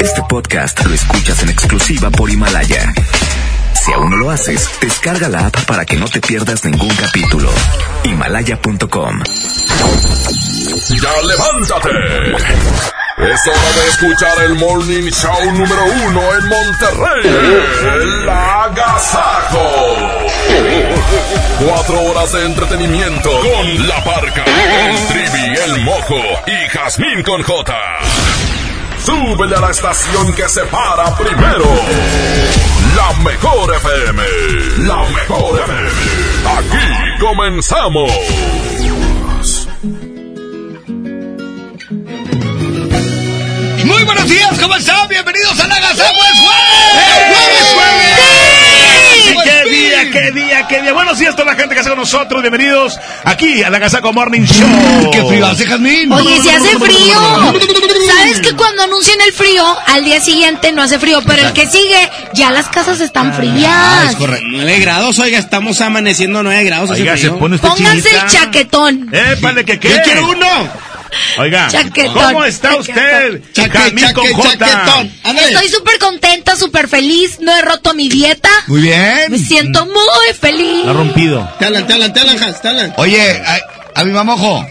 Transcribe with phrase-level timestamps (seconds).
[0.00, 2.92] Este podcast lo escuchas en exclusiva por Himalaya.
[3.74, 7.50] Si aún no lo haces, descarga la app para que no te pierdas ningún capítulo.
[8.04, 9.22] Himalaya.com.
[10.88, 11.90] ¡Ya levántate!
[13.18, 17.26] Es hora de escuchar el Morning Show número uno en Monterrey.
[18.02, 19.66] El Agasajo.
[21.66, 27.74] Cuatro horas de entretenimiento con La Parca, el Trivi, el Mojo y Jazmín con J.
[29.04, 31.64] Súbele a la estación que se para primero.
[32.96, 34.22] La mejor FM.
[34.86, 35.90] La mejor FM.
[36.58, 38.10] Aquí comenzamos.
[43.84, 45.08] Muy buenos días, ¿cómo están?
[45.08, 46.12] Bienvenidos a la Gaza Sí,
[47.24, 48.39] ¡Qué
[49.80, 50.92] día, qué día, qué día!
[50.92, 52.42] Buenos días a toda la gente que está con nosotros.
[52.42, 55.10] Bienvenidos aquí a la Gazaco Morning Show.
[55.12, 56.12] ¡Qué frío hace, Jazmín!
[56.12, 57.20] Oye, si hace frío.
[58.16, 61.66] ¿Sabes que cuando anuncian el frío, al día siguiente no hace frío, pero el que
[61.66, 64.10] sigue, ya las casas están Ah, frías?
[64.10, 64.46] es correcto.
[64.50, 66.90] 9 grados, oiga, estamos amaneciendo 9 grados.
[66.90, 68.24] Oiga, se pone usted Pónganse chinita.
[68.26, 69.08] el chaquetón.
[69.12, 69.88] ¡Épale, que qué!
[69.90, 70.89] ¡Yo quiero uno!
[71.38, 73.42] Oiga, Chaquetón, ¿cómo está usted?
[73.52, 75.12] Chaque, chaquetón.
[75.24, 77.38] Estoy súper contenta, súper feliz.
[77.40, 78.50] No he roto mi dieta.
[78.66, 79.30] Muy bien.
[79.30, 80.86] Me siento muy feliz.
[80.86, 81.48] Ha rompido.
[81.58, 82.94] Te hablan, te hablan, te hablan, Has, te hablan.
[82.96, 83.58] Oye, a,
[84.00, 84.66] a mi mamojo.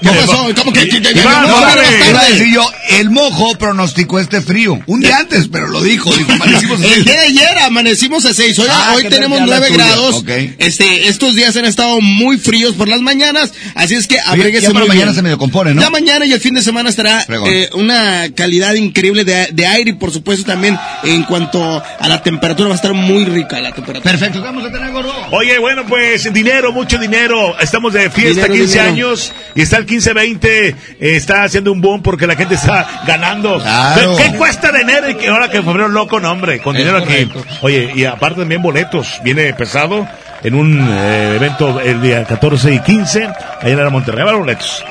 [0.00, 0.48] ¿Qué pasó?
[0.56, 0.88] ¿Cómo que?
[0.88, 2.08] que- que- Iván, no, tardes.
[2.08, 4.78] Iba a decir yo, el mojo pronosticó este frío.
[4.86, 6.14] Un día antes, pero lo dijo.
[6.14, 7.02] Dijo, amanecimos El así.
[7.02, 9.84] día de ayer amanecimos a 6, hoy, Ah, hoy tenemos ya la 9 tuya.
[9.86, 10.14] grados.
[10.16, 10.28] Ok.
[10.58, 14.72] Este, estos días han estado muy fríos por las mañanas, así es que abríguese ya
[14.72, 15.14] para muy mañana bien.
[15.16, 15.80] se medio compone, ¿no?
[15.82, 19.90] Ya mañana y el fin de semana estará eh, una calidad increíble de, de aire
[19.90, 23.72] y por supuesto también en cuanto a la temperatura va a estar muy rica la
[23.72, 24.12] temperatura.
[24.12, 25.12] Perfecto, ¿qué vamos a tener, gordo?
[25.32, 27.58] Oye, bueno, pues dinero, mucho dinero.
[27.60, 28.88] Estamos de fiesta, Dinero, 15 dinero.
[28.92, 33.58] años, y está el 15-20, eh, está haciendo un boom porque la gente está ganando.
[33.60, 34.16] Claro.
[34.16, 36.60] ¿Qué, cuesta de enero y que ahora que febrero loco, no, hombre?
[36.60, 37.30] Con dinero aquí.
[37.62, 40.06] Oye, y aparte también boletos, viene pesado
[40.42, 44.84] en un eh, evento el día 14 y 15, allá en la Monterrey, boletos.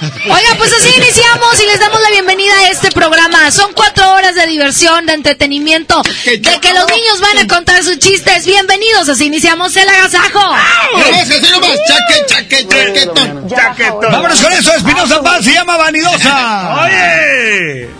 [0.00, 3.50] Oiga, pues así iniciamos y les damos la bienvenida a este programa.
[3.50, 7.98] Son cuatro horas de diversión, de entretenimiento, de que los niños van a contar sus
[7.98, 8.46] chistes.
[8.46, 10.40] Bienvenidos, así iniciamos el agasajo.
[10.40, 13.48] Nomás, así nomás, chaque, chaque, chaquetón.
[13.48, 14.12] Chaquetón.
[14.12, 16.84] Vámonos con eso, Espinosa Paz se llama Vanidosa.
[16.84, 17.90] Oye.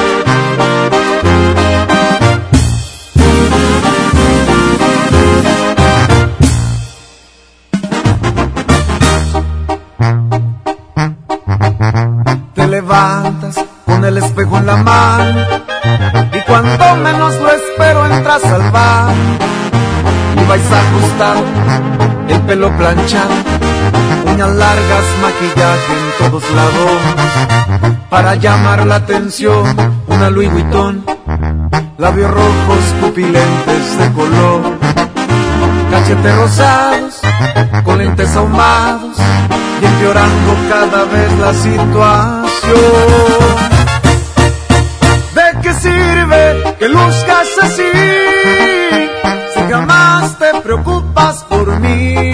[12.54, 15.40] Te levantas con el espejo en la mano
[16.32, 19.12] y cuando menos lo espero entras al bar
[20.36, 21.42] y vais ajustado,
[22.28, 23.34] el pelo planchado,
[24.24, 28.00] uñas largas, maquillaje en todos lados.
[28.08, 31.04] Para llamar la atención, una Louis Vuitton,
[31.98, 34.62] labios rojos, pupilentes de color,
[35.90, 37.20] cachetes rosados,
[37.84, 39.16] con lentes ahumados
[39.80, 42.50] y empeorando cada vez la situación.
[45.34, 47.90] ¿De qué sirve que luzcas así
[49.54, 52.32] si jamás te preocupas por mí?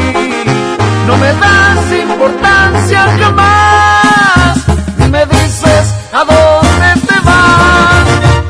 [1.06, 4.56] No me das importancia jamás
[4.99, 8.06] ni me dices a dónde te vas.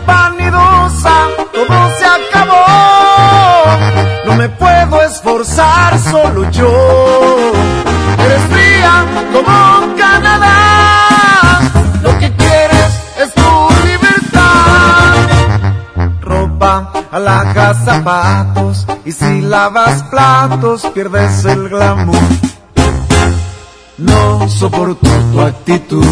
[0.07, 1.17] Vanidosa,
[1.53, 2.65] todo se acabó.
[4.25, 4.76] No me puedo
[5.43, 7.53] esforzar solo yo.
[8.19, 11.61] Eres fría como Canadá.
[12.03, 15.29] Lo que quieres es tu libertad.
[16.23, 18.87] Ropa, alhajas, zapatos.
[19.05, 22.17] Y si lavas platos, pierdes el glamour.
[23.99, 26.07] No soporto tu actitud.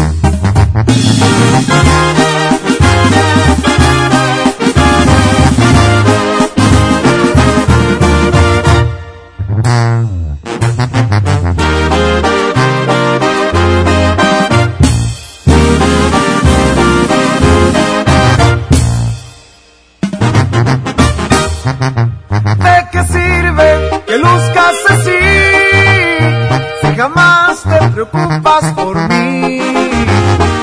[27.95, 29.59] Preocupas por mí.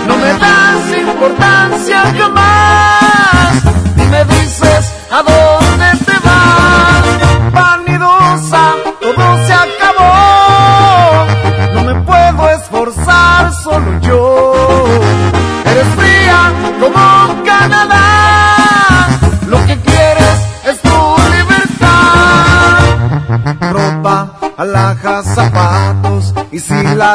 [0.06, 2.02] No me das importancia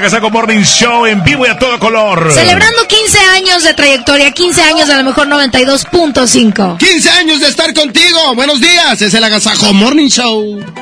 [0.00, 2.32] la Morning Show en vivo y a todo color.
[2.32, 6.78] Celebrando 15 años de trayectoria, 15 años de a lo mejor 92.5.
[6.78, 8.34] 15 años de estar contigo.
[8.34, 10.79] Buenos días, es el Agasajo Morning Show.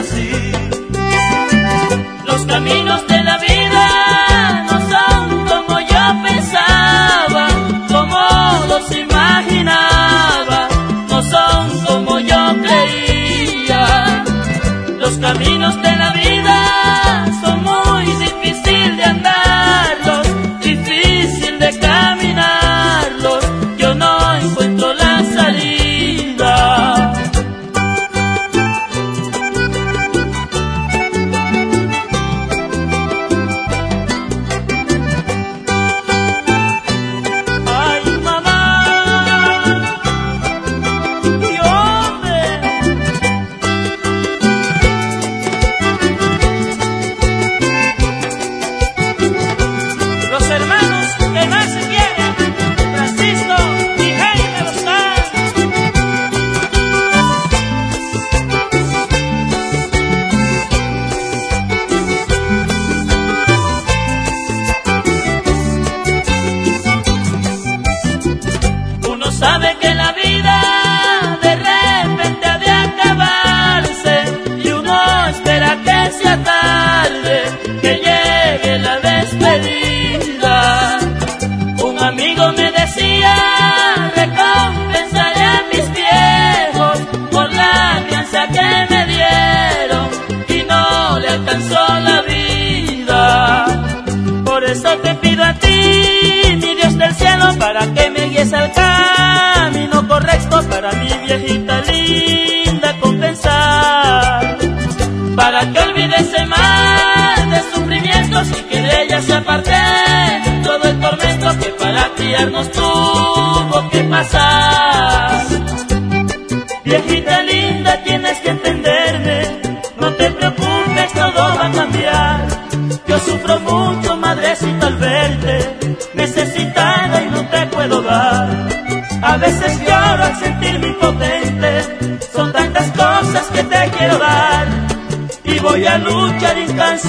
[0.00, 0.39] así.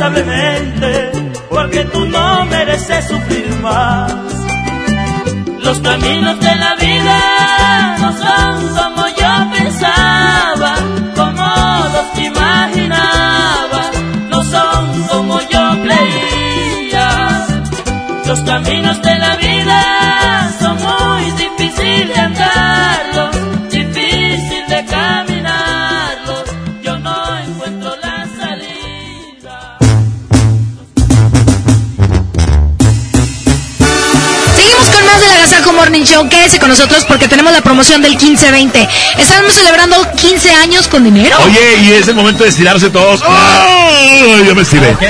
[0.02, 0.41] responsablemente.
[36.52, 38.86] Quédese con nosotros porque tenemos la promoción del 15-20.
[39.18, 41.38] Estamos celebrando 15 años con dinero.
[41.46, 43.22] Oye, y es el momento de estirarse todos.
[43.26, 44.38] ¡Oh!
[44.46, 44.98] Yo me estiré.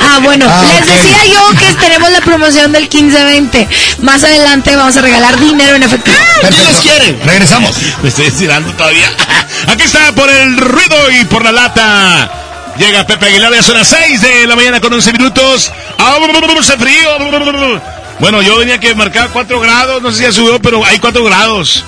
[0.00, 3.66] Ah, bueno, Ah, les decía yo que tenemos la promoción del 15-20.
[4.02, 6.16] Más adelante vamos a regalar dinero en efectivo.
[6.40, 7.24] Perfecto.
[7.24, 7.76] Regresamos.
[8.02, 9.10] Me estoy estirando todavía.
[9.66, 12.30] Aquí está por el ruido y por la lata.
[12.78, 15.72] Llega Pepe Aguilar, ya son las 6 de la mañana con 11 minutos.
[15.98, 16.18] ¡Ah,
[16.62, 17.91] ¡Se frío!
[18.22, 21.24] Bueno, yo venía que marcar 4 grados, no sé si ya subió, pero hay 4
[21.24, 21.84] grados.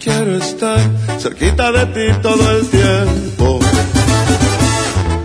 [0.00, 0.80] Quiero estar
[1.20, 3.60] cerquita de ti todo el tiempo.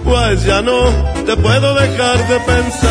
[0.04, 0.84] Pues ya no
[1.26, 2.91] te puedo dejar de pensar.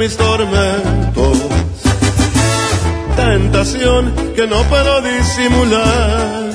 [0.00, 1.36] Mis tormentos
[3.16, 6.50] tentación que no puedo disimular.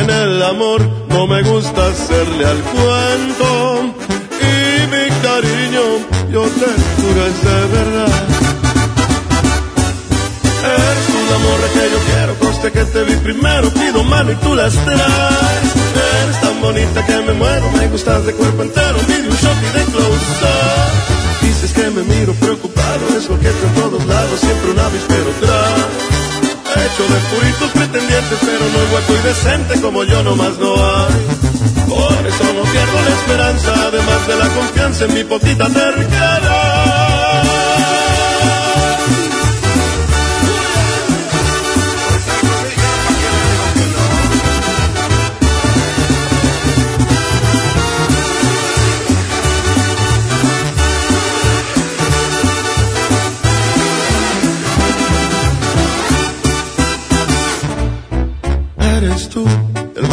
[0.00, 3.94] En el amor no me gusta hacerle al cuento
[4.40, 5.84] y mi cariño
[6.30, 8.14] yo te juro es de verdad.
[10.62, 14.36] Eres tú la morra que yo quiero, coste que te vi primero, pido mano y
[14.36, 15.68] tú las traes.
[16.22, 19.78] Eres tan bonita que me muero, me gustas de cuerpo entero, video un shot y
[19.78, 20.87] de close up.
[21.78, 25.86] Que me miro preocupado, es coqueto en todos lados, siempre un avispero tras.
[26.74, 31.14] Hecho de puritos pretendientes, pero no es guapo y decente como yo nomás no hay.
[31.88, 36.47] Por eso no pierdo la esperanza, además de la confianza en mi poquita terquedad.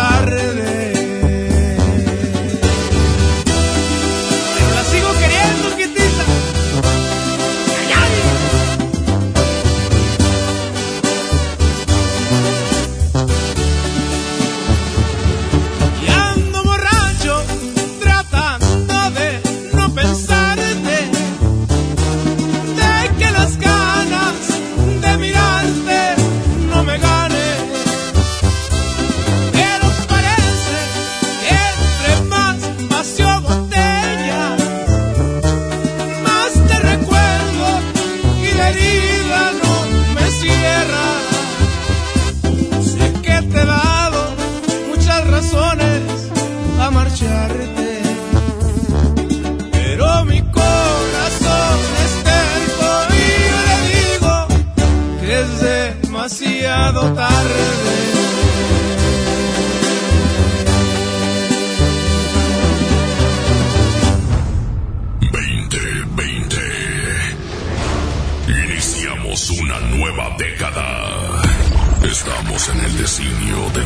[0.00, 0.99] tarde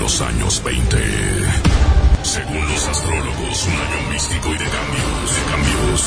[0.05, 0.99] los años 20.
[2.23, 6.05] Según los astrólogos, un año místico y de cambios, de cambios.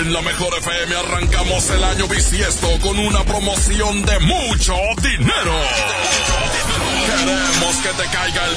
[0.00, 5.54] En la mejor FM arrancamos el año bisiesto con una promoción de mucho dinero.
[7.06, 8.54] Queremos que te caiga el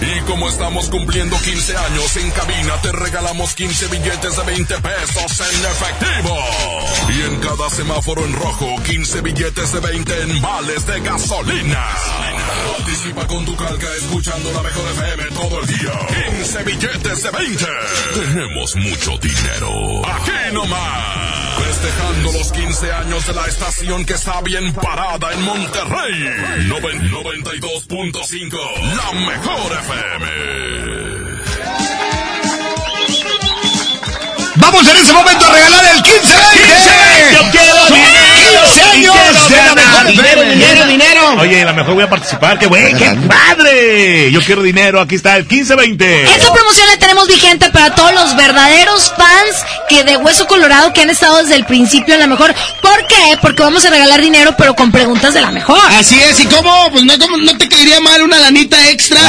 [0.00, 0.16] 20.
[0.16, 5.40] Y como estamos cumpliendo 15 años en cabina, te regalamos 15 billetes de 20 pesos
[5.52, 6.79] en efectivo.
[7.08, 11.84] Y en cada semáforo en rojo, 15 billetes de 20 en vales de gasolina.
[12.76, 15.92] Participa con tu calca escuchando la mejor FM todo el día.
[16.38, 17.64] 15 billetes de 20.
[18.14, 20.06] Tenemos mucho dinero.
[20.06, 21.58] Aquí nomás.
[21.64, 26.66] Festejando los 15 años de la estación que está bien parada en Monterrey.
[26.68, 28.56] Noven- 92.5.
[28.96, 30.99] La mejor FM.
[34.60, 36.34] Vamos en ese momento a regalar el 15
[37.32, 38.29] Yo quiero
[39.00, 41.20] Dinero, 15 años quiero de la ganar mejor dinero, dinero, dinero.
[41.40, 42.58] Oye, a lo mejor voy a participar.
[42.58, 42.94] ¡Qué güey!
[42.94, 44.30] ¡Qué padre!
[44.32, 45.00] Yo quiero dinero.
[45.00, 46.24] Aquí está el 1520.
[46.24, 51.02] Esta promoción la tenemos vigente para todos los verdaderos fans que de Hueso Colorado que
[51.02, 52.54] han estado desde el principio en la mejor.
[52.82, 53.36] ¿Por qué?
[53.40, 55.80] Porque vamos a regalar dinero, pero con preguntas de la mejor.
[55.98, 56.90] Así es, ¿y cómo?
[56.92, 59.20] Pues no, cómo- no te caería mal una lanita extra.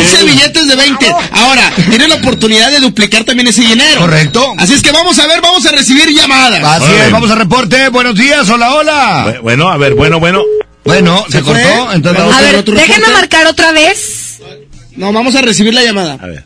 [0.00, 1.14] 15 billetes de 20.
[1.32, 4.00] Ahora, tienes la oportunidad de duplicar también ese dinero.
[4.00, 4.54] Correcto.
[4.58, 6.62] Así es que vamos a ver, vamos a recibir llamadas.
[6.62, 7.88] Así es, vamos a reporte.
[7.88, 9.07] Buenos días, hola, hola.
[9.26, 10.42] Bu- Bueno, a ver, bueno, bueno.
[10.84, 13.12] Bueno, se, cortó, entonces Vamos A a ver, otro déjenme reporte.
[13.20, 14.38] marcar otra vez.
[14.96, 16.14] No, vamos a recibir la llamada.
[16.20, 16.44] A ver.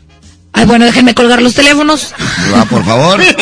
[0.51, 2.13] Ay, bueno, déjenme colgar los teléfonos.
[2.53, 3.21] Va, por favor.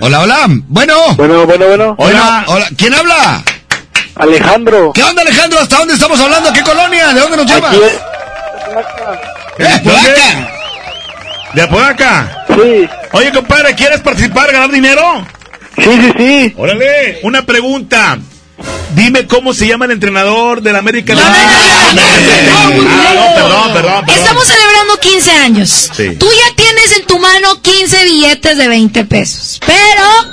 [0.00, 0.46] Hola, hola.
[0.68, 0.94] Bueno.
[1.16, 1.94] Bueno, bueno, bueno.
[1.98, 2.44] Hola.
[2.46, 2.68] Hola.
[2.76, 3.42] ¿Quién habla?
[4.14, 4.92] Alejandro.
[4.92, 5.58] ¿Qué onda, Alejandro?
[5.60, 6.52] ¿Hasta dónde estamos hablando?
[6.52, 7.08] ¿Qué colonia?
[7.12, 7.70] ¿De dónde nos llamas?
[7.74, 7.80] Aquí
[9.58, 9.80] ¿Eh?
[9.82, 10.50] ¡Placa!
[11.54, 12.44] ¿De Apodaca?
[12.48, 15.26] Sí, Oye, compadre, ¿quieres participar, ganar dinero?
[15.82, 16.54] Sí, sí, sí.
[16.56, 18.18] Órale, una pregunta.
[18.94, 21.14] Dime cómo se llama el entrenador del América.
[21.14, 24.18] No, no, no, no, no, Ah, no, perdón, perdón, perdón.
[24.18, 25.90] Estamos celebrando 15 años.
[25.96, 26.16] Sí.
[26.16, 29.60] Tú ya tienes en tu mano 15 billetes de 20 pesos.
[29.64, 30.28] Pero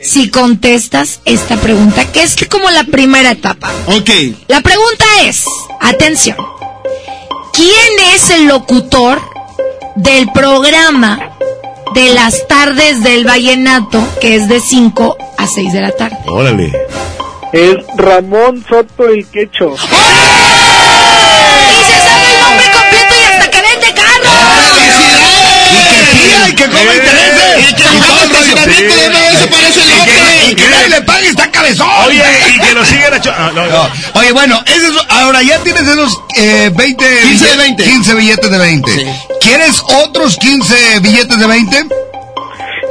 [0.00, 3.72] si contestas esta pregunta, que es como la primera etapa.
[3.86, 4.10] Ok.
[4.48, 5.44] La pregunta es,
[5.80, 6.36] atención,
[7.52, 9.22] ¿quién es el locutor
[9.96, 11.30] del programa
[11.94, 16.18] de las tardes del vallenato, que es de 5 a 6 de la tarde?
[16.26, 16.72] Órale.
[17.52, 19.74] Es Ramón Soto el Quecho.
[19.74, 20.73] Y
[26.24, 27.70] Y que pida y que Eh, intereses.
[27.70, 30.50] Y que el estacionamiento de una vez se parece el Y que- otro.
[30.50, 31.88] Y que nadie le pague, está cabezón.
[32.06, 32.22] Oye,
[32.54, 33.70] y que lo sigue la cho- ah, no, no.
[33.72, 33.90] No.
[34.14, 37.84] Oye, bueno, ese es- ahora ya tienes esos eh, 20, 15 de 20.
[37.84, 39.16] 15 billetes de 20.
[39.40, 41.86] ¿Quieres otros 15 billetes de 20?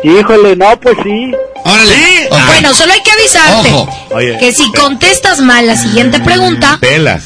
[0.04, 1.32] Híjole, no, pues sí.
[1.66, 1.96] Órale.
[1.96, 2.28] ¿Sí?
[2.30, 2.40] Ok.
[2.48, 3.90] Bueno, solo hay que avisarte Ojo.
[4.12, 4.38] Oye.
[4.38, 7.24] que si contestas mal la siguiente pregunta, Pelas.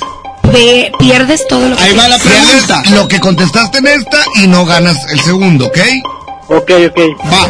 [0.52, 2.82] Ve- pierdes todo lo que Ahí va la pregunta.
[2.92, 5.78] Lo que contestaste en esta y no ganas el segundo, ¿ok?
[6.50, 7.00] Ok, ok.
[7.32, 7.50] Va.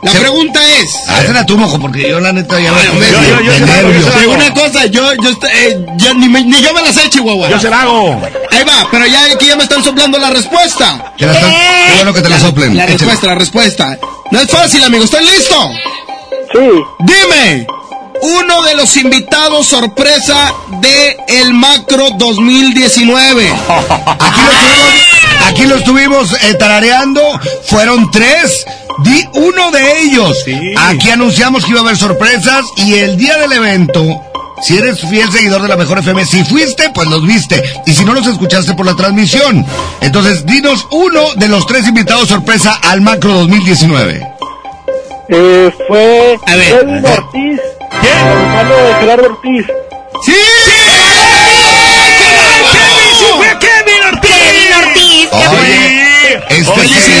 [0.00, 1.08] La pregunta es.
[1.08, 4.32] Hazla tú, mojo, porque yo la neta ya puse yo- yo- yo yo hago.
[4.32, 7.48] una cosa, yo, yo, eh, ya ni, me- ni yo me la sé, Chihuahua.
[7.50, 8.12] Yo se la hago.
[8.52, 11.12] Ahí va, pero ya aquí ya me están soplando la respuesta.
[11.18, 12.76] La están- Qué bueno que te la soplen.
[12.76, 12.96] La Échale.
[12.98, 13.98] respuesta, la respuesta.
[14.30, 15.02] No es fácil, amigo.
[15.04, 15.68] ¿Estás listo?
[16.52, 16.82] Sí.
[17.00, 17.66] Dime,
[18.20, 23.48] uno de los invitados sorpresa de el Macro 2019.
[23.48, 23.74] Aquí
[24.44, 27.22] lo estuvimos, aquí lo estuvimos eh, tarareando.
[27.64, 28.64] Fueron tres.
[29.04, 30.36] Di uno de ellos.
[30.44, 30.58] Sí.
[30.76, 34.04] Aquí anunciamos que iba a haber sorpresas y el día del evento.
[34.62, 37.62] Si eres fiel seguidor de la Mejor FM, si fuiste, pues los viste.
[37.86, 39.64] Y si no los escuchaste por la transmisión.
[40.00, 44.26] Entonces, dinos uno de los tres invitados sorpresa al Macro 2019.
[45.28, 47.18] Eh, fue A ver, Kevin a ver.
[47.20, 48.26] Ortiz, ¿Quién?
[48.26, 49.66] hermano de Gerardo Ortiz.
[50.24, 50.32] ¡Sí!
[50.32, 51.07] ¡Kevin!
[54.48, 55.28] Kevin Ortiz!
[55.30, 57.12] Kevin Ortiz, qué Oye, este Oye, sí sí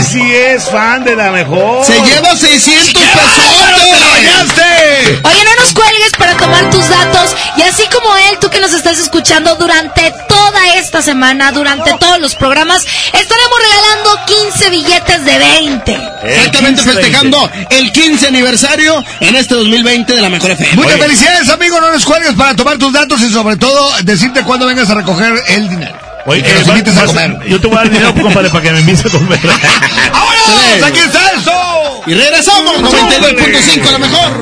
[0.00, 0.06] es.
[0.08, 1.84] sí es fan de la mejor.
[1.84, 4.10] Se lleva 600 ¡Te la pesos.
[4.12, 5.20] bañaste!
[5.24, 8.72] Oye, no nos cuelgues para tomar tus datos y así como él, tú que nos
[8.72, 15.38] estás escuchando durante toda esta semana, durante todos los programas, estaremos regalando 15 billetes de
[15.38, 16.00] 20.
[16.24, 20.76] Exactamente, festejando el 15 aniversario en este 2020 de la Mejor FM.
[20.76, 21.80] Muchas felicidades, amigo.
[21.80, 25.34] No nos cuelgues para tomar tus datos y sobre todo decirte cuándo vengas a recoger
[25.48, 26.03] el dinero.
[26.26, 27.38] Oye, que nos eh, invites a vas- comer.
[27.48, 29.38] Yo te voy a dar dinero, compadre, para que me invites a comer.
[30.12, 30.82] ¡Vámonos!
[30.86, 32.02] ¡Aquí está el show!
[32.06, 34.32] Y regresamos, 92.5 a lo mejor.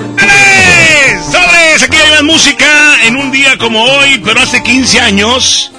[1.31, 1.83] ¡Sobres!
[1.83, 5.71] Aquí hay más música en un día como hoy, pero hace 15 años,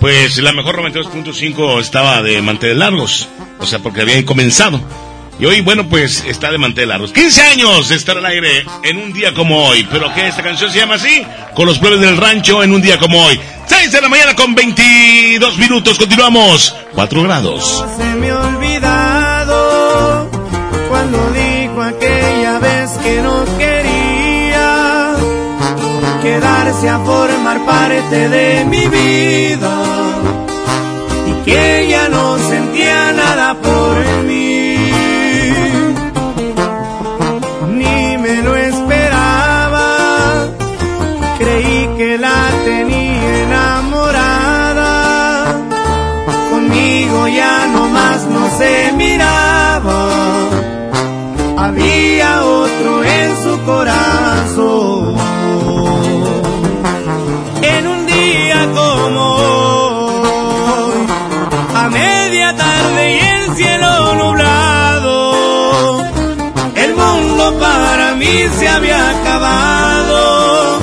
[0.00, 3.28] pues la mejor 92.5 estaba de manteles largos.
[3.58, 4.80] O sea, porque habían comenzado.
[5.38, 7.12] Y hoy, bueno, pues está de manteles largos.
[7.12, 9.86] 15 años de estar al aire en un día como hoy.
[9.90, 11.24] ¿Pero que esta canción se llama así?
[11.54, 13.40] Con los plebes del rancho en un día como hoy.
[13.66, 15.98] 6 de la mañana con 22 minutos.
[15.98, 16.74] Continuamos.
[16.94, 17.84] 4 grados.
[17.96, 20.30] se me ha olvidado
[20.90, 25.14] cuando dijo aquella vez que no quería
[26.22, 29.82] quedarse a formar parte de mi vida
[31.28, 34.49] y que ella no sentía nada por mí.
[52.38, 55.16] Otro en su corazón.
[57.62, 61.06] En un día como hoy,
[61.74, 66.04] a media tarde y el cielo nublado,
[66.76, 70.78] el mundo para mí se había acabado.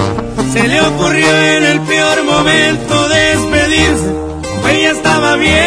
[0.53, 4.15] Se le ocurrió en el peor momento despedirse,
[4.62, 5.66] pues ella estaba bien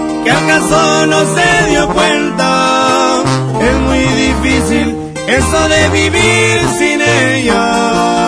[0.23, 3.23] que acaso no se dio cuenta.
[3.61, 4.95] Es muy difícil
[5.27, 8.21] eso de vivir sin ella.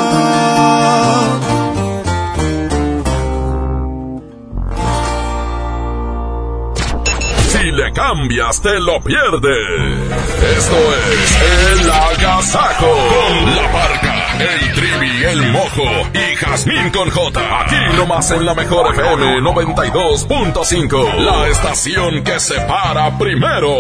[7.49, 10.13] Si le cambias, te lo pierdes.
[10.57, 10.77] Esto
[11.13, 12.87] es El Agasajo.
[12.87, 17.61] Con la barca, el trivi, el mojo y Jazmín con J.
[17.61, 21.15] Aquí nomás en la mejor FM 92.5.
[21.19, 23.73] La estación que se para primero.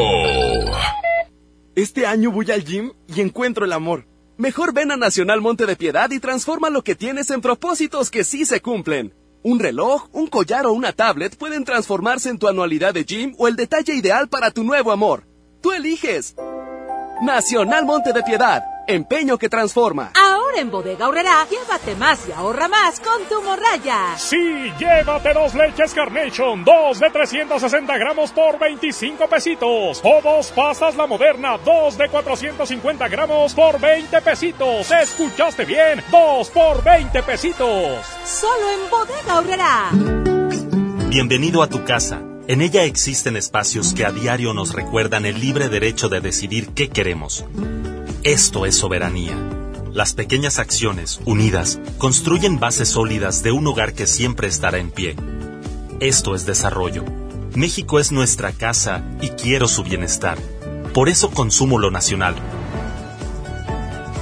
[1.75, 4.07] Este año voy al gym y encuentro el amor.
[4.37, 8.23] Mejor ven a Nacional Monte de Piedad y transforma lo que tienes en propósitos que
[8.23, 9.13] sí se cumplen.
[9.43, 13.49] Un reloj, un collar o una tablet pueden transformarse en tu anualidad de gym o
[13.49, 15.27] el detalle ideal para tu nuevo amor.
[15.61, 16.35] Tú eliges.
[17.21, 20.13] Nacional Monte de Piedad, empeño que transforma.
[20.53, 24.15] Ahora en Bodega Horrera, llévate más y ahorra más con tu morraya.
[24.17, 30.01] Sí, llévate dos leches Carnation, dos de 360 gramos por 25 pesitos.
[30.03, 34.91] O dos pastas La Moderna, dos de 450 gramos por 20 pesitos.
[34.91, 36.03] ¿Escuchaste bien?
[36.11, 38.05] Dos por 20 pesitos.
[38.23, 39.89] Solo en Bodega Horrera.
[41.09, 42.21] Bienvenido a tu casa.
[42.47, 46.89] En ella existen espacios que a diario nos recuerdan el libre derecho de decidir qué
[46.89, 47.43] queremos.
[48.23, 49.62] Esto es soberanía.
[49.93, 55.15] Las pequeñas acciones, unidas, construyen bases sólidas de un hogar que siempre estará en pie.
[55.99, 57.05] Esto es desarrollo.
[57.53, 60.39] México es nuestra casa y quiero su bienestar.
[60.95, 62.33] Por eso consumo lo nacional.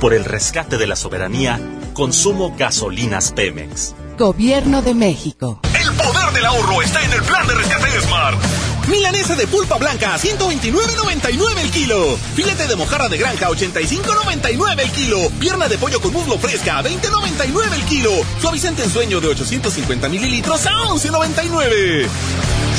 [0.02, 1.62] Por el rescate de la soberanía,
[1.94, 3.96] consumo gasolinas Pemex.
[4.18, 5.62] Gobierno de México.
[5.74, 8.71] El poder del ahorro está en el plan de rescate de Smart.
[8.90, 12.18] Milanesa de pulpa blanca a 129.99 el kilo.
[12.36, 15.18] Filete de mojarra de granja a 85.99 el kilo.
[15.40, 18.12] Pierna de pollo con muslo fresca a 20.99 el kilo.
[18.40, 22.08] Suavicente en sueño de 850 mililitros a 11.99.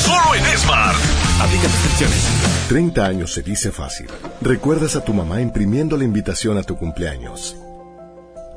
[0.04, 0.96] Solo en Smart.
[1.40, 2.18] Aplica restricciones.
[2.68, 4.08] 30 años se dice fácil.
[4.40, 7.56] Recuerdas a tu mamá imprimiendo la invitación a tu cumpleaños.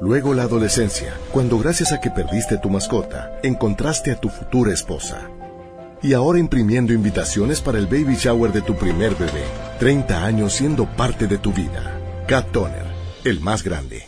[0.01, 5.29] Luego la adolescencia, cuando gracias a que perdiste tu mascota, encontraste a tu futura esposa.
[6.05, 9.43] Y ahora imprimiendo invitaciones para el baby shower de tu primer bebé.
[9.79, 11.99] 30 años siendo parte de tu vida.
[12.27, 12.85] Cat Toner,
[13.23, 14.03] el más grande.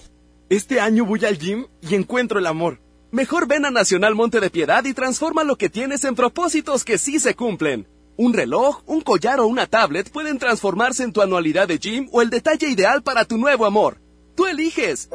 [0.48, 2.80] Este año voy al gym y encuentro el amor.
[3.10, 7.00] Mejor ven a Nacional Monte de Piedad y transforma lo que tienes en propósitos que
[7.00, 7.88] sí se cumplen.
[8.16, 12.22] Un reloj, un collar o una tablet pueden transformarse en tu anualidad de gym o
[12.22, 13.98] el detalle ideal para tu nuevo amor.
[14.36, 15.10] Tú eliges.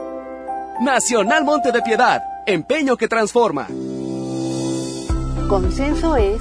[0.81, 3.69] Nacional Monte de Piedad, empeño que transforma.
[5.49, 6.41] Consenso es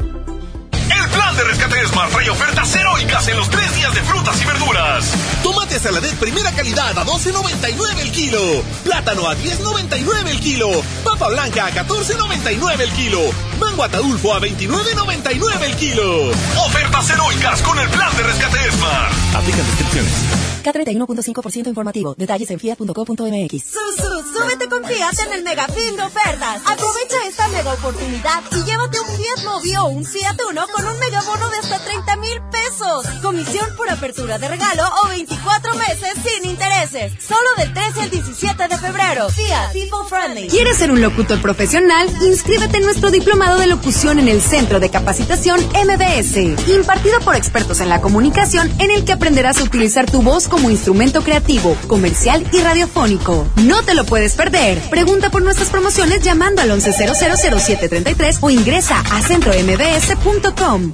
[1.31, 5.05] Plan de rescate Smart trae ofertas heroicas en los tres días de frutas y verduras.
[5.41, 8.63] Tomate saladet primera calidad a 12.99 el kilo.
[8.83, 10.69] Plátano a 10.99 el kilo.
[11.05, 13.19] Papa blanca a 14.99 el kilo.
[13.59, 16.31] Mango ataulfo a 29.99 el kilo.
[16.65, 19.13] Ofertas heroicas con el plan de rescate Smart.
[19.35, 20.41] Aplican descripciones.
[20.61, 22.15] K31.5% informativo.
[22.17, 23.63] Detalles en fiat.com.mx.
[23.63, 26.61] Sus, súbete con Fiat en el mega fin de ofertas.
[26.65, 30.99] Aprovecha esta mega oportunidad y llévate un Fiat Mobi o un Fiat Uno con un
[30.99, 33.05] mega bono de hasta 30 mil pesos.
[33.21, 37.13] Comisión por apertura de regalo o 24 meses sin intereses.
[37.23, 39.29] Solo del 13 al 17 de febrero.
[39.29, 40.47] Fiat People Friendly.
[40.47, 42.09] ¿Quieres ser un locutor profesional?
[42.21, 46.37] Inscríbete en nuestro diplomado de locución en el Centro de Capacitación MBS,
[46.69, 50.69] impartido por expertos en la comunicación, en el que aprenderás a utilizar tu voz como
[50.69, 53.47] instrumento creativo, comercial y radiofónico.
[53.57, 54.79] No te lo puedes perder.
[54.89, 60.93] Pregunta por nuestras promociones llamando al 11000733 o ingresa a centrombs.com.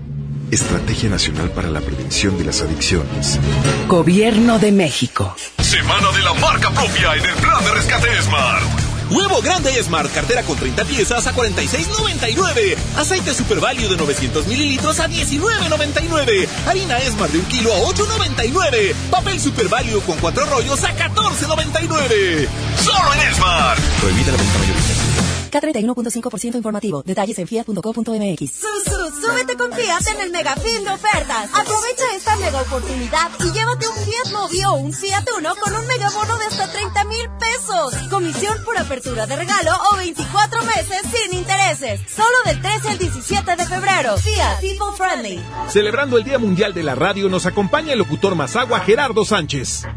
[0.51, 3.39] Estrategia Nacional para la Prevención de las Adicciones.
[3.87, 5.33] Gobierno de México.
[5.59, 8.61] Semana de la marca propia en el plan de rescate Smart.
[9.09, 12.75] Huevo grande Smart, cartera con 30 piezas a 46.99.
[12.97, 16.47] Aceite Super Value de 900 mililitros a 19.99.
[16.67, 18.93] Harina Smart de un kilo a 8.99.
[19.09, 22.47] Papel Super Value con cuatro rollos a 14.99.
[22.83, 23.79] Solo en Smart.
[24.01, 25.40] Prohibida la venta mayorista.
[25.51, 27.03] K31.5% informativo.
[27.05, 28.51] Detalles en fiat.com.mx.
[28.51, 31.49] Sus, súbete con Fiat en el mega fin de ofertas.
[31.53, 35.87] Aprovecha esta mega oportunidad y llévate un Fiat Mobi o un Fiat Uno con un
[35.87, 37.93] mega bono de hasta 30 mil pesos.
[38.09, 42.01] Comisión por apertura de regalo o 24 meses sin intereses.
[42.13, 44.17] Solo del 13 al 17 de febrero.
[44.17, 45.41] Fiat People Friendly.
[45.69, 49.87] Celebrando el Día Mundial de la Radio nos acompaña el locutor Mazagua Gerardo Sánchez.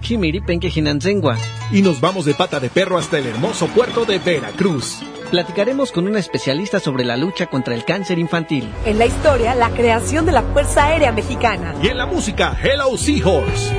[1.73, 4.99] Y nos vamos de pata de perro hasta el hermoso puerto de Veracruz.
[5.31, 8.71] Platicaremos con una especialista sobre la lucha contra el cáncer infantil.
[8.85, 11.75] En la historia, la creación de la Fuerza Aérea Mexicana.
[11.83, 13.75] Y en la música, Hello Seahorse.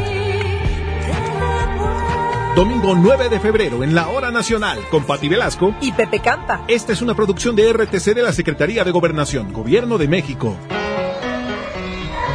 [2.56, 6.64] Domingo 9 de febrero en la Hora Nacional con Pati Velasco y Pepe Campa.
[6.70, 10.56] Esta es una producción de RTC de la Secretaría de Gobernación, Gobierno de México.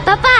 [0.04, 0.39] Papá,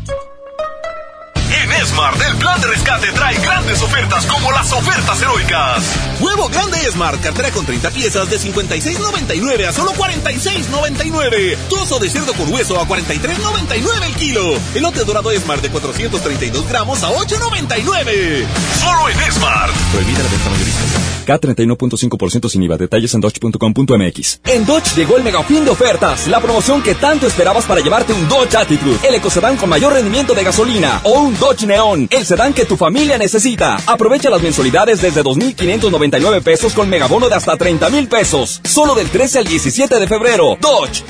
[4.71, 5.83] Las ofertas heroicas.
[6.19, 11.57] Huevo grande Smart, cartera con 30 piezas de 56.99 a solo 46.99.
[11.69, 14.53] Trozo de cerdo con hueso a 43.99 el kilo.
[14.75, 18.45] Elote dorado Smart de 432 gramos a 8.99.
[18.79, 19.73] Solo en Smart.
[19.91, 21.00] Prohibida la venta mayorista.
[21.25, 22.77] K31.5% sin IVA.
[22.77, 24.41] Detalles en dodge.com.mx.
[24.45, 26.27] En Dodge llegó el mega fin de ofertas.
[26.27, 30.33] La promoción que tanto esperabas para llevarte un Dodge Attitude, el ecocedán con mayor rendimiento
[30.33, 33.77] de gasolina, o un Dodge Neon, el sedán que tu familia necesita.
[33.85, 38.61] Aprovecha las mensualidades desde 2.599 pesos con megabono de hasta 30.000 pesos.
[38.63, 40.57] Solo del 13 al 17 de febrero.
[40.59, 41.03] Dodge.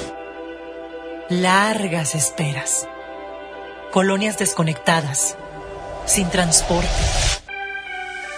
[1.29, 2.87] Largas esperas.
[3.91, 5.37] Colonias desconectadas.
[6.05, 7.40] Sin transporte.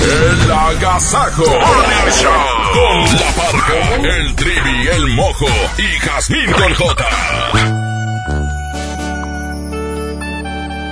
[0.00, 2.32] El Agasajo Morning Show
[2.72, 7.04] con La Parca, el Trivi, el Mojo y Jazmín con J.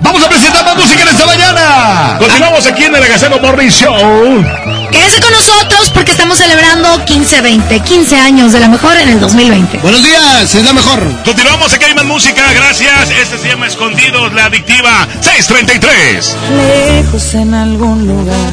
[0.03, 2.17] Vamos a presentar más música en esta mañana.
[2.19, 4.45] Continuamos aquí en el Agasajo Morning Show.
[4.91, 9.79] Quédese con nosotros porque estamos celebrando 15-20, 15 años de la mejor en el 2020.
[9.79, 11.01] Buenos días, es la mejor.
[11.25, 13.11] Continuamos, aquí hay más música, gracias.
[13.11, 16.37] Este se llama Escondidos, la adictiva 633.
[16.57, 18.53] Lejos en algún lugar,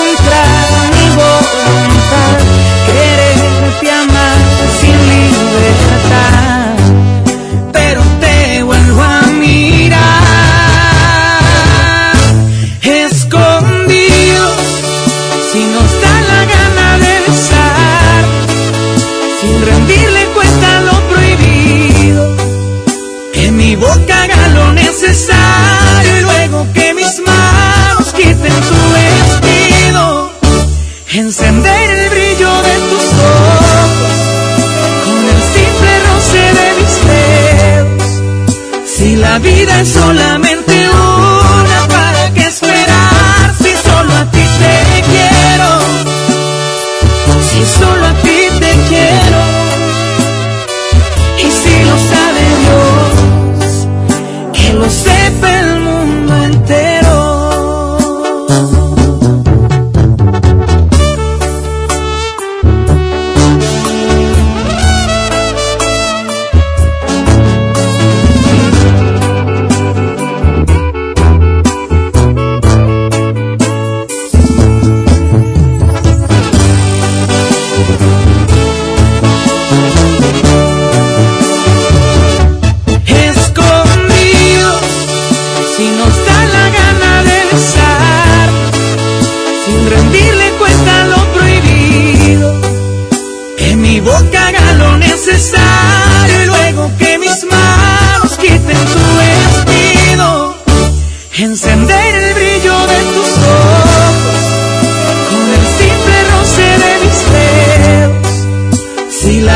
[0.21, 0.43] contra
[0.91, 2.40] mi voluntad,
[39.31, 40.30] la vida es solamente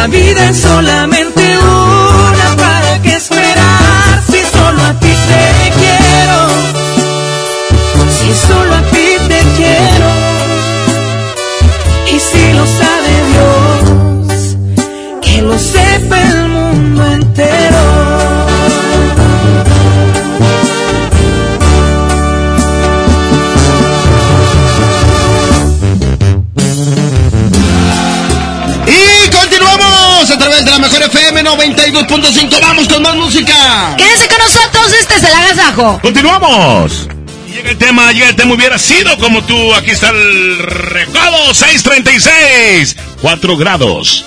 [0.07, 1.04] vida es solamente
[32.07, 32.61] 92.5.
[32.61, 33.95] Vamos con más música.
[33.97, 35.99] Quédese con nosotros, este es el agasajo.
[36.01, 37.07] Continuamos.
[37.47, 39.73] Y Llega el tema, llega el tema, hubiera sido como tú.
[39.73, 42.95] Aquí está el recado 636.
[43.21, 44.25] 4 grados.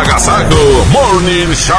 [0.00, 1.76] Agasajo Morning Show.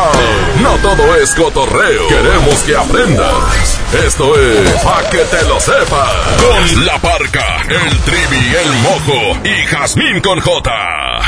[0.62, 2.08] No todo es cotorreo.
[2.10, 3.80] Queremos que aprendas.
[4.06, 6.12] Esto es Pa' que te lo sepas.
[6.38, 11.22] Con la parca, el trivi, el mojo y Jazmín con J.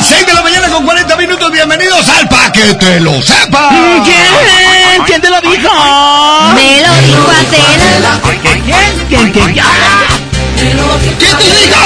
[0.00, 1.50] 6 de la mañana con 40 minutos.
[1.50, 3.74] Bienvenidos al Pa' que te lo sepas.
[4.04, 5.02] ¿Quién?
[5.06, 5.68] ¿Quién te lo dijo?
[6.54, 8.20] Me lo dijo Atena.
[8.42, 8.62] ¿Quién?
[9.08, 9.32] ¿Quién?
[9.32, 9.32] ¿Quién?
[9.32, 9.40] ¿Quién te
[11.44, 11.80] dijo?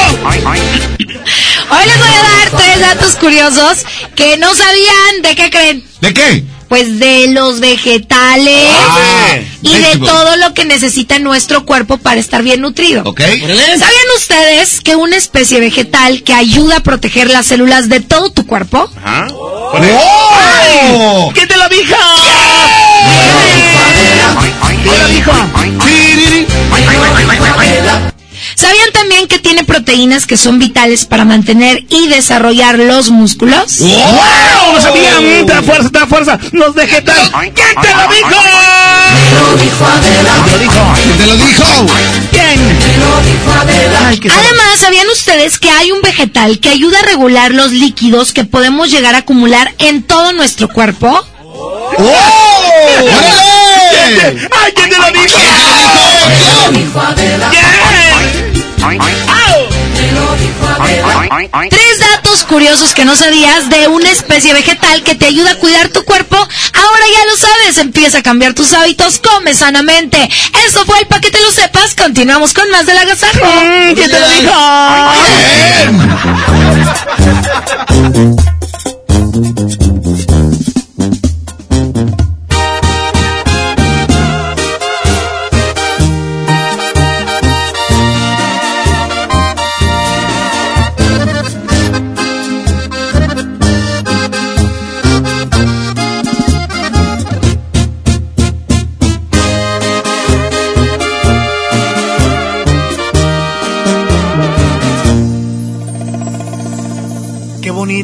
[1.70, 3.78] Hoy les voy a dar tres datos curiosos
[4.14, 5.82] que no sabían de qué creen.
[6.00, 6.44] ¿De qué?
[6.70, 12.44] Pues de los vegetales Ah, y de todo lo que necesita nuestro cuerpo para estar
[12.44, 13.02] bien nutrido.
[13.04, 13.20] ¿Ok?
[13.20, 18.46] ¿Sabían ustedes que una especie vegetal que ayuda a proteger las células de todo tu
[18.46, 18.88] cuerpo?
[19.04, 19.72] ¡Oh!
[21.34, 21.96] ¿Quién te lo dijo?
[24.68, 25.32] ¿Quién te lo dijo?
[28.60, 33.78] ¿Sabían también que tiene proteínas que son vitales para mantener y desarrollar los músculos?
[33.78, 34.74] ¡Wow!
[34.74, 35.16] ¡No sabía!
[35.16, 36.38] ¡Te da fuerza, te da fuerza!
[36.52, 37.30] ¡Los vegetales!
[37.40, 38.42] ¿Quién te lo dijo?
[40.94, 41.86] ¿Quién te lo dijo?
[42.32, 42.60] ¿Quién?
[44.06, 48.34] Ay, qué Además, ¿sabían ustedes que hay un vegetal que ayuda a regular los líquidos
[48.34, 51.24] que podemos llegar a acumular en todo nuestro cuerpo?
[51.46, 51.92] ¡Oh!
[53.90, 54.48] ¡Órale!
[54.52, 55.38] ¡Ay, quién te lo dijo!
[61.68, 65.88] Tres datos curiosos que no sabías de una especie vegetal que te ayuda a cuidar
[65.88, 66.36] tu cuerpo.
[66.36, 70.28] Ahora ya lo sabes, empieza a cambiar tus hábitos, come sanamente.
[70.66, 71.94] Eso fue el para que te lo sepas.
[71.94, 73.44] Continuamos con más del agasajo.
[73.44, 74.52] Mm, ¿Quién te lo dijo?
[79.92, 79.96] Qué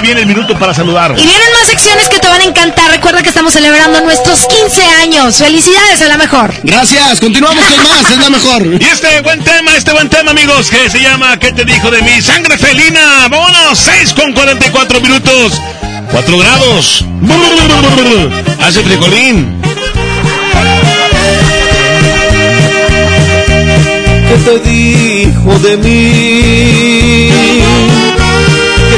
[0.00, 1.10] Ya viene el minuto para saludar.
[1.10, 2.90] Y vienen más secciones que te van a encantar.
[2.90, 5.36] Recuerda que estamos celebrando nuestros 15 años.
[5.36, 6.54] Felicidades a la mejor.
[6.62, 8.66] Gracias, continuamos con más, es la mejor.
[8.80, 12.00] Y este buen tema, este buen tema, amigos, que se llama ¿Qué te dijo de
[12.00, 12.22] mí?
[12.22, 13.28] Sangre felina.
[13.28, 15.60] Vámonos, 6 con 44 minutos.
[16.10, 17.04] 4 grados.
[18.62, 19.60] Hace fricolín.
[24.30, 27.79] ¿Qué te dijo de mí?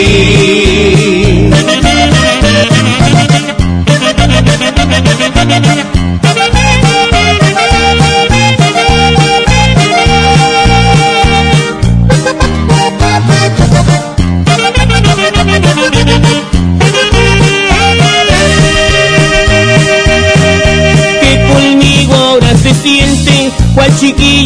[21.20, 24.45] que conmigo ahora se siente, cual chiquilla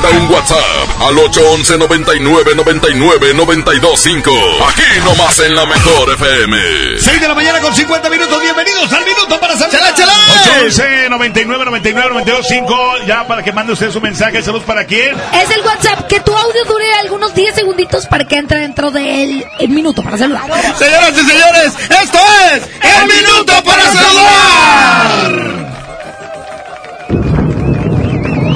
[0.00, 4.30] Manda un WhatsApp al 811 99 99 925.
[4.66, 6.56] Aquí nomás en la mejor FM.
[6.98, 8.40] 6 de la mañana con 50 minutos.
[8.40, 9.78] Bienvenidos al minuto para saludar.
[9.78, 10.12] ¡Chala, chala!
[10.42, 14.42] 811 99 99 925 Ya para que mande usted su mensaje.
[14.42, 15.14] Saludos para quién.
[15.34, 19.44] Es el WhatsApp, que tu audio dure algunos 10 segunditos para que entre dentro del
[19.58, 20.44] el minuto para saludar.
[20.78, 22.18] Señoras y señores, esto
[22.54, 22.62] es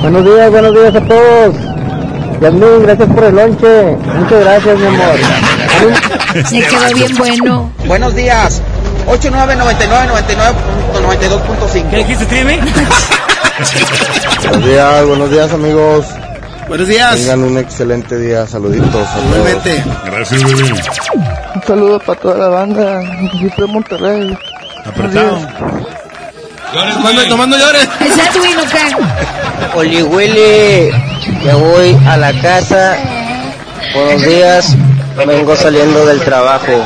[0.05, 1.57] Buenos días, buenos días a todos.
[2.39, 3.97] Yasmin, gracias por el lonche.
[4.19, 5.17] Muchas gracias, mi amor.
[6.45, 7.73] Se quedó bien bueno.
[7.87, 8.61] Buenos días.
[9.07, 11.91] 899999.92.5.
[11.91, 12.61] ¿Qué dijiste, Trivi?
[14.43, 16.05] Buenos días, buenos días, amigos.
[16.69, 17.17] Buenos días.
[17.17, 18.47] Tengan un excelente día.
[18.47, 19.09] Saluditos.
[19.25, 19.83] Igualmente.
[20.05, 20.43] Gracias.
[21.55, 23.01] Un saludo para toda la banda.
[23.39, 24.37] Siempre Monterrey.
[24.85, 25.39] Apretado.
[27.01, 27.89] Cuando tomando llores.
[28.01, 28.95] ¿Es Edwin o qué?
[29.75, 30.91] Oli Willy,
[31.45, 32.97] ya voy a la casa.
[33.95, 34.77] Buenos días.
[35.27, 36.85] Vengo saliendo del trabajo.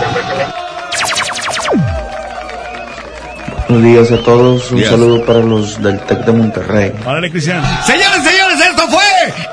[3.68, 4.70] Buenos días a todos.
[4.70, 4.91] Un Días.
[4.91, 6.93] saludo para los del TEC de Monterrey.
[7.05, 7.62] Órale, Cristian.
[7.84, 9.05] Señores, señores, esto fue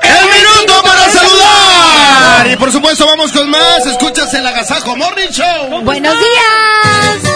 [0.02, 2.50] el minuto para saludar.
[2.50, 3.84] Y por supuesto, vamos con más.
[3.86, 5.82] Escuchas el Agasajo Morning Show.
[5.82, 7.32] Buenos días.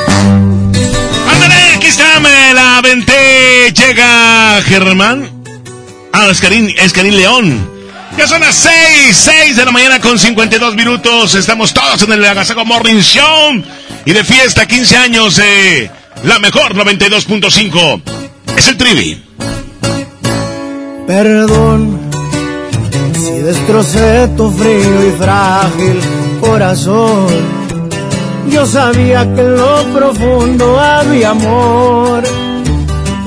[1.30, 3.72] Ándale, aquí está, me la aventé.
[3.74, 5.39] Llega Germán.
[6.22, 7.66] Ah, es Karim, es Karim León.
[8.18, 11.34] Ya son las 6, 6 de la mañana con 52 minutos.
[11.34, 13.62] Estamos todos en el Agasago Morning Show.
[14.04, 15.90] Y de fiesta, 15 años de
[16.24, 18.02] la mejor 92.5.
[18.54, 19.22] Es el Trivi.
[21.06, 22.10] Perdón
[23.14, 26.00] si destrocé tu frío y frágil
[26.42, 27.28] corazón.
[28.50, 32.22] Yo sabía que en lo profundo había amor,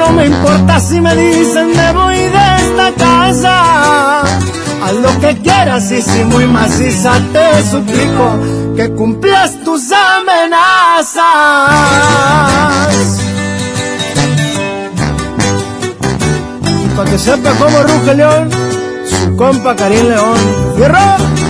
[0.00, 4.22] No me importa si me dicen me voy de esta casa.
[4.82, 8.38] Haz lo que quieras y si muy maciza te suplico
[8.76, 11.20] que cumplas tus amenazas.
[16.96, 18.50] Para que sepa cómo ruge León,
[19.04, 20.38] su compa Karim León.
[20.76, 21.49] ¡Fierro!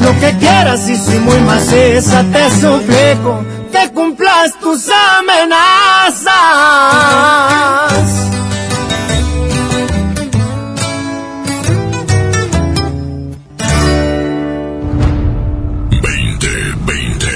[0.00, 4.88] Lo que quieras y si muy maciza te suplico que cumplas tus
[5.18, 6.32] amenazas.
[16.02, 17.26] 2020.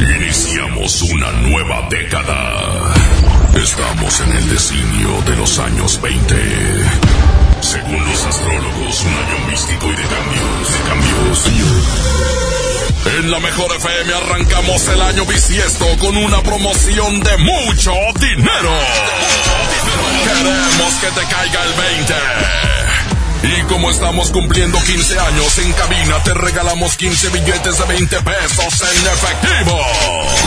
[0.00, 2.94] Iniciamos una nueva década.
[3.54, 6.34] Estamos en el designio de los años 20.
[7.60, 10.63] Según los astrólogos, un año místico y de cambios, de
[13.06, 18.70] En la mejor FM arrancamos el año bisiesto con una promoción de mucho dinero.
[20.24, 22.14] Queremos que te caiga el 20.
[23.46, 28.82] Y como estamos cumpliendo 15 años en cabina, te regalamos 15 billetes de 20 pesos
[28.82, 29.80] en efectivo.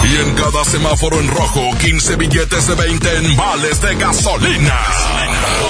[0.04, 4.76] Y en cada semáforo en rojo, 15 billetes de 20 en vales de gasolina.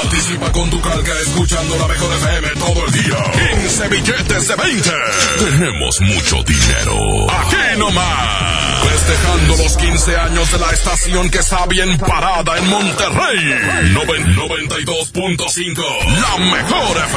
[0.02, 3.18] Participa con tu calca escuchando la mejor FM todo el día.
[3.62, 4.90] 15 billetes de 20.
[5.40, 7.30] Tenemos mucho dinero.
[7.32, 8.78] Aquí nomás.
[8.88, 13.92] Festejando los 15 años de la estación que está bien parada en Monterrey.
[13.94, 15.84] Noven- 92.5.
[16.22, 17.17] La mejor FM.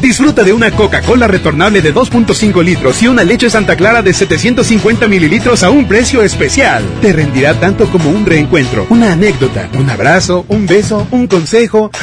[0.00, 5.06] Disfruta de una Coca-Cola retornable de 2.5 litros y una leche Santa Clara de 750
[5.08, 6.82] mililitros a un precio especial.
[7.02, 11.90] Te rendirá tanto como un reencuentro, una anécdota, un abrazo, un beso, un consejo.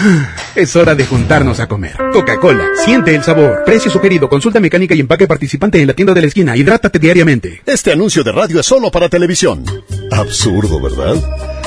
[0.55, 1.95] Es hora de juntarnos a comer.
[2.11, 3.63] Coca-Cola, siente el sabor.
[3.63, 6.57] Precio sugerido, consulta mecánica y empaque participante en la tienda de la esquina.
[6.57, 7.61] Hidrátate diariamente.
[7.63, 9.63] Este anuncio de radio es solo para televisión.
[10.11, 11.15] Absurdo, ¿verdad?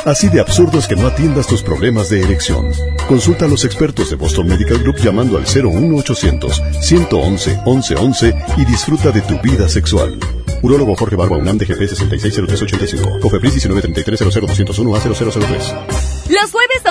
[0.04, 2.66] Así de absurdo es que no atiendas tus problemas de erección.
[3.06, 9.10] Consulta a los expertos de Boston Medical Group llamando al 01800 111 1111 y disfruta
[9.10, 10.18] de tu vida sexual.
[10.62, 13.20] Urólogo Jorge Barba UNAM DGP 660385.
[13.20, 16.19] Cofepris 1933 00201 a 0003.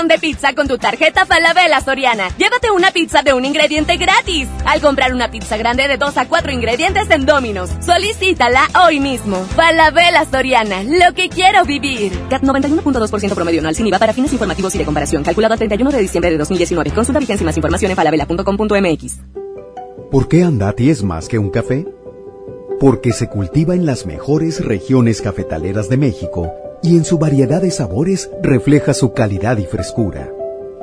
[0.07, 2.29] De pizza con tu tarjeta Falabella Soriana.
[2.37, 6.25] Llévate una pizza de un ingrediente gratis al comprar una pizza grande de 2 a
[6.25, 7.69] 4 ingredientes en Domino's.
[7.81, 9.43] Solicítala hoy mismo.
[9.57, 12.17] Falabella Soriana, lo que quiero vivir.
[12.29, 15.21] CAT 91.2% promedio anual sin IVA para fines informativos y de comparación.
[15.21, 16.91] Calculado a 31 de diciembre de 2019.
[16.91, 19.17] Consulta vigencia y más información en falabella.com.mx.
[20.09, 21.85] ¿Por qué Andati es más que un café?
[22.79, 27.71] Porque se cultiva en las mejores regiones cafetaleras de México y en su variedad de
[27.71, 30.29] sabores refleja su calidad y frescura.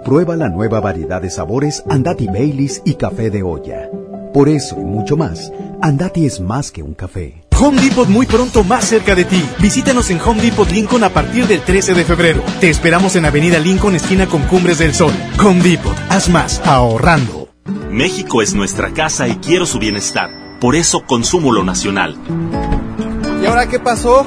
[0.05, 3.91] Prueba la nueva variedad de sabores Andati Baileys y café de olla.
[4.33, 7.43] Por eso y mucho más, Andati es más que un café.
[7.59, 9.43] Home Depot muy pronto más cerca de ti.
[9.61, 12.43] Visítanos en Home Depot Lincoln a partir del 13 de febrero.
[12.61, 15.13] Te esperamos en Avenida Lincoln, esquina con Cumbres del Sol.
[15.43, 17.49] Home Depot, haz más ahorrando.
[17.91, 20.29] México es nuestra casa y quiero su bienestar.
[20.61, 22.17] Por eso consumo lo nacional.
[23.43, 24.27] ¿Y ahora qué pasó?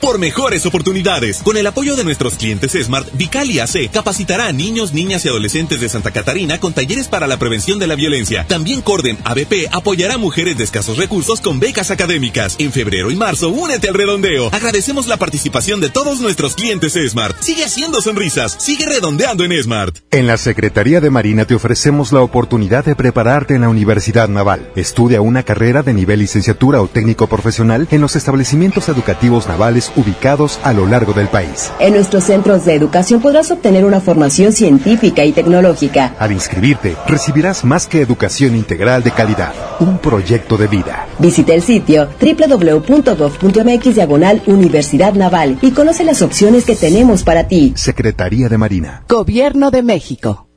[0.00, 1.42] Por mejores oportunidades.
[1.42, 5.80] Con el apoyo de nuestros clientes Smart, Vicali AC capacitará a niños, niñas y adolescentes
[5.80, 8.46] de Santa Catarina con talleres para la prevención de la violencia.
[8.46, 12.56] También Corden ABP apoyará a mujeres de escasos recursos con becas académicas.
[12.58, 14.48] En febrero y marzo, únete al redondeo.
[14.52, 17.36] Agradecemos la participación de todos nuestros clientes Smart.
[17.40, 19.98] Sigue haciendo sonrisas, sigue redondeando en Smart.
[20.10, 24.70] En la Secretaría de Marina te ofrecemos la oportunidad de prepararte en la Universidad Naval.
[24.76, 30.58] Estudia una carrera de nivel licenciatura o técnico profesional en los establecimientos educativos navales ubicados
[30.62, 31.70] a lo largo del país.
[31.78, 36.14] En nuestros centros de educación podrás obtener una formación científica y tecnológica.
[36.18, 41.06] Al inscribirte, recibirás más que educación integral de calidad, un proyecto de vida.
[41.18, 47.72] Visita el sitio www.gov.mx diagonal Universidad Naval y conoce las opciones que tenemos para ti.
[47.76, 49.04] Secretaría de Marina.
[49.08, 50.47] Gobierno de México.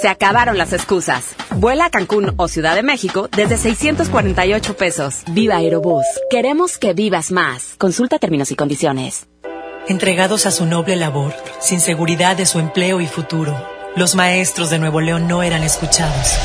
[0.00, 1.34] Se acabaron las excusas.
[1.56, 5.22] Vuela a Cancún o Ciudad de México desde 648 pesos.
[5.30, 6.06] Viva Aerobús.
[6.30, 7.74] Queremos que vivas más.
[7.76, 9.28] Consulta términos y condiciones.
[9.88, 13.54] Entregados a su noble labor, sin seguridad de su empleo y futuro,
[13.96, 16.38] los maestros de Nuevo León no eran escuchados.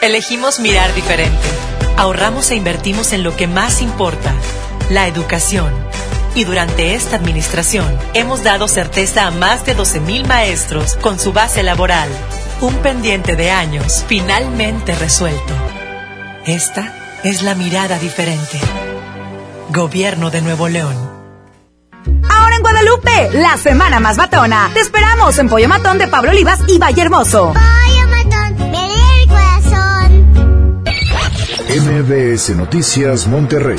[0.00, 1.36] Elegimos mirar diferente.
[1.96, 4.32] Ahorramos e invertimos en lo que más importa,
[4.88, 5.72] la educación.
[6.36, 11.62] Y durante esta administración hemos dado certeza a más de 12.000 maestros con su base
[11.62, 12.10] laboral.
[12.60, 15.54] Un pendiente de años finalmente resuelto.
[16.44, 18.60] Esta es la mirada diferente.
[19.70, 20.94] Gobierno de Nuevo León.
[22.28, 24.70] Ahora en Guadalupe, la semana más matona.
[24.74, 27.54] Te esperamos en Pollo Matón de Pablo Olivas y Valle Hermoso.
[27.54, 30.34] Pollo matón, me el corazón.
[31.66, 33.78] MBS Noticias Monterrey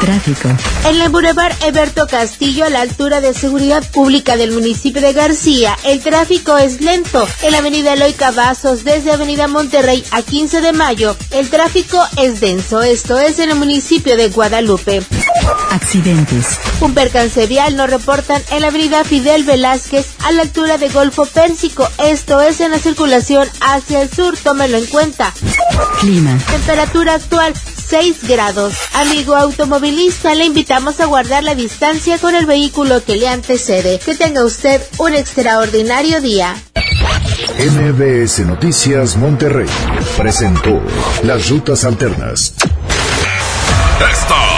[0.00, 0.48] Tráfico.
[0.84, 5.76] En el Boulevard Eberto Castillo, a la altura de Seguridad Pública del municipio de García,
[5.84, 7.26] el tráfico es lento.
[7.42, 12.40] En la avenida Eloy Cavazos, desde avenida Monterrey a 15 de mayo, el tráfico es
[12.40, 12.82] denso.
[12.82, 15.02] Esto es en el municipio de Guadalupe.
[15.70, 16.58] Accidentes.
[16.80, 21.26] Un percance vial no reportan en la avenida Fidel Velázquez a la altura de Golfo
[21.26, 21.88] Pérsico.
[21.98, 25.32] Esto es en la circulación hacia el sur, tómelo en cuenta.
[26.00, 26.38] Clima.
[26.50, 27.54] Temperatura actual
[27.88, 28.74] 6 grados.
[28.92, 33.98] Amigo automovilista, le invitamos a guardar la distancia con el vehículo que le antecede.
[33.98, 36.54] Que tenga usted un extraordinario día.
[37.58, 39.68] MBS Noticias Monterrey
[40.16, 40.82] presentó
[41.22, 42.54] Las Rutas Alternas.
[44.12, 44.57] Esta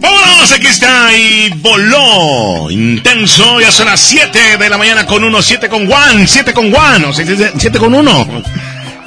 [0.00, 0.52] ¡Vámonos!
[0.52, 2.70] Aquí está y voló.
[2.70, 3.60] Intenso.
[3.60, 5.94] Ya son las 7 de la mañana con 1, 7 con 1,
[6.26, 8.42] 7 con 1, 7 con 1.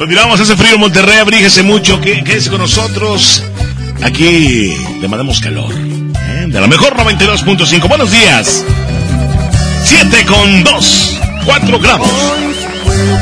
[0.02, 3.44] Continuamos, hace frío en Monterrey, abríguese mucho, qué- quédese con nosotros.
[4.02, 5.72] Aquí le mandamos calor.
[5.72, 6.46] ¿eh?
[6.48, 7.88] De la mejor 92.5.
[7.88, 8.64] Buenos días.
[9.86, 12.08] 7 con 2, 4 grados.
[12.84, 13.16] fue lo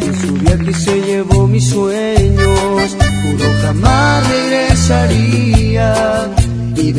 [0.00, 0.36] que su
[0.74, 2.96] se llevó mis sueños,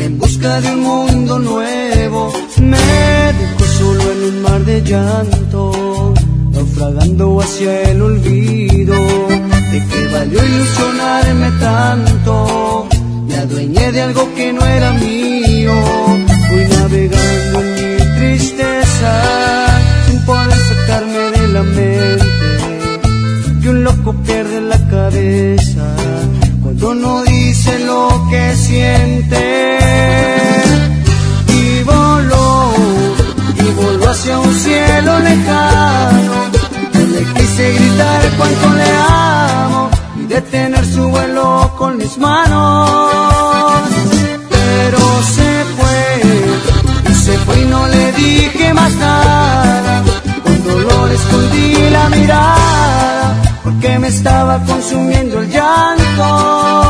[0.04, 5.72] en busca de un mundo nuevo, me dejó solo en un mar de llanto,
[6.82, 8.94] naufragando hacia el olvido.
[9.72, 12.88] ¿De qué valió ilusionarme tanto?
[13.26, 15.72] Me adueñé de algo que no era mío.
[16.48, 17.21] Fui navegando
[40.32, 42.90] detener su vuelo con mis manos.
[44.48, 44.98] Pero
[45.36, 50.02] se fue y se fue y no le dije más nada.
[50.42, 56.81] Con dolor escondí la mirada porque me estaba consumiendo el llanto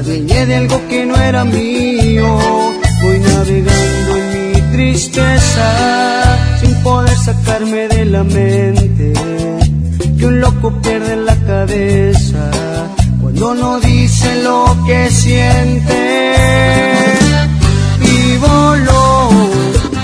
[0.00, 2.38] adueñé de algo que no era mío.
[3.02, 9.12] Voy navegando en mi tristeza sin poder sacarme de la mente
[10.18, 12.50] que un loco pierde la cabeza
[13.20, 16.34] cuando no dice lo que siente.
[18.02, 19.30] Y voló,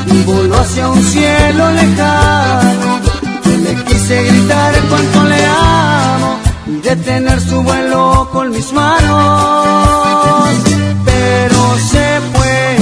[0.06, 3.00] y voló hacia un cielo lejano.
[3.44, 6.05] Yo le quise gritar cuánto le amo
[7.06, 10.48] detener su vuelo con mis manos.
[11.04, 11.60] Pero
[11.92, 12.76] se fue,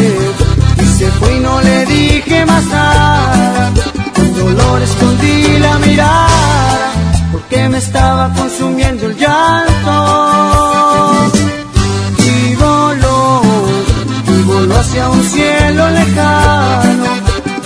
[0.83, 3.73] y se fue y no le dije más nada.
[4.15, 6.93] Con dolor escondí la mirada,
[7.33, 9.97] porque me estaba consumiendo el llanto.
[12.31, 13.43] Y voló,
[14.27, 17.07] y voló hacia un cielo lejano.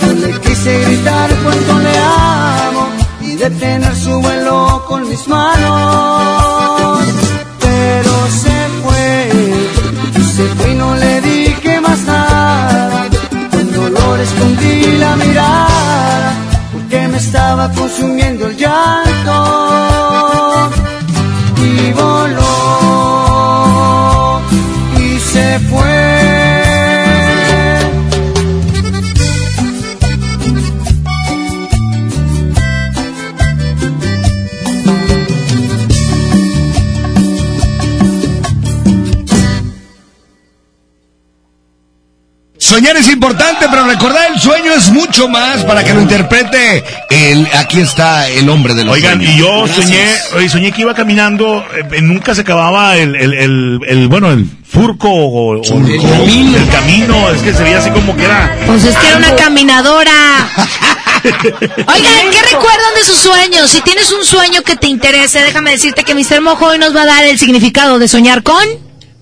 [0.01, 2.18] Yo le quise gritar cuánto le amo
[3.39, 6.99] detener su vuelo con mis manos.
[7.59, 8.11] Pero
[8.43, 9.31] se fue,
[10.35, 13.07] se fue y no le dije más nada.
[13.51, 16.33] Con dolor escondí la mirada,
[16.73, 19.35] porque me estaba consumiendo el llanto.
[21.63, 22.18] Y voló,
[42.79, 47.45] Soñar es importante, pero recordar el sueño es mucho más para que lo interprete el,
[47.57, 49.35] aquí está el hombre de los Oigan, sueños.
[49.35, 49.85] y yo Gracias.
[49.85, 50.05] soñé,
[50.37, 51.61] oye, soñé que iba caminando,
[51.91, 56.57] eh, nunca se acababa el, el, el, el, bueno, el furco o, o- o- camino.
[56.57, 58.57] el camino, es que se veía así como que era...
[58.65, 60.13] Pues es que era una caminadora.
[61.25, 63.69] Oigan, ¿qué recuerdan de sus sueños?
[63.69, 66.39] Si tienes un sueño que te interese, déjame decirte que Mr.
[66.39, 68.63] Mojo hoy nos va a dar el significado de soñar con.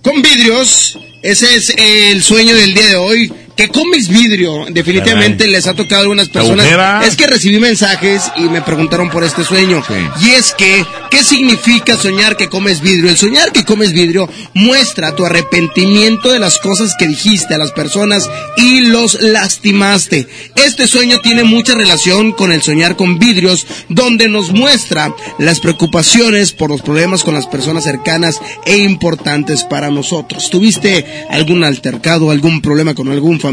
[0.04, 3.34] Con vidrios, ese es el sueño del día de hoy.
[3.58, 5.52] Que comes vidrio, definitivamente Caray.
[5.52, 6.64] les ha tocado a algunas personas.
[6.68, 7.02] agujera.
[7.08, 9.84] Es que recibí mensajes y me preguntaron por este sueño.
[10.22, 13.10] Y es que, ¿qué significa soñar que comes vidrio?
[13.10, 17.72] El soñar que comes vidrio muestra tu arrepentimiento de las cosas que dijiste a las
[17.72, 20.28] personas y los lastimaste.
[20.56, 26.52] Este sueño tiene mucha relación con el soñar con vidrios, donde nos muestra las preocupaciones
[26.52, 30.52] por los problemas con las personas cercanas e importantes para nosotros.
[30.52, 33.47] ¿Tuviste algún altercado, algún problema con algún familiar?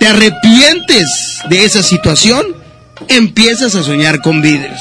[0.00, 2.44] ¿Te arrepientes de esa situación?
[3.08, 4.80] Empiezas a soñar con vidrios.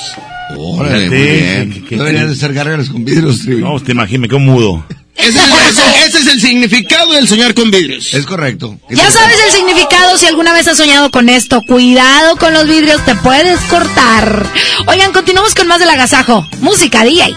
[0.57, 1.85] Órale, muy bien.
[1.89, 3.45] Deberían de ser gárgaras con vidrios.
[3.45, 4.85] No, te imaginas, me quedo mudo.
[5.15, 5.35] Ese es,
[5.69, 8.13] ese- ese es el significado del soñar con vidrios.
[8.13, 8.77] Es correcto.
[8.89, 11.61] Ya sabes el significado si alguna vez has soñado con esto.
[11.67, 14.45] Cuidado con los vidrios, te puedes cortar.
[14.87, 16.45] Oigan, continuamos con más del agasajo.
[16.59, 17.33] Música, DJ.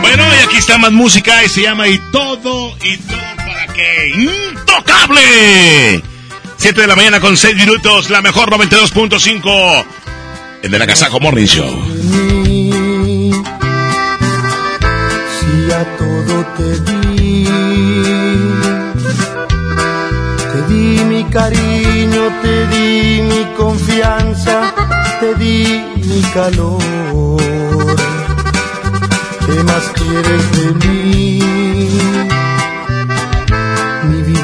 [0.00, 3.35] Bueno, y aquí está más música y se llama Y todo, y todo
[3.66, 6.02] para que intocable.
[6.56, 9.84] 7 de la mañana con 6 minutos, la mejor 92.5.
[10.62, 11.68] El de la Casaco Morning Show.
[15.38, 17.44] si a todo te di.
[20.52, 24.74] Te di mi cariño, te di mi confianza,
[25.20, 26.82] te di mi calor.
[29.46, 32.45] ¿Qué más quieres de mí?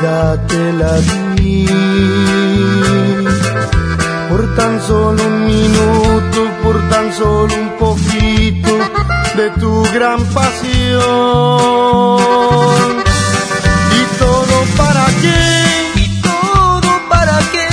[0.03, 0.94] Vida te la
[1.36, 1.64] di.
[4.28, 8.72] Por tan solo un minuto, por tan solo un poquito
[9.36, 11.03] de tu gran pasión.
[13.98, 15.40] ¿Y todo para qué?
[16.05, 17.68] ¿Y todo para qué?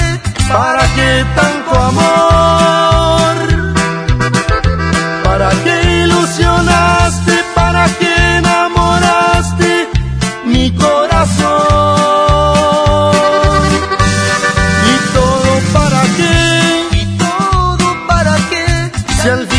[0.54, 3.36] ¿Para qué tanto amor?
[5.24, 7.34] ¿Para qué ilusionaste?
[7.56, 9.90] ¿Para qué enamoraste
[10.46, 11.39] mi corazón?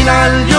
[0.05, 0.50] Final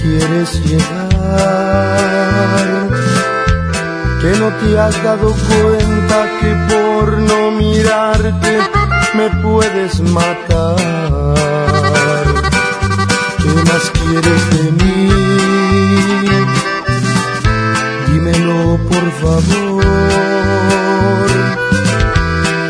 [0.00, 1.88] quieres llegar?
[4.20, 8.58] Que no te has dado cuenta que por no mirarte
[9.14, 10.76] me puedes matar.
[13.42, 15.02] ¿Qué más quieres de mí?
[18.78, 19.84] por favor.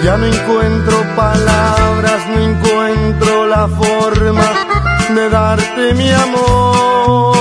[0.05, 4.62] Ya no encuentro palabras, no encuentro la forma
[5.15, 7.32] de darte mi amor.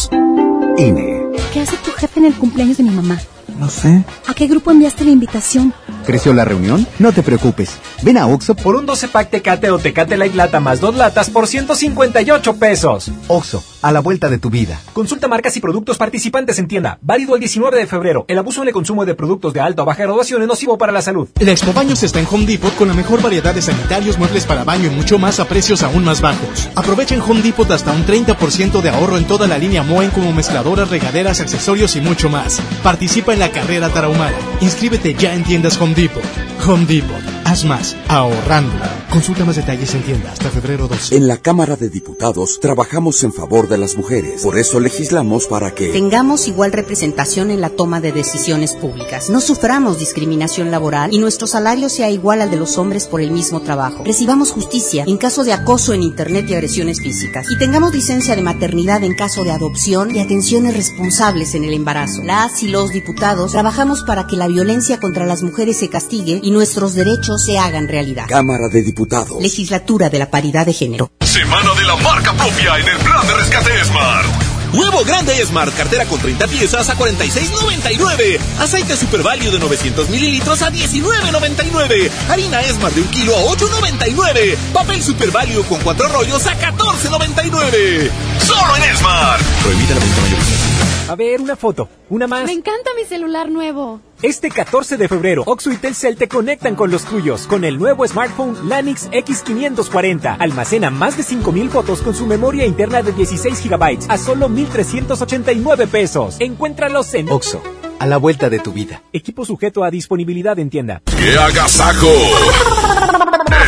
[0.87, 1.21] INE.
[1.53, 3.19] ¿Qué hace tu jefe en el cumpleaños de mi mamá?
[3.59, 4.03] No sé.
[4.27, 5.73] ¿A qué grupo enviaste la invitación?
[6.05, 6.87] ¿Creció la reunión?
[6.97, 7.77] No te preocupes.
[8.01, 11.29] Ven a Oxo por un 12 pack Tecate o Tecate Light Lata más dos latas
[11.29, 13.11] por 158 pesos.
[13.27, 14.79] Oxo, a la vuelta de tu vida.
[14.93, 16.99] Consulta marcas y productos participantes en tienda.
[17.01, 18.25] Válido el 19 de febrero.
[18.27, 20.91] El abuso en el consumo de productos de alta o baja graduación es nocivo para
[20.91, 21.29] la salud.
[21.39, 24.63] La Expo Baños está en Home Depot con la mejor variedad de sanitarios, muebles para
[24.63, 26.69] baño y mucho más a precios aún más bajos.
[26.75, 30.31] Aprovecha en Home Depot hasta un 30% de ahorro en toda la línea Moen como
[30.31, 32.61] mezcladoras, regaderas, accesorios y mucho más.
[32.83, 34.37] Participa en la carrera Tarahumara.
[34.61, 36.23] Inscríbete ya en tiendas Home Depot.
[36.67, 37.40] Home Depot.
[37.51, 38.71] Haz más, ahorrando.
[39.09, 41.17] Consulta más detalles en tienda hasta febrero 12.
[41.17, 44.41] En la Cámara de Diputados trabajamos en favor de las mujeres.
[44.41, 49.29] Por eso legislamos para que tengamos igual representación en la toma de decisiones públicas.
[49.29, 53.31] No suframos discriminación laboral y nuestro salario sea igual al de los hombres por el
[53.31, 54.05] mismo trabajo.
[54.05, 57.47] Recibamos justicia en caso de acoso en Internet y agresiones físicas.
[57.51, 62.23] Y tengamos licencia de maternidad en caso de adopción y atenciones responsables en el embarazo.
[62.23, 66.51] Las y los diputados trabajamos para que la violencia contra las mujeres se castigue y
[66.51, 68.25] nuestros derechos se hagan realidad.
[68.27, 69.41] Cámara de Diputados.
[69.41, 71.11] Legislatura de la Paridad de Género.
[71.21, 74.27] Semana de la marca propia en el plan de rescate Smart.
[74.73, 78.39] Huevo grande Smart, cartera con 30 piezas a 46.99.
[78.59, 82.09] Aceite Super Value de 900 mililitros a 19.99.
[82.29, 84.55] Harina Smart de un kilo a 8.99.
[84.73, 88.09] Papel Super Value con cuatro rollos a 14.99.
[88.39, 89.41] Solo en Smart.
[89.61, 91.11] Prohibida la venta mayorista.
[91.11, 91.89] A ver, una foto.
[92.09, 92.45] Una más.
[92.45, 93.99] Me encanta mi celular nuevo.
[94.23, 98.07] Este 14 de febrero, Oxo y Telcel te conectan con los tuyos con el nuevo
[98.07, 100.35] smartphone Lanix X540.
[100.39, 105.87] Almacena más de 5000 fotos con su memoria interna de 16 GB a solo 1389
[105.87, 106.35] pesos.
[106.39, 107.63] Encuéntralos en Oxo,
[107.97, 109.01] a la vuelta de tu vida.
[109.11, 111.01] Equipo sujeto a disponibilidad en tienda.
[111.05, 112.07] ¡Qué agasajo!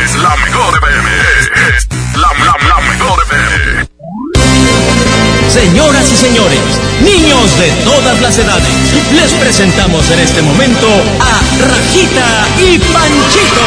[0.04, 0.80] es la mejor.
[1.76, 3.93] Es la, la, la mejor FM.
[5.54, 6.58] Señoras y señores,
[7.00, 8.74] niños de todas las edades,
[9.12, 10.88] les presentamos en este momento
[11.20, 13.62] a Rajita y Panchito.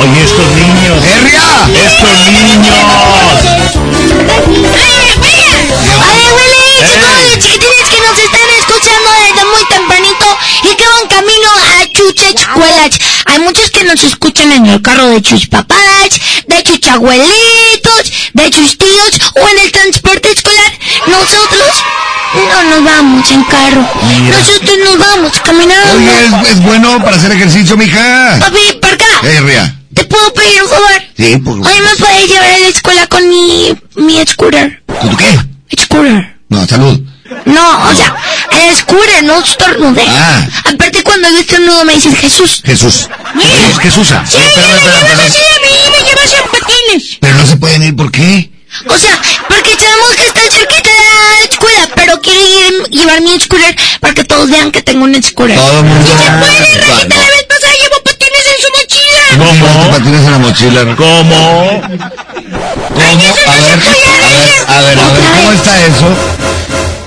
[0.00, 1.02] Oye, estos niños.
[1.16, 1.40] ¡Herria!
[1.86, 2.76] ¡Estos niños!
[6.12, 6.92] Oye, Willy,
[7.38, 7.71] chicos, chiquitines que nos están
[8.82, 10.26] escuchando desde muy tempranito
[10.64, 11.48] y que van camino
[11.78, 12.98] a Chucha Escuelas.
[13.26, 16.10] Hay muchos que nos escuchan en el carro de sus papás,
[16.46, 20.72] de sus abuelitos, de sus tíos o en el transporte escolar.
[21.06, 21.84] Nosotros
[22.34, 23.88] no nos vamos en carro.
[24.08, 24.38] Mira.
[24.38, 25.94] Nosotros nos vamos caminando.
[25.94, 28.38] Oye, es, es bueno para hacer ejercicio, mija.
[28.40, 29.72] Papi, para acá.
[29.94, 31.02] ¿Te puedo pedir un favor?
[31.16, 34.82] Sí, por Oye, ¿me puedes llevar a la escuela con mi, mi scooter?
[34.86, 35.38] ¿Con tu qué?
[35.78, 36.36] Scooter.
[36.48, 37.11] No, salud.
[37.44, 38.14] No, o sea,
[38.50, 40.04] el scooter, no estornude.
[40.08, 40.46] Ah.
[40.72, 42.62] Aparte, cuando yo estornudo me dices Jesús.
[42.64, 43.08] Jesús.
[43.34, 44.08] Jesús, Jesús.
[44.30, 47.18] Sí, me llevas así a mí, me llevas en patines.
[47.20, 48.50] Pero no se pueden ir, ¿por qué?
[48.88, 49.18] O sea,
[49.48, 54.14] porque sabemos que está cerquita de la escuela, pero quiero ir- llevar mi scooter para
[54.14, 55.56] que todos vean que tengo un scooter.
[55.56, 56.06] Todo el mundo.
[56.06, 57.20] Sí se puede, Ah, Rajita, no.
[57.20, 57.58] la vez tus
[59.90, 60.96] patines en la mochila?
[60.96, 61.82] ¿Cómo?
[62.94, 63.26] ¿Cómo?
[63.46, 66.16] A ver, a ver, a ver, a ver, ¿cómo está eso?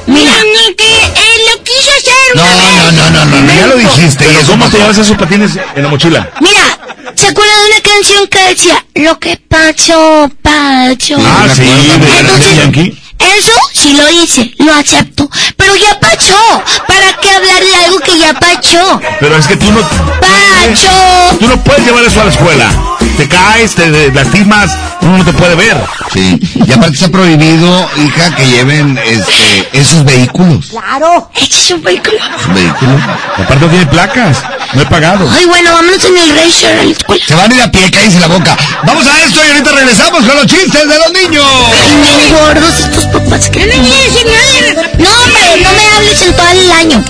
[0.07, 0.31] Mira,
[0.77, 4.25] que eh, lo quiso hacer No, no, no, no, no, ya lo dijiste.
[4.25, 6.29] ¿Pero ¿Cómo te llevas esos patines en la mochila?
[6.41, 11.17] Mira, ¿se acuerdan de una canción que decía Lo que pasó, pasó?
[11.19, 13.01] Ah, sí, de Entonces, Yankee.
[13.19, 15.29] Eso sí lo hice, lo acepto.
[15.57, 16.63] Pero ya pasó.
[16.87, 19.01] ¿Para qué hablar de algo que ya pasó?
[19.19, 19.79] Pero es que tú no...
[19.81, 21.37] ¡Pacho!
[21.39, 22.94] Tú no puedes llevar eso a la escuela.
[23.17, 24.71] Te caes, te lastimas,
[25.01, 25.77] uno no te puede ver.
[26.13, 30.67] Sí, y aparte está prohibido, hija, que lleven este, esos vehículos.
[30.67, 31.29] Claro.
[31.33, 32.17] Este es un vehículo.
[32.53, 33.01] ¿Vehículos?
[33.37, 35.29] Aparte no tiene placas, no he pagado.
[35.31, 37.25] Ay, bueno, vámonos en el racer a la escuela.
[37.25, 38.57] Se van a ir a pie, cállese la boca.
[38.85, 41.45] Vamos a esto y ahorita regresamos con los chistes de los niños.
[41.45, 43.59] Ay, gordos estos papás que...
[43.65, 47.03] No me No, hombre, no me hables en todo el año.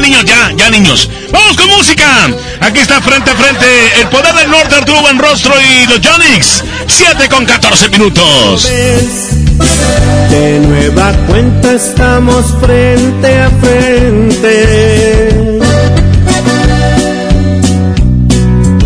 [0.00, 1.10] Niños, ya, ya niños.
[1.32, 2.06] Vamos con música.
[2.60, 3.66] Aquí está frente a frente
[4.00, 6.62] el poder del norte, Arturo Buenrostro y los Jonix.
[6.86, 8.68] 7 con 14 minutos.
[10.30, 15.58] De nueva cuenta estamos frente a frente.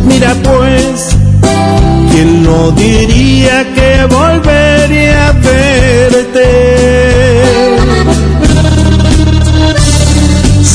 [0.04, 1.16] Mira pues,
[2.10, 7.11] ¿quién no diría que volvería a verte?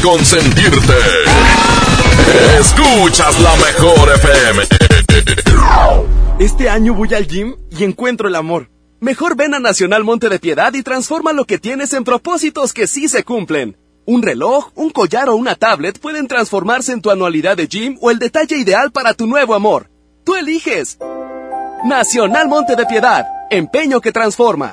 [0.00, 0.94] consentirte.
[2.58, 4.62] Escuchas la mejor FM.
[6.38, 8.70] Este año voy al gym y encuentro el amor.
[9.00, 12.86] Mejor ven a Nacional Monte de Piedad y transforma lo que tienes en propósitos que
[12.86, 13.76] sí se cumplen.
[14.06, 18.10] Un reloj, un collar o una tablet pueden transformarse en tu anualidad de gym o
[18.10, 19.90] el detalle ideal para tu nuevo amor.
[20.24, 20.98] Tú eliges.
[21.84, 24.72] Nacional Monte de Piedad, empeño que transforma.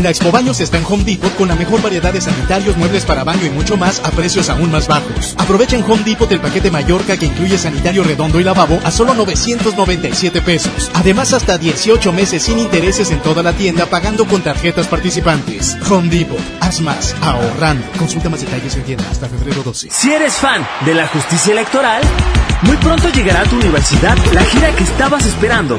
[0.00, 3.24] La Expo Baños está en Home Depot con la mejor variedad de sanitarios, muebles para
[3.24, 5.34] baño y mucho más a precios aún más bajos.
[5.38, 9.14] Aprovecha en Home Depot el paquete Mallorca que incluye sanitario redondo y lavabo a solo
[9.14, 10.90] 997 pesos.
[10.94, 15.76] Además, hasta 18 meses sin intereses en toda la tienda pagando con tarjetas participantes.
[15.90, 17.86] Home Depot, haz más, ahorrando.
[17.98, 19.88] Consulta más detalles en tienda hasta febrero 12.
[19.90, 22.02] Si eres fan de la justicia electoral,
[22.62, 25.78] muy pronto llegará a tu universidad la gira que estabas esperando.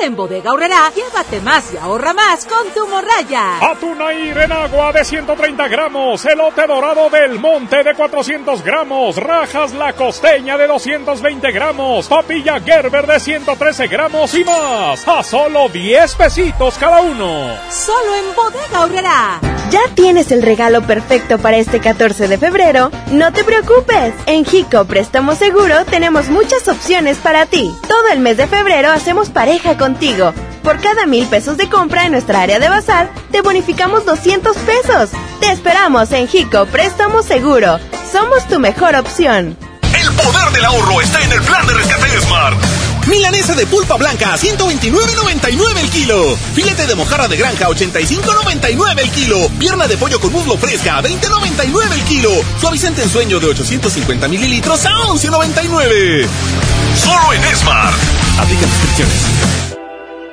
[0.00, 3.58] Ahora en Bodega Horrera, llévate más y ahorra más con tu morraya.
[3.60, 9.74] Atún Air en agua de 130 gramos, elote dorado del monte de 400 gramos, rajas
[9.74, 16.14] la costeña de 220 gramos, papilla Gerber de 113 gramos y más, a solo 10
[16.14, 17.58] pesitos cada uno.
[17.68, 19.40] Solo en Bodega Horrera.
[19.70, 22.90] ¿Ya tienes el regalo perfecto para este 14 de febrero?
[23.12, 24.14] No te preocupes.
[24.26, 27.72] En Jico Préstamo Seguro tenemos muchas opciones para ti.
[27.86, 30.32] Todo el mes de febrero hacemos pareja contigo.
[30.62, 35.10] Por cada mil pesos de compra en nuestra área de bazar, te bonificamos 200 pesos.
[35.40, 37.78] Te esperamos en Jico Préstamo Seguro.
[38.12, 39.56] Somos tu mejor opción.
[39.82, 42.56] El poder del ahorro está en el plan de rescate de Smart.
[43.08, 46.36] Milanesa de pulpa blanca a 129.99 el kilo.
[46.54, 49.48] Filete de mojarra de granja a 85.99 el kilo.
[49.58, 52.30] Pierna de pollo con muslo fresca a 20.99 el kilo.
[52.60, 56.28] Suavizante en sueño de 850 mililitros a 11.99.
[56.96, 57.96] Solo en Smart.
[58.38, 59.69] Aplica restricciones.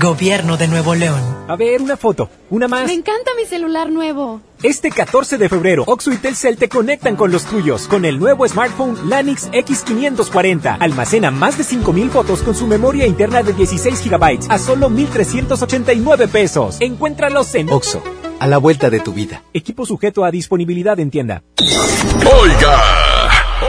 [0.00, 1.20] Gobierno de Nuevo León.
[1.46, 2.86] A ver, una foto, una más.
[2.86, 4.40] Me encanta mi celular nuevo.
[4.62, 8.48] Este 14 de febrero, Oxo y Telcel te conectan con los tuyos con el nuevo
[8.48, 10.78] smartphone Lanix X540.
[10.80, 16.28] Almacena más de 5000 fotos con su memoria interna de 16 GB a solo 1389
[16.28, 16.78] pesos.
[16.80, 18.02] Encuéntralos en Oxo,
[18.40, 19.42] a la vuelta de tu vida.
[19.52, 21.42] Equipo sujeto a disponibilidad en tienda.
[21.60, 22.82] Oiga,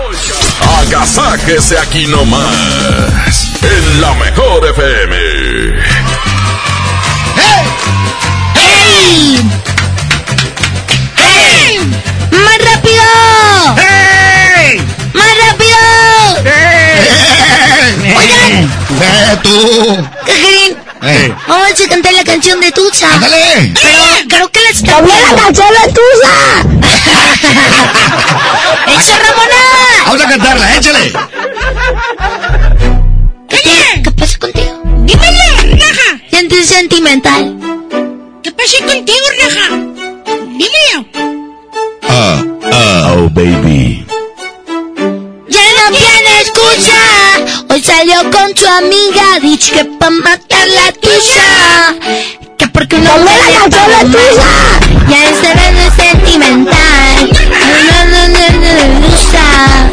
[0.07, 5.94] oiga, agasáquese aquí nomás, en la mejor FM.
[8.85, 9.39] ¡Ey!
[11.17, 11.79] ¡Ey!
[12.31, 13.03] ¡Más rápido!
[13.77, 14.81] ¡Ey!
[15.13, 15.77] ¡Más rápido!
[18.17, 19.57] Oigan, Ve tú.
[20.25, 20.71] Cajerín,
[21.03, 21.33] Eh.
[21.47, 23.13] vamos a cantar la canción de Tusa.
[23.13, 23.73] ¡Ándale!
[23.81, 23.99] Pero
[24.29, 26.35] creo que la está ¡También la canción de Tusa!
[28.99, 29.61] ¡Eso, Ramona!
[30.05, 31.11] Vamos a cantarla, échale.
[33.49, 34.81] ¿Qué, ¿Qué pasa contigo?
[35.03, 35.39] Dímelo,
[35.77, 36.19] raja.
[36.29, 37.55] Sientes sentimental.
[38.45, 39.69] ¿Qué pasa contigo, raja?
[40.59, 40.99] Dímelo.
[42.03, 44.05] Ah, ah, oh, baby.
[45.49, 46.93] Ya no tiene excusa.
[47.71, 49.39] Hoy salió con su amiga.
[49.41, 51.95] Dicho que pa' matar la tuya.
[52.55, 54.51] Que porque no me la cantó la tuya.
[55.09, 57.29] Ya este vez es sentimental.
[57.49, 59.84] No, no, no, no, no,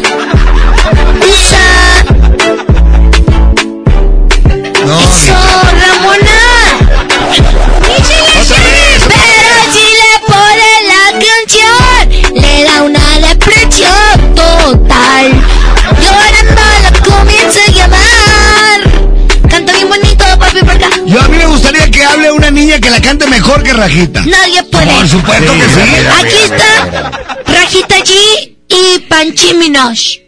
[22.63, 24.21] niña que la cante mejor que Rajita.
[24.25, 24.85] Nadie puede.
[24.85, 25.81] Por supuesto que sí.
[26.21, 27.11] Aquí está
[27.45, 30.21] Rajita G y Panchiminos.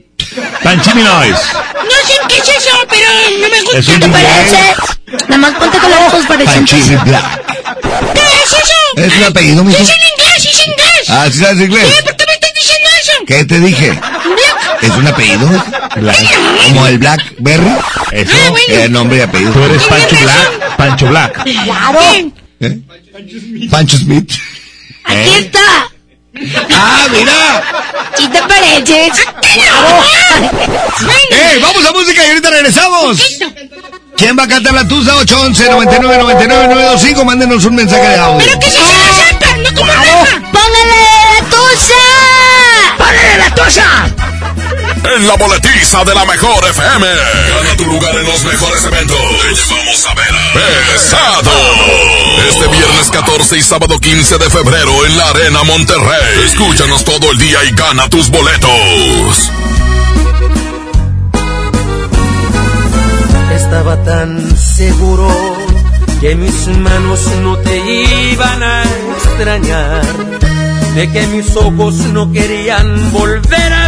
[0.63, 1.31] Panchiminois.
[1.31, 3.09] No sé qué es eso, pero
[3.39, 3.91] no me gusta.
[3.93, 4.57] Un ¿Te parece?
[5.29, 7.03] Nada más ponte con los ojos parecientes.
[7.05, 7.41] Black.
[8.13, 8.73] ¿Qué es eso?
[8.97, 9.81] Es un apellido, mijo.
[9.81, 11.09] Es en inglés, es en inglés.
[11.09, 11.85] Ah, ¿sí sabes inglés?
[11.85, 12.03] ¿Qué?
[12.03, 13.11] ¿Por qué me estás diciendo eso?
[13.27, 13.99] ¿Qué te dije?
[14.85, 15.49] ¿Es un apellido?
[16.67, 17.71] ¿Como el Blackberry?
[18.11, 18.31] Eso.
[18.33, 18.65] Ah, bueno.
[18.67, 19.51] Eh, nombre y apellido.
[19.51, 20.75] Tú eres Pancho Black.
[20.77, 21.43] Pancho Black.
[21.63, 21.99] Claro.
[22.59, 22.79] ¿Eh?
[23.69, 24.31] Pancho Smith.
[25.03, 25.39] Aquí ¿Eh?
[25.39, 25.89] está.
[26.73, 27.63] ¡Ah, mira!
[28.17, 29.07] ¿Sí te parece?
[31.31, 33.21] ¡Eh, vamos a música y ahorita regresamos!
[34.17, 35.15] ¿Quién va a cantar la tusa?
[35.15, 38.45] 811 99 99 925 Mándenos un mensaje de audio.
[38.45, 38.91] ¿Pero qué se llama
[39.57, 39.91] ¡No como
[40.51, 41.01] ¡Póngale
[41.31, 42.03] la tusa!
[42.97, 44.34] ¡Póngale la tusa!
[45.13, 47.05] En la boletiza de la mejor FM.
[47.05, 49.17] Gana tu lugar en los mejores eventos.
[49.17, 50.33] Te llevamos a ver
[50.91, 51.51] Pesado.
[52.49, 56.45] Este viernes 14 y sábado 15 de febrero en la Arena Monterrey.
[56.45, 59.51] Escúchanos todo el día y gana tus boletos.
[63.55, 65.27] Estaba tan seguro
[66.19, 67.77] que mis manos no te
[68.31, 68.83] iban a
[69.17, 70.03] extrañar,
[70.95, 73.87] de que mis ojos no querían volver a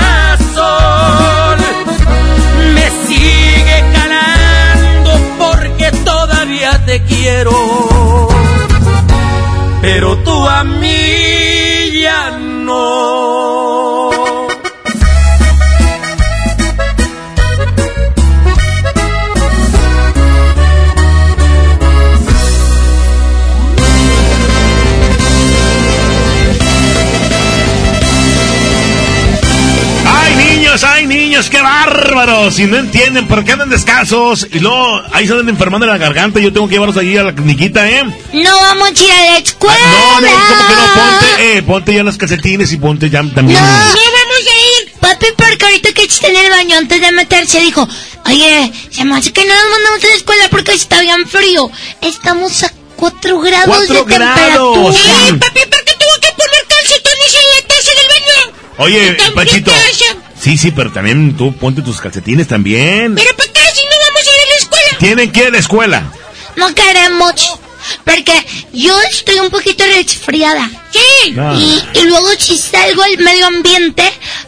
[12.01, 12.60] Mí
[32.01, 32.55] bárbaros!
[32.55, 36.39] Si no entienden por qué andan descalzos y luego ahí se andan enfermando la garganta,
[36.39, 38.03] yo tengo que llevarlos allí a la cliniquita, ¿eh?
[38.33, 39.77] No vamos a ir a la escuela.
[39.79, 40.93] No, no, ¿cómo que no?
[40.93, 43.59] Ponte, eh, ponte ya los calcetines y ponte ya también.
[43.59, 44.91] No, vamos a ir.
[44.99, 47.87] Papi, porque ahorita que está en el baño antes de meterse dijo,
[48.25, 51.69] oye, se me hace que no nos mandamos a la escuela porque está bien frío.
[52.01, 54.35] Estamos a 4 grados ¡Cuatro de grados!
[54.37, 54.93] temperatura.
[54.93, 55.33] Sí.
[55.39, 58.57] papi, ¿por qué tuvo que poner calcetones en la taza del baño?
[58.77, 59.71] Oye, Pachito.
[59.71, 60.10] taza.
[60.41, 63.13] Sí, sí, pero también tú ponte tus calcetines también.
[63.15, 64.97] Pero ¿para qué si no vamos a ir a la escuela?
[64.99, 66.11] Tienen que ir a la escuela.
[66.55, 67.59] No queremos.
[68.05, 68.33] Porque
[68.73, 70.69] yo estoy un poquito resfriada.
[70.91, 71.35] Sí.
[71.37, 71.53] Ah.
[71.55, 74.03] Y, y luego si salgo al medio ambiente,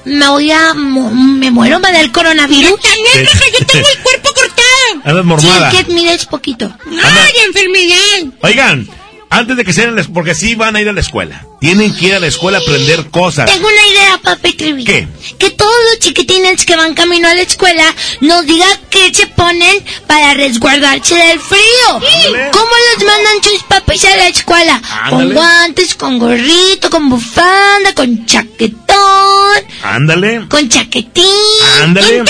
[0.05, 0.73] me voy a...
[0.73, 2.71] mu- me muero, me da el coronavirus.
[2.71, 3.39] Yo también, Sí.
[3.59, 4.63] yo tengo el cuerpo cortado.
[5.03, 5.71] Andas mormada.
[5.71, 5.83] Sí, que
[6.25, 6.65] poquito.
[6.85, 7.03] Anda.
[7.25, 8.33] Ay, enfermedad.
[8.41, 8.89] Oigan,
[9.33, 11.45] antes de que sean, porque sí van a ir a la escuela.
[11.59, 13.49] Tienen que ir a la escuela a aprender cosas.
[13.49, 14.83] Tengo una idea, papi Trivi.
[14.83, 15.07] ¿Qué?
[15.39, 17.85] Que todos los chiquitines que van camino a la escuela
[18.21, 21.95] nos digan qué se ponen para resguardarse del frío.
[21.95, 22.51] Ándale.
[22.51, 24.81] ¿Cómo los mandan sus papis a la escuela?
[25.09, 25.33] Con Ándale.
[25.33, 30.47] guantes, con gorrito, con bufanda, con chaquetón, Ándale.
[30.49, 31.23] con chaquetín.
[31.81, 32.17] Ándale.
[32.19, 32.25] Con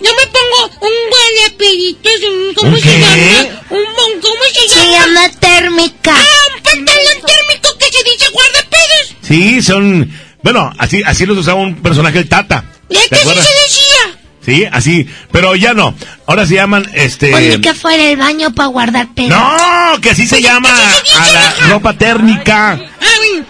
[0.00, 2.98] Yo me pongo un guardapellitos, un, ¿cómo ¿Un se qué?
[2.98, 3.62] llama?
[3.70, 4.82] Un, ¿cómo se llama?
[4.82, 6.14] Se llama térmica.
[6.16, 9.14] Ah, un pantalón térmico que se dice guardapedos.
[9.22, 10.10] Sí, son.
[10.42, 12.64] Bueno, así, así los usaba un personaje el Tata.
[12.88, 14.18] ¿De ¿Te qué se decía?
[14.44, 15.94] Sí, así, pero ya no.
[16.26, 17.32] Ahora se llaman, este...
[17.32, 19.28] Ponle que fuera el baño para guardar pedo.
[19.28, 22.80] No, que así se llama a la ropa térmica.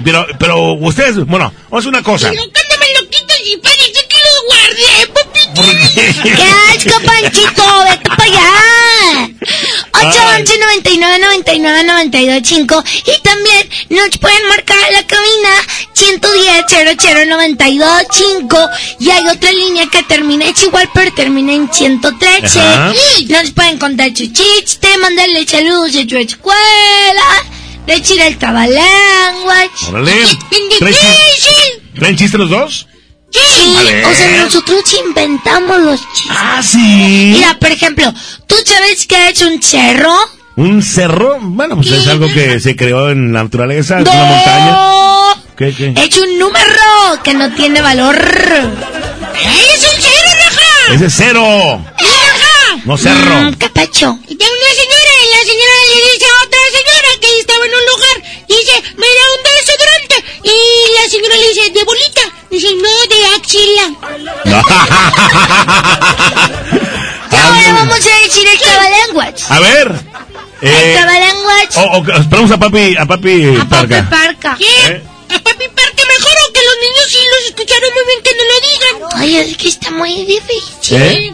[0.02, 2.28] Pero, pero ustedes, bueno, vamos a hacer una cosa.
[2.28, 3.60] Cántame lo quitas y
[4.24, 5.62] lo guardé, papito.
[6.22, 6.32] ¡Qué
[6.76, 7.84] asco, Panchito!
[7.84, 9.28] ¡Vete para allá!
[9.92, 15.50] 811 99 99 92 5 y también nos pueden marcar la cabina
[15.94, 18.68] 110 00 92 5
[19.00, 22.92] y hay otra línea que termina es igual pero termina en 113 Ajá.
[23.28, 27.22] nos pueden contar su chiste mandarle saludos de tu escuela
[29.90, 30.28] el.
[30.50, 31.82] Bien ¿Traen chis- difícil.
[31.98, 32.86] ¿Traen chiste los dos?
[33.30, 36.36] Sí, o sea, nosotros inventamos los chistes.
[36.38, 37.32] Ah, sí.
[37.34, 38.12] Mira, por ejemplo,
[38.46, 40.12] ¿tú sabes qué es un cerro?
[40.56, 41.38] ¿Un cerro?
[41.40, 44.70] Bueno, pues es algo que se creó en la naturaleza, es una montaña.
[44.72, 45.34] ¡No!
[45.56, 45.94] ¿Qué, qué?
[45.96, 48.16] Es un número que no tiene valor.
[48.16, 50.94] ¡Es un cero, raja!
[50.94, 51.80] Ese es cero.
[51.96, 52.27] ¡Raja!
[52.84, 53.34] No cerro.
[53.42, 54.18] Mm, capacho.
[54.28, 57.72] Y tiene una señora y la señora le dice a otra señora que estaba en
[57.74, 58.16] un lugar.
[58.48, 60.16] Dice, me da un desodorante.
[60.44, 60.56] Y
[60.94, 62.22] la señora le dice, ¿de bolita?
[62.50, 63.86] Dice, no, de axila.
[67.30, 69.50] Ahora vamos a decir el cabalenguas.
[69.50, 69.92] A ver.
[70.60, 71.76] El Eh, cabalenguas.
[71.76, 74.08] o- o- esperamos a papi, a papi Parca.
[74.10, 74.56] Parca.
[74.60, 75.02] ¿Eh?
[75.28, 78.44] A papi Parca mejor o que los niños sí los escucharon muy bien que no
[78.44, 79.20] lo digan.
[79.20, 80.96] Ay, es que está muy difícil.
[80.96, 81.32] ¿Eh?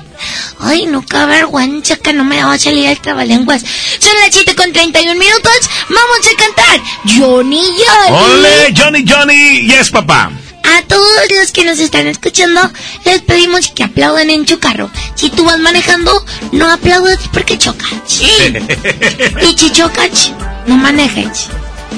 [0.61, 3.63] Ay, no, qué vergüenza que no me va a salir el trabalenguas.
[3.63, 5.71] Son las 7 con 31 minutos.
[5.89, 8.17] Vamos a cantar Johnny Johnny.
[8.17, 9.69] ¡Ole, Johnny, Johnny!
[9.69, 10.31] ¡Yes, papá!
[10.65, 12.61] A todos los que nos están escuchando,
[13.05, 14.91] les pedimos que aplaudan en su carro.
[15.15, 17.91] Si tú vas manejando, no aplaudas porque chocas.
[18.09, 20.33] Y si chocas,
[20.67, 21.49] no manejes.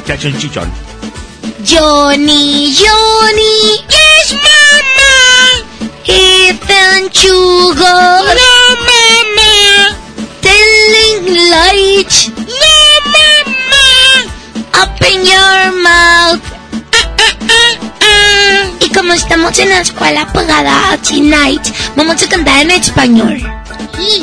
[0.07, 0.71] Chachón chichón.
[1.69, 5.66] Johnny, Johnny, yes, mama.
[6.09, 7.97] Ethan Chugo,
[8.39, 8.53] no,
[8.89, 9.97] mama.
[10.41, 12.12] Telling light,
[12.62, 12.74] no,
[13.15, 13.87] mama.
[14.83, 16.43] Open your mouth.
[18.81, 21.66] Y como estamos en la escuela pagada tonight,
[21.97, 23.43] vamos a cantar en español.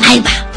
[0.07, 0.49] Ahí va.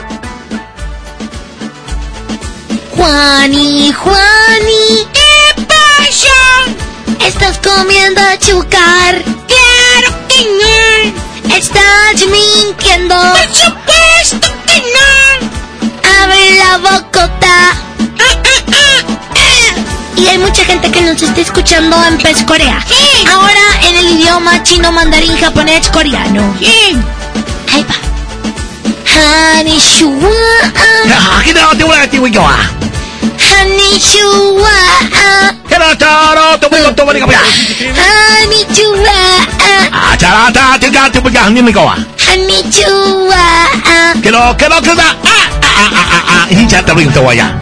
[2.97, 7.27] Juani, Juani, ¿qué pasa?
[7.27, 9.23] ¿Estás comiendo azúcar?
[9.99, 11.55] Claro que no.
[11.57, 13.15] ¿Estás mintiendo?
[13.15, 16.21] Por supuesto que no.
[16.23, 17.57] Abre la bocota.
[20.17, 22.85] Y hay mucha gente que nos está escuchando en Pez Corea.
[23.33, 26.55] Ahora en el idioma chino, mandarín, japonés, coreano.
[27.73, 27.95] Ahí va.
[33.57, 34.77] Honey Shua.
[37.97, 39.19] Honey Shua.
[39.89, 40.29] Honey Shua.
[42.29, 43.45] Honey Shua.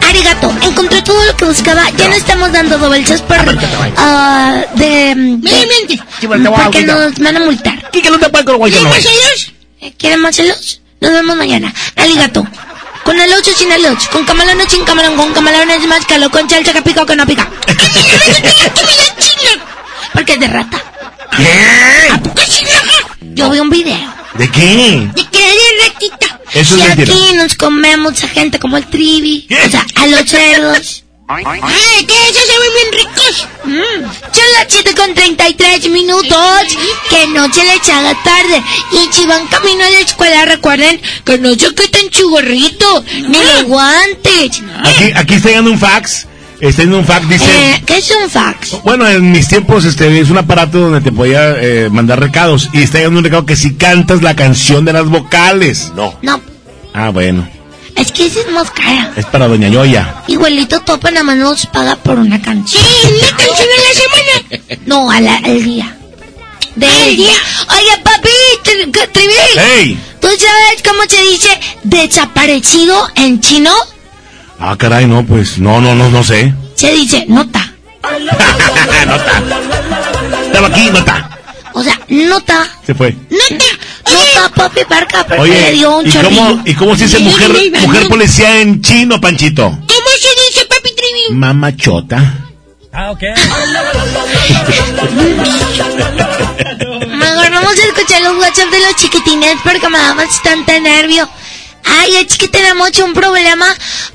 [0.07, 1.89] Arigato, encontré todo lo que buscaba.
[1.97, 3.37] Ya no estamos dando dobles por
[3.97, 5.41] ah, de mm,
[6.63, 7.89] porque nos van a multar.
[8.69, 9.53] ¿Quieren más celos?
[9.81, 10.81] Eh, ¿Quieren más celos?
[11.01, 11.73] Nos vemos mañana.
[11.95, 12.45] Arigato.
[13.05, 16.31] Con el 8 sin el 8, con camarón o sin camarón, con camarones más calo,
[16.31, 17.47] con chalcha que pica o que no pica.
[20.13, 20.81] Porque es de rata.
[22.11, 22.65] ¿A poco sí?
[23.21, 24.11] Yo vi un video.
[24.33, 25.07] ¿De qué?
[25.13, 26.39] De que es rectita.
[26.53, 27.13] Eso es y mentira.
[27.13, 29.47] aquí nos comemos a gente como el trivi.
[29.65, 31.03] O sea, a los cerdos.
[31.27, 31.43] Ay,
[32.05, 33.47] que esos se ven bien ricos.
[33.63, 34.03] Mm.
[34.31, 36.77] Son las 7 con 33 minutos.
[37.09, 38.61] Que no se les haga tarde.
[38.91, 43.37] Y si van camino a la escuela, recuerden que no se quiten su gorrito, ni
[43.37, 44.61] los guantes.
[44.83, 46.27] Aquí, aquí está llegando un fax.
[46.61, 47.45] Está llegando un fax, dice...
[47.45, 48.81] Eh, ¿Qué es un fax?
[48.83, 52.69] Bueno, en mis tiempos este es un aparato donde te podía eh, mandar recados.
[52.71, 55.91] Y está llegando un recado que si cantas la canción de las vocales.
[55.95, 56.17] No.
[56.21, 56.39] No,
[56.93, 57.49] Ah, bueno.
[57.95, 59.11] Es que esa es más cara.
[59.15, 60.23] Es para Doña Yoya.
[60.27, 62.83] Igualito Topa nada más nos paga por una canción.
[62.83, 63.93] Sí, una canción a la
[64.57, 64.77] semana.
[64.85, 65.95] No, a la- al día.
[66.75, 67.33] Del día.
[67.69, 68.29] Oye, papi,
[68.63, 69.33] tri- Trivi.
[69.77, 69.99] ¡Ey!
[70.19, 73.71] ¿Tú sabes cómo se dice desaparecido en chino?
[74.59, 76.53] Ah, caray, no, pues no, no, no, no sé.
[76.75, 77.73] Se dice nota.
[79.07, 79.43] nota.
[80.45, 81.34] Estaba aquí, nota.
[81.75, 82.65] O sea, nota.
[82.85, 83.11] Se fue.
[83.29, 83.65] Nota.
[84.11, 87.51] Nota, papi, parca, porque le Oye, dio un ¿y cómo, ¿y cómo se dice mujer,
[87.81, 89.63] mujer policía en chino, Panchito?
[89.69, 91.35] ¿Cómo se dice, papi Trivi?
[91.35, 92.45] Mamachota.
[92.93, 93.23] Ah, ok.
[97.07, 101.27] Mejor vamos a escuchar los WhatsApp de los chiquitines porque me da bastante nervio.
[101.83, 103.67] Ay, es que tenemos un problema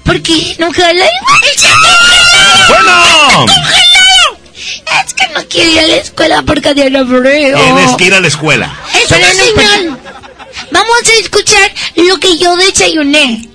[0.03, 1.11] porque no jala el
[2.69, 3.47] ¡Bueno!
[5.05, 7.57] Es que no quiero ir a la escuela porque tiene frío.
[7.59, 8.73] Tienes que ir a la escuela.
[8.95, 9.99] Es señal.
[10.71, 13.49] vamos a escuchar lo que yo desayuné.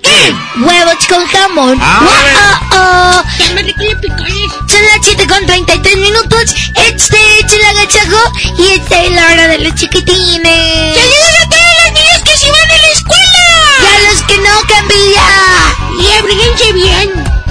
[0.60, 1.78] Huevos con jamón.
[1.80, 3.22] Ah, Oh, oh.
[3.46, 6.54] Son las 7 con 33 minutos.
[6.86, 10.96] Este es el agachajo y esta es la hora de los chiquitines.
[10.96, 13.26] ¡Saludos a todos los niños que se van a la escuela!
[13.82, 15.24] Y a los que no, cambia.
[16.00, 17.45] Y abríguense bien.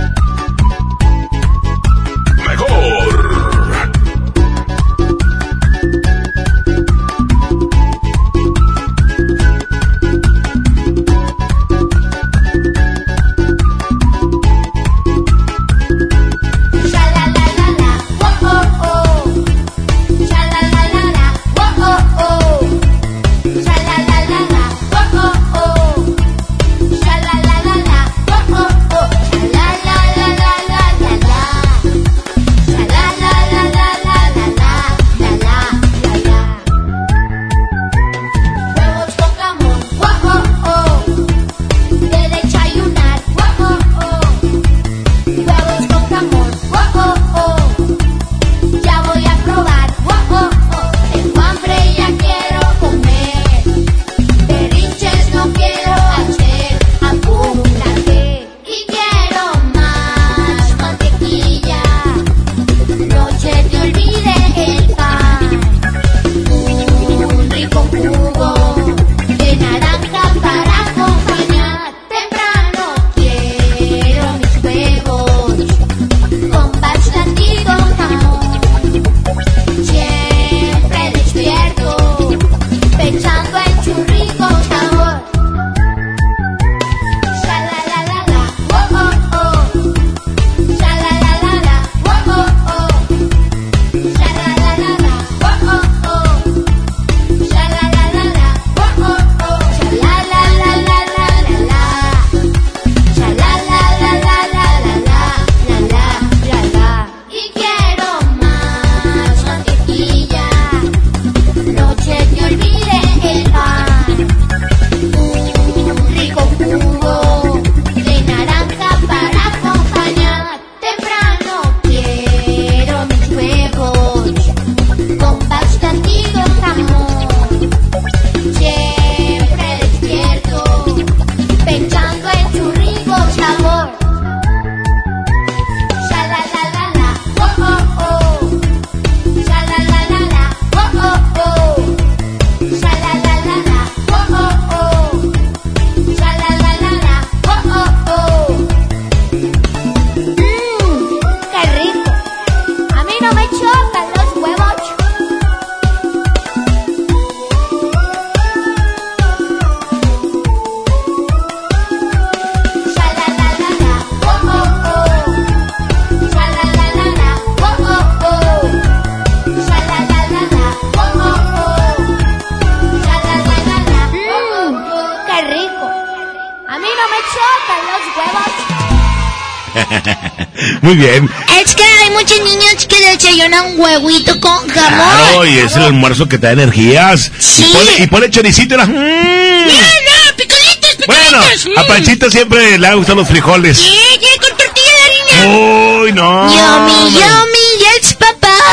[183.55, 184.69] Desayunan huevito con jamón.
[184.69, 187.31] Claro, y es el almuerzo que te da energías.
[187.59, 188.87] Y pone, y pone choricito las...
[188.87, 188.93] ¡Mm!
[188.93, 191.83] no, picolitos, Bueno, picolitos.
[191.83, 193.77] a Panchita siempre le han gustado los frijoles.
[193.77, 193.83] Sí,
[194.19, 195.57] sí, con tortilla de harina.
[196.01, 196.47] Uy, no.
[196.49, 197.64] Yummy, yummy,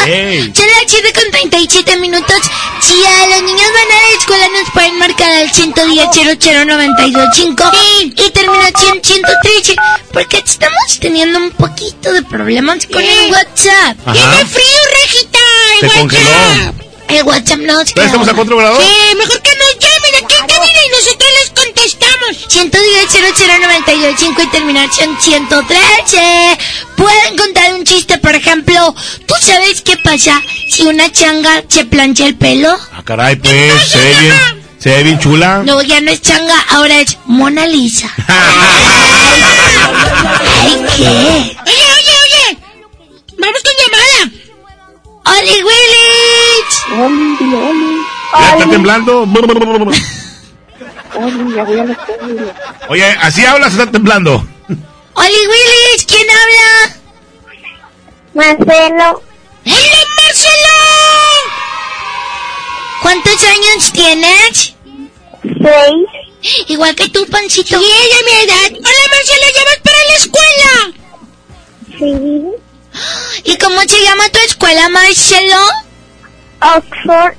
[0.06, 0.08] yes, papá.
[0.10, 0.52] Ey.
[0.54, 2.36] Son las 7 con 37 minutos.
[2.80, 6.08] Si a los niños van a la escuela, nos pueden marcar al 110
[6.66, 7.64] 00925
[8.16, 9.76] y terminación 113.
[10.12, 13.96] Porque estamos teniendo un poquito de problemas con el WhatsApp.
[14.06, 14.12] Ajá.
[14.14, 15.38] Tiene frío, Rejita.
[15.74, 16.00] El Se WhatsApp.
[16.00, 16.82] congeló.
[17.08, 18.82] El WhatsApp no ¿Ya estamos a cuatro grados?
[18.82, 22.36] Sí, mejor que nos llamen aquí en cabina y nosotros les contestamos.
[22.48, 26.58] 110 00925 y terminación 113.
[27.02, 28.94] Pueden contar un chiste, por ejemplo.
[29.26, 32.78] ¿Tú sabes qué pasa si una changa se plancha el pelo?
[32.92, 34.34] Ah, caray, pues, se ve bien,
[34.78, 35.64] se ve bien chula.
[35.64, 38.08] No, ya no es changa, ahora es Mona Lisa.
[40.60, 41.08] Ay, ¿qué?
[41.08, 42.58] Oye, oye, oye.
[43.36, 44.20] Vamos con llamada.
[45.24, 46.70] ¡Oli Willis!
[48.38, 49.26] Ya está temblando.
[52.88, 54.46] Oye, así hablas, está temblando.
[55.14, 56.06] ¡Oli Willis!
[56.06, 56.96] ¿Quién habla?
[58.34, 59.22] Marcelo.
[59.64, 60.78] ¡Hola, Marcelo!
[63.02, 64.74] ¿Cuántos años tienes?
[65.42, 66.66] Seis.
[66.68, 67.78] Igual que tú, Pancito.
[67.78, 68.70] Sí, ella mi edad.
[68.70, 70.72] Hola, Marcelo, ¿ya vas para la escuela?
[71.98, 72.12] Sí.
[73.44, 75.58] ¿Y cómo se llama tu escuela, Marcelo?
[76.76, 77.34] Oxford.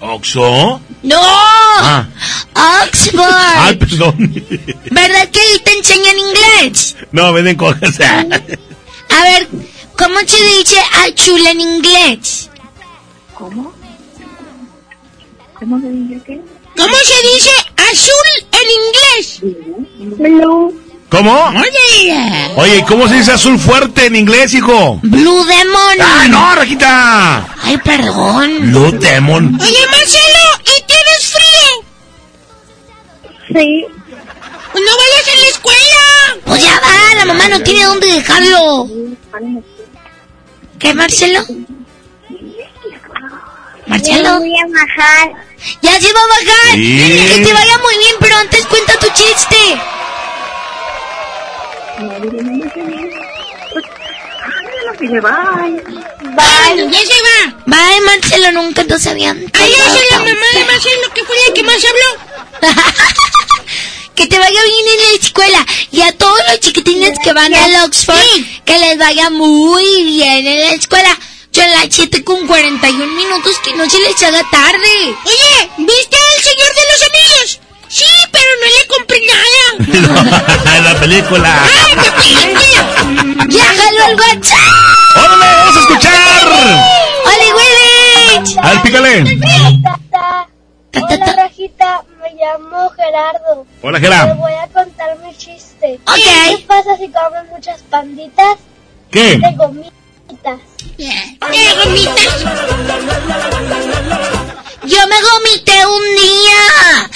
[0.00, 0.80] ¿Oxo?
[1.02, 1.20] ¡No!
[1.20, 2.06] Ah.
[2.84, 3.22] Oxford.
[3.56, 4.16] Ay, perdón.
[4.90, 6.96] ¿Verdad que ahí te enseñan inglés?
[7.12, 8.00] No, venden cosas.
[8.00, 9.48] A ver,
[9.96, 10.76] ¿cómo se dice
[11.06, 12.50] azul en inglés?
[13.34, 13.72] ¿Cómo?
[15.54, 16.40] ¿Cómo se dice qué?
[16.76, 20.18] ¿Cómo se dice azul en inglés?
[20.18, 20.82] Blue.
[21.08, 21.32] ¿Cómo?
[21.46, 22.52] Oye.
[22.56, 25.00] Oye, ¿cómo se dice azul fuerte en inglés, hijo?
[25.02, 25.96] Blue Demon.
[26.04, 27.46] ¡Ay, no, Rajita!
[27.62, 28.70] Ay, perdón.
[28.70, 29.58] Blue Demon.
[29.60, 31.72] Oye, Marcelo, ¿y tienes frío?
[33.52, 33.86] Sí.
[34.72, 36.06] Pues no vayas a la escuela.
[36.44, 38.88] Pues ya va, la mamá no tiene dónde dejarlo.
[40.78, 41.44] ¿Qué, Marcelo?
[43.86, 44.38] Marcelo.
[44.38, 45.32] voy a bajar.
[45.82, 46.74] Ya se va a bajar.
[46.74, 47.26] Sí.
[47.34, 49.56] Que te vaya muy bien, pero antes cuenta tu chiste.
[56.34, 56.90] Bye.
[56.90, 57.56] Ya se va.
[57.66, 59.38] Bye, Marcelo, nunca nos habían.
[59.52, 62.70] Ay, esa es la mamá de Marcelo, que fue la que más habló.
[64.14, 65.66] que te vaya bien en la escuela.
[65.92, 68.18] Y a todos los chiquitines que van al Oxford,
[68.64, 71.18] que les vaya muy bien en la escuela.
[71.50, 75.16] Son las 7 con 41 minutos, que no se les haga tarde.
[75.24, 77.60] Oye, ¿viste al Señor de los Anillos?
[77.88, 80.48] Sí, pero no le compré nada.
[80.76, 81.62] En la película.
[83.48, 85.16] ¡Ya jaló el WhatsApp!
[85.16, 86.46] ¡Órale, vamos a escuchar!
[87.24, 88.58] ¡Ole, Willich!
[88.58, 89.24] A ver, pícale.
[91.00, 93.66] Hola, Rajita, me llamo Gerardo.
[93.82, 94.34] Hola, Gerardo.
[94.34, 95.98] Te voy a contar mi chiste.
[96.06, 96.14] Ok.
[96.16, 98.56] ¿Qué pasa si comes muchas panditas
[99.10, 99.38] ¿Qué?
[99.38, 100.60] de gomitas?
[100.98, 102.42] ¿Qué gomitas?
[104.84, 107.10] Yo me gomité un día.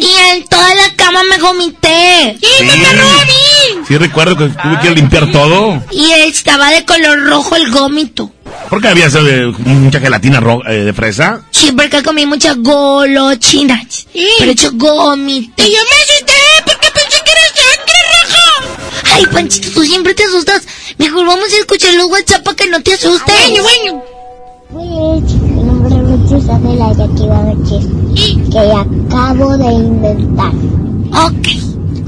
[0.00, 2.36] Y en toda la cama me gomité.
[2.40, 2.64] Sí, Sí.
[2.64, 3.86] me Robin.
[3.88, 5.82] Sí, recuerdo que tuve que limpiar todo.
[5.90, 8.30] Y estaba de color rojo el gómito.
[8.70, 11.42] ¿Por qué había eh, mucha gelatina ro- eh, de fresa?
[11.50, 14.06] Sí, porque comí muchas golochinas.
[14.38, 15.62] Pero hecho gómito.
[15.64, 16.34] Y yo me asusté
[16.64, 18.03] porque pensé que era sangre.
[19.12, 20.62] Ay, Panchito, tú siempre te asustas.
[20.98, 23.34] Mejor vamos a escuchar los WhatsApp para que no te asustes.
[23.48, 24.02] Bueno, bueno.
[24.70, 25.94] Willich, mi nombre
[26.24, 30.52] es Isabela y aquí va mi chiste que acabo de inventar.
[31.26, 31.48] Ok.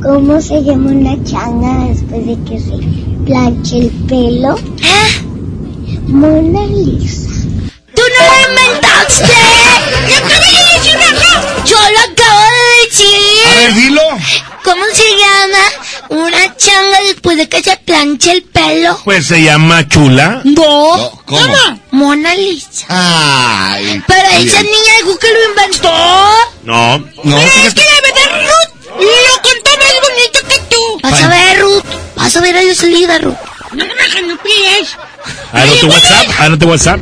[0.03, 2.77] ¿Cómo se llama una changa después de que se
[3.25, 4.57] planche el pelo?
[4.85, 5.09] ¿Ah?
[6.07, 7.29] Mona Lisa.
[7.95, 9.25] ¡Tú no lo inventaste!
[10.09, 11.65] ¡Lo acabo de decir, Rafa!
[11.65, 13.47] ¡Yo lo acabo de decir!
[13.47, 14.03] A ver, dilo.
[14.67, 19.01] ¿Cómo se llama una changa después de que se planche el pelo?
[19.05, 20.41] Pues se llama Chula.
[20.43, 21.23] No.
[21.25, 21.81] ¿cómo?
[21.93, 22.85] Mona Lisa.
[22.89, 24.03] Ay.
[24.09, 24.49] Pero bien.
[24.49, 25.93] esa niña dijo que lo inventó.
[26.65, 26.99] No.
[26.99, 31.01] No, Pero es que la verdad, Ruth lo contó más bonito que tú.
[31.01, 31.85] Vas a ver, Ruth.
[32.17, 33.37] Vas a ver a Dios salida, Ruth.
[33.71, 34.97] No me dejan, no pies.
[35.53, 37.01] Anote WhatsApp, anote WhatsApp.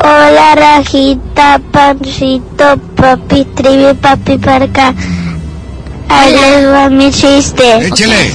[0.00, 4.94] Hola Rajita, Pancito, Papi Trivi, Papi Parca.
[6.08, 7.86] Ahí les va mi chiste.
[7.86, 8.32] Échele.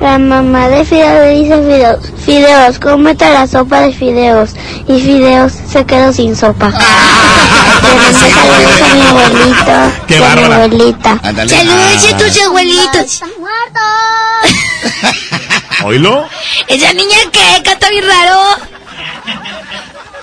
[0.00, 4.50] La mamá de Fideo le dice a Fideos, Fideos, cómete la sopa de Fideos.
[4.88, 6.70] Y Fideos se quedó sin sopa.
[7.80, 11.20] Saludos a mi abuelito, Qué a mi abuelita.
[11.22, 13.20] Saludos a tus abuelitos.
[15.84, 16.26] ¿Oílo?
[16.68, 17.62] ¿Esa niña qué?
[17.62, 18.40] Canta bien raro.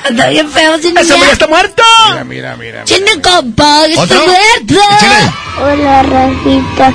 [0.03, 1.01] Canta bien feo niña.
[1.01, 1.83] ¡Ese hombre ya está muerto!
[2.09, 2.83] Mira, mira, mira.
[2.85, 4.73] Tiene compa, está muerto.
[4.73, 5.31] Échale.
[5.61, 6.93] Hola Rajita,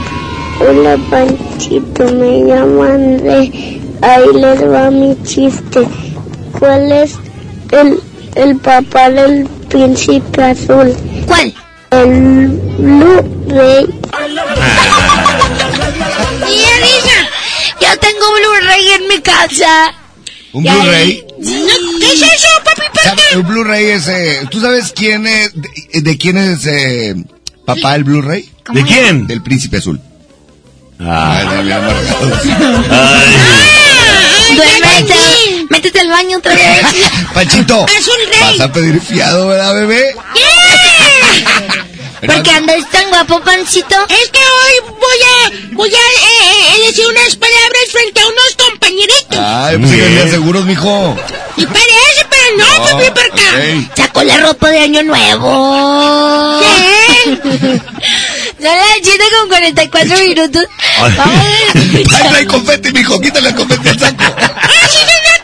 [0.60, 3.80] hola Panchito, me llaman de...
[4.02, 5.86] Ahí les va mi chiste.
[6.58, 7.14] ¿Cuál es
[7.72, 8.00] el,
[8.34, 10.94] el papá del príncipe azul?
[11.26, 11.54] ¿Cuál?
[11.90, 13.86] El Blu-ray.
[16.44, 17.18] Mira, Lisa,
[17.80, 19.94] yo tengo Blu-ray en mi casa.
[20.52, 21.25] Un Blu-ray.
[21.38, 22.82] No, ¿Qué es eso, papi?
[23.02, 23.22] ¿Sabe?
[23.32, 24.08] El Blu-ray es.
[24.08, 25.50] eh, ¿Tú sabes quién es.
[25.54, 27.14] De, de quién es eh,
[27.64, 28.50] papá el Blu-ray?
[28.72, 29.26] ¿De quién?
[29.26, 30.00] Del príncipe azul.
[30.98, 31.38] Ah.
[31.38, 31.94] Ay, amargados.
[34.54, 35.14] Duérmete.
[35.68, 36.86] Métete al baño otra vez.
[37.34, 38.40] Panchito, Azul Rey.
[38.58, 40.14] vas a pedir fiado, ¿verdad, bebé?
[42.20, 43.94] Porque andas tan guapo, pancito.
[44.08, 48.56] Es que hoy voy a, voy a eh, eh, decir unas palabras frente a unos
[48.68, 49.38] compañeritos.
[49.38, 51.16] Ay, pues vendían seguros, mijo.
[51.56, 53.94] Y parece, pero no, No, papi, por acá.
[53.96, 56.60] Sacó la ropa de año nuevo.
[56.60, 57.40] ¿Qué?
[58.58, 60.64] Son las 7 con 44 minutos.
[60.98, 61.12] Ay.
[61.16, 61.40] Vamos a
[61.74, 62.30] Ay, escuchar.
[62.30, 63.20] no hay confeti, mijo.
[63.20, 64.16] Quítale el confeti al saco.
[64.38, 65.35] ¡Ah, sí se notó!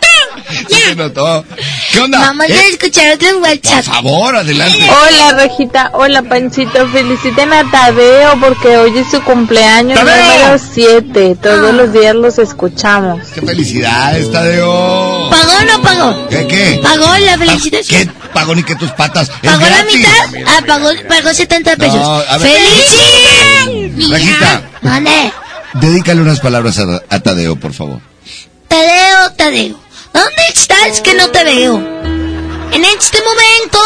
[0.89, 1.45] Se notó.
[1.93, 2.19] ¿Qué onda?
[2.19, 2.69] Vamos a ¿Eh?
[2.73, 3.85] escuchar otros Por WhatsApp.
[3.85, 4.89] favor, adelante.
[4.91, 5.91] Hola, Rejita.
[5.95, 6.89] Hola, Panchito.
[6.89, 10.39] Feliciten a Tadeo porque hoy es su cumpleaños ¡Tadeo!
[10.39, 11.37] número 7.
[11.43, 13.21] Todos los días los escuchamos.
[13.35, 15.31] ¡Qué felicidades, Tadeo!
[15.31, 16.29] ¿Pagó o no pagó?
[16.29, 16.81] ¿Qué, qué?
[16.83, 18.05] ¿Pagó la felicitación?
[18.07, 18.11] ¿Qué?
[18.33, 19.31] Pagó ni que tus patas.
[19.43, 20.45] ¿Pagó la mitad?
[20.47, 21.97] Ah, pagó, pagó 70 pesos.
[21.97, 22.39] No, a.
[22.39, 24.11] ¡Feliz!
[24.11, 25.33] Rajita, ¿Dónde?
[25.75, 28.01] dedícale unas palabras a, a Tadeo, por favor.
[28.69, 29.79] Tadeo, Tadeo,
[30.13, 31.79] ¿dónde estás que no te veo?
[32.73, 33.79] En este momento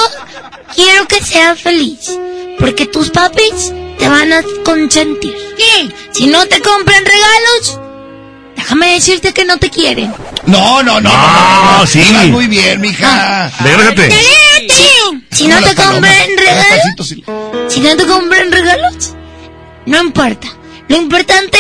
[0.75, 2.11] quiero que seas feliz,
[2.59, 5.35] porque tus papis te van a consentir.
[6.13, 7.81] Si no te compran regalos,
[8.57, 10.13] déjame decirte que no te quieren.
[10.47, 11.11] No, no, no.
[11.11, 12.01] No, sí.
[12.01, 13.51] Ibas muy bien, mija.
[13.61, 14.13] Regrésate.
[15.31, 17.25] Si no te compran regalos, sí.
[17.69, 19.15] si no te compran regalos,
[19.85, 20.49] no importa.
[20.89, 21.59] Lo importante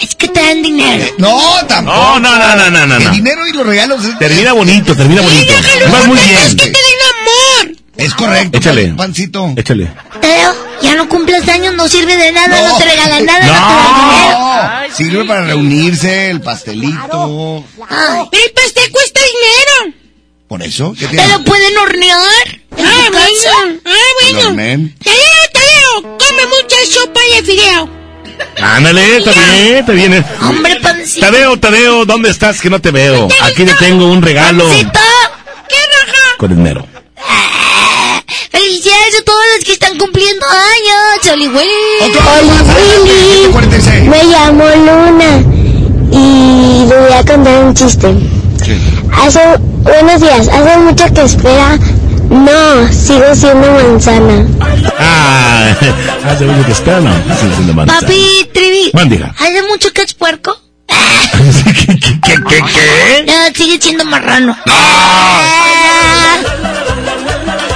[0.00, 1.04] es que te den dinero.
[1.18, 1.96] No, tampoco.
[1.96, 3.10] No, no, no, no, no, no, El no.
[3.10, 5.52] dinero y los regalos es, Termina bonito, termina bonito.
[5.90, 6.56] Vas muy bien.
[6.56, 6.74] den
[7.66, 7.76] amor.
[7.96, 8.58] es correcto.
[8.58, 8.86] Échale.
[8.88, 9.52] pan- Pancito.
[9.56, 9.90] Échale.
[10.20, 13.74] Tadeo, ya no cumples años, no sirve de nada, no, te regalan nada, no, te
[13.74, 14.88] dan dinero.
[14.88, 17.64] No, sirve para reunirse, el pastelito.
[17.88, 19.96] Ay, el pastel cuesta dinero.
[20.48, 20.94] ¿Por eso?
[20.98, 21.28] ¿Qué ¿Te tiene?
[21.32, 22.20] lo pueden hornear?
[22.76, 23.90] ¿En Ah, tu casa?
[24.30, 24.96] ¿El hornén?
[25.02, 25.20] Tadeo,
[25.52, 27.97] Tadeo, come mucha sopa de fideo.
[28.60, 30.24] Ándale, está bien, está bien.
[30.42, 31.26] Hombre, pancito.
[31.26, 33.28] Tadeo, Tadeo, ¿dónde estás que no te veo?
[33.42, 35.00] Aquí te tengo un regalo Pancito.
[35.68, 36.36] ¿Qué raja?
[36.38, 36.86] con dinero.
[38.50, 41.68] Felicidades a todos los que están cumpliendo años, Oli Willy.
[42.00, 45.42] Hola Willy, me llamo Luna
[46.10, 48.14] y le voy a contar un chiste.
[49.12, 49.40] Hace,
[49.82, 51.78] buenos días, hace mucho que espera,
[52.30, 54.46] no, sigo siendo manzana.
[54.98, 55.74] Ah,
[56.30, 57.12] hace mucho que espera, no.
[57.36, 58.00] Sigue siendo manzana.
[58.00, 58.90] Papi, Trivi.
[58.92, 59.34] Mándiga.
[59.38, 60.56] ¿Hace mucho que es puerco?
[60.88, 63.24] ¿Qué, qué, qué?
[63.26, 64.56] No, sigue siendo marrano.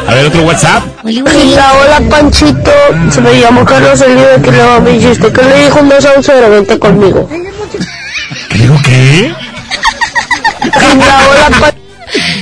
[0.08, 0.82] A ver, otro WhatsApp.
[1.04, 2.70] Hola, hola Panchito,
[3.10, 6.12] se me llama Carlos Oliva que le me chiste, que le dijo un beso a
[6.18, 7.28] un cero, vente conmigo.
[8.50, 9.32] ¿Qué digo qué?
[10.74, 11.74] Hola, hola Pan-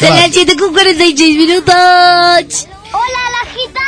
[0.00, 1.74] Son las 7 con 46 minutos.
[2.90, 3.86] ¡Hola, Lajita!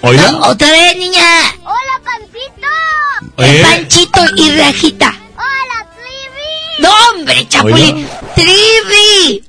[0.00, 0.32] Oiga.
[0.32, 1.22] No, otra vez, niña.
[1.62, 2.66] ¡Hola, Pancito!
[3.36, 3.62] Oye.
[3.62, 5.14] Panchito y Rajita.
[5.36, 6.80] ¡Hola, Trivi!
[6.80, 8.08] No, hombre, Chapulín.
[8.34, 9.44] Trivi.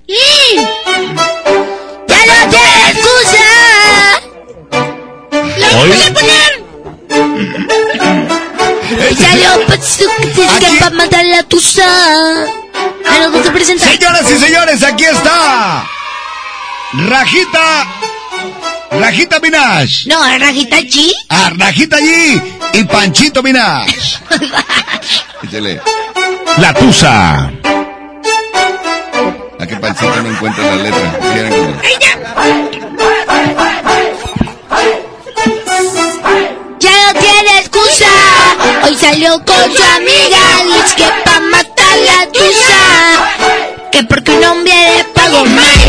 [2.09, 3.47] ¡Ya no tienes excusa!
[5.57, 6.51] ¡Lo voy a poner!
[9.17, 11.87] Salió Panchito que te escapa a matar la tusa.
[13.05, 13.87] Ah, nos vas a presentar.
[13.87, 15.87] Señoras y señores, aquí está.
[16.93, 17.87] Rajita.
[18.91, 20.05] Rajita Minaj.
[20.07, 21.11] No, Rajita Chi.
[21.29, 22.41] Ah, Rajita allí
[22.73, 23.87] y Panchito Minaj.
[26.57, 27.49] La Tusa.
[29.59, 31.19] A que Panchito no encuentra la letra.
[36.79, 38.05] Ya no tiene excusa.
[38.83, 40.39] Hoy salió con su amiga.
[40.65, 43.89] Dice que pa' matar la tusa.
[43.91, 45.80] Que porque un hombre le pagó mal.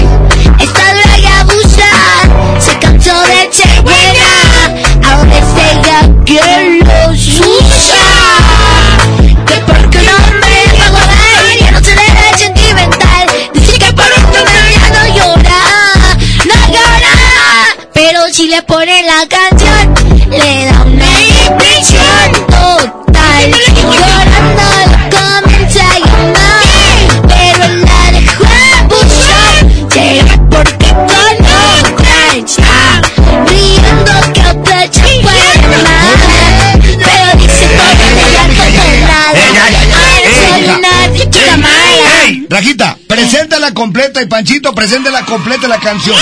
[42.63, 42.63] Mala.
[42.63, 42.65] ¡Ey!
[42.65, 46.17] Rajita, preséntala completa y Panchito, preséntala completa la canción.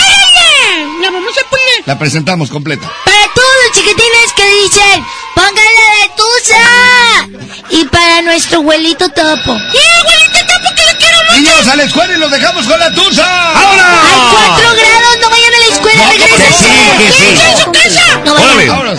[1.02, 1.82] La vamos a poner.
[1.86, 2.90] La presentamos completa.
[3.04, 5.04] Para todos los chiquitines que dicen,
[5.34, 7.70] póngale de tusa.
[7.70, 9.58] Y para nuestro abuelito topo.
[9.72, 11.40] ¡Sí, abuelito topo, que lo quiero mucho!
[11.40, 13.50] Niños, a la escuela y los dejamos con la tusa.
[13.50, 16.52] Hay cuatro grados, no vayan a la escuela, No, regresen.
[16.52, 16.64] sí,
[16.98, 17.18] que sí.
[17.18, 18.20] ¡Quédense en su casa!
[18.24, 18.48] No vayan.
[18.50, 18.66] Órale.
[18.70, 18.98] Vámonos.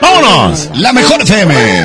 [0.00, 0.68] Vámonos.
[0.74, 1.84] La mejor FM.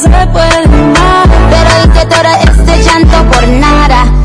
[0.00, 1.28] se puede amar.
[1.50, 4.20] Pero dice todo este llanto por nada.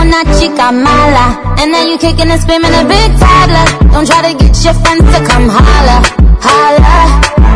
[0.00, 1.40] una chica mala.
[1.58, 3.66] And then you kicking and screaming a big toddler.
[3.92, 5.98] Don't try to get your friends to come holla,
[6.40, 6.94] holla.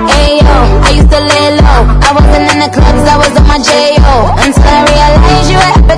[0.08, 0.56] Ayo,
[0.86, 1.80] I used to lay low.
[2.06, 4.14] I wasn't in the clubs, I was on my J.O.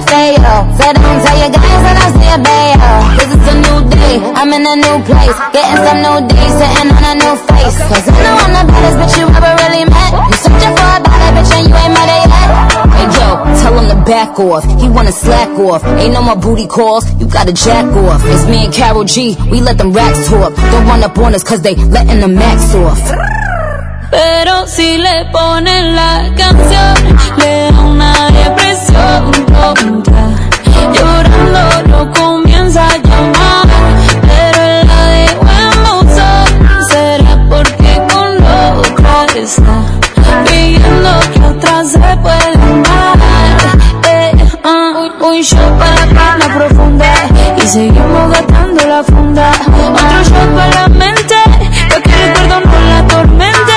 [0.00, 0.64] Until I realized you were epic fail.
[0.76, 2.78] So don't tell your guys when I a bail.
[3.18, 5.36] Cause it's a new day, I'm in a new place.
[5.50, 7.76] Getting some new days, sitting on a new face.
[7.90, 10.12] Cause I know I'm the baddest bitch you ever really met.
[10.14, 12.48] You searching for a bad bitch and you ain't met it yet.
[12.94, 13.28] Hey yo,
[13.60, 14.64] tell him to back off.
[14.80, 15.84] He wanna slack off.
[15.98, 18.22] Ain't no more booty calls, you gotta jack off.
[18.24, 20.54] It's me and Carol G, we let them racks talk.
[20.54, 23.00] Don't run up on us cause they letting the max off.
[24.10, 26.94] Pero si le ponen la canción,
[27.38, 28.69] le da una depresión
[30.92, 33.66] Llorando lo comienza a llamar,
[34.22, 36.86] pero la dejó en buzón.
[36.88, 39.76] Será porque con loca está
[40.44, 43.18] pidiendo que otra se puede amar.
[44.08, 44.32] Eh,
[44.64, 47.12] ah, un- un shot para la pena profunda
[47.56, 49.50] y seguimos gastando la funda.
[49.50, 51.34] Otro shot para la mente,
[51.88, 53.76] para que el recuerdo no la atormente.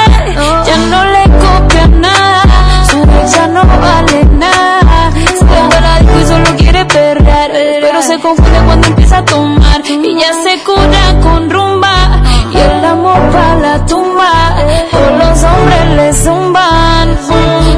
[0.66, 2.44] Ya no le copia nada,
[2.90, 3.04] su
[3.36, 4.23] ya no vale
[8.24, 12.22] confunde cuando empieza a tomar y ya se cura con rumba
[12.54, 14.56] y el amor para la tumba.
[14.92, 17.18] Todos los hombres le zumban,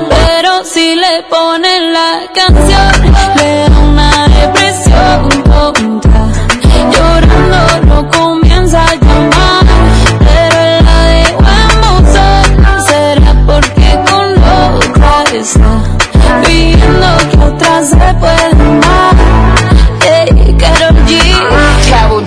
[0.07, 2.91] pero si le ponen la canción
[3.37, 6.27] le da una depresión tonta.
[6.91, 9.65] Llorando no comienza a llamar,
[10.19, 12.47] pero la dejó en buzón.
[12.85, 15.73] Será porque con loca está
[16.45, 18.54] pidiendo que otra se pueda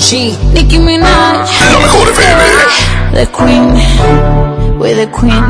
[0.08, 3.12] G, Nicki Minaj, La mejor FM.
[3.12, 3.74] the Queen,
[4.78, 5.44] we're the Queen.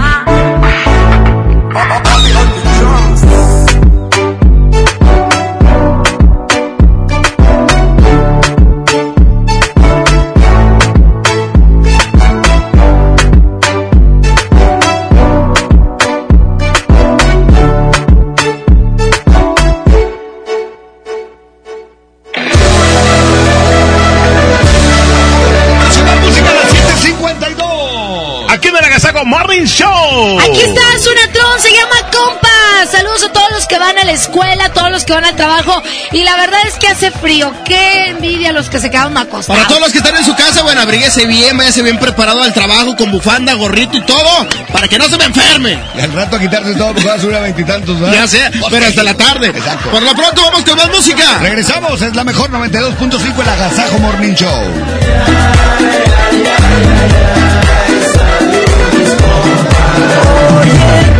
[29.79, 30.41] Show.
[30.41, 32.49] Aquí está Sunatrón, se llama Compa.
[32.91, 35.37] Saludos a todos los que van a la escuela, a todos los que van al
[35.37, 35.81] trabajo.
[36.11, 37.53] Y la verdad es que hace frío.
[37.65, 39.47] Qué envidia los que se quedaron acostados.
[39.47, 42.53] Para todos los que están en su casa, bueno, abríguese bien, váyase bien preparado al
[42.53, 45.79] trabajo con bufanda, gorrito y todo, para que no se me enferme.
[45.97, 48.15] Y al rato a quitarse todo porque va a subir a veintitantos, ¿verdad?
[48.15, 49.47] Ya sé, pero hasta la tarde.
[49.49, 49.91] Exacto.
[49.91, 51.39] Por lo pronto vamos con más música.
[51.41, 54.63] Regresamos, es la mejor 92.5 el Agasajo Morning Show.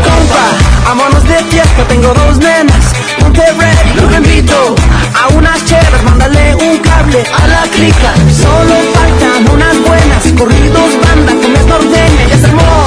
[0.05, 0.45] Compa,
[0.85, 2.93] vámonos de fiesta, tengo dos nenas,
[3.25, 4.75] un ready, los invito
[5.15, 8.13] a unas chelas, mándale un cable a la clica,
[8.43, 12.85] solo faltan unas buenas, corridos, banda, con es norteña, ya se armó,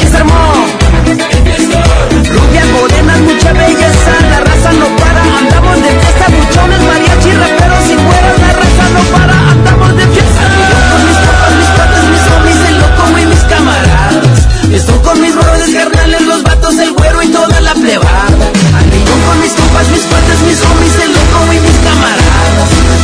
[0.00, 0.66] ya se armó,
[2.34, 6.87] rubias, morenas, mucha belleza, la raza no para, andamos de fiesta, buchones,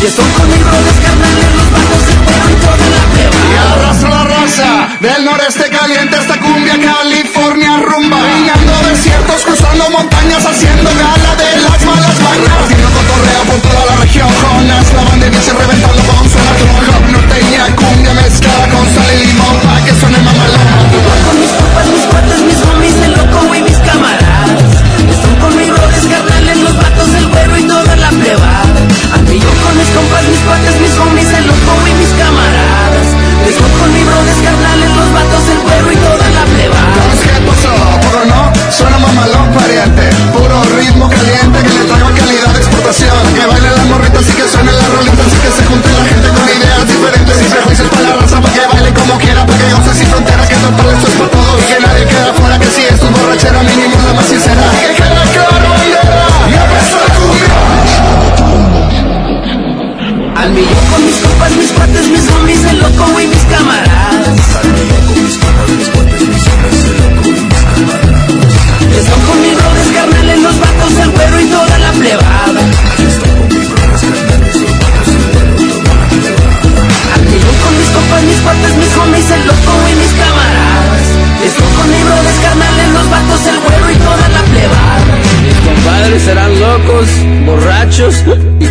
[0.00, 3.38] Y eso con mis brothers carnales los bajos se fueron toda la pleba.
[3.44, 4.70] Y abrazo la raza
[5.00, 8.18] del noreste caliente hasta cumbia California rumba.
[8.22, 12.68] Vinando desiertos, cruzando montañas, haciendo gala de las malas bañas.
[12.68, 16.94] Vino cotorrea por toda la región con la banda y dice reventando con su tronco.
[17.12, 20.68] Norteña, cumbia mezclada con sal y limón pa' que suene mamalón.
[21.24, 24.84] Con mis copas, mis cuates, mis homies, el loco y mis camaradas.
[25.10, 28.62] Están con mis brothers carnales, los vatos, el güero y toda la pleba.
[29.14, 29.38] A mí
[33.54, 36.80] Con mi brothers, carnales, los vatos, el pueblo y toda la pleba.
[37.06, 38.40] Conciertos o puro no,
[38.70, 40.04] suena mamalón pariente.
[40.34, 43.22] Puro ritmo caliente que le traigo calidad de exportación.
[43.34, 46.28] Que bailen las morritas y que suene las rolitas y que se junte la gente
[46.34, 48.40] con ideas diferentes y prejuicios para la raza.
[48.40, 51.30] Para que baile como quiera, para que goce sin fronteras, que total esto es para
[51.30, 51.56] todos.
[51.60, 54.62] Y que nadie queda fuera, que si es tu borrachera, mínimo la más sincera.
[54.82, 55.14] Que claro
[56.50, 57.48] y abraza la cumbia.
[60.36, 60.93] Al millón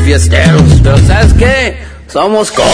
[0.03, 0.61] fiesteros.
[0.83, 1.77] Pero ¿sabes qué?
[2.07, 2.73] Somos compas.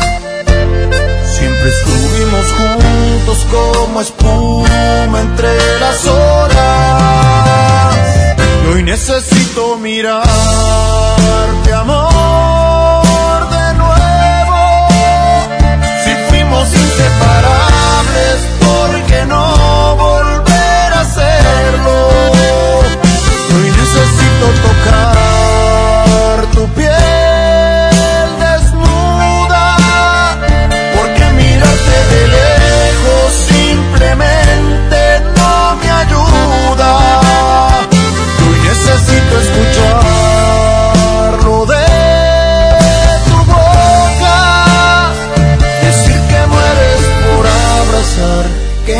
[1.61, 7.95] Siempre estuvimos juntos como espuma entre las horas.
[8.63, 10.25] Y hoy necesito mirarte,
[11.73, 14.87] amor, de nuevo.
[16.03, 22.09] Si fuimos inseparables, ¿por qué no volver a hacerlo?
[23.53, 25.30] Hoy necesito tocar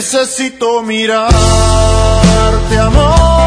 [0.00, 1.34] Necesito mirarte,
[2.78, 3.39] amor,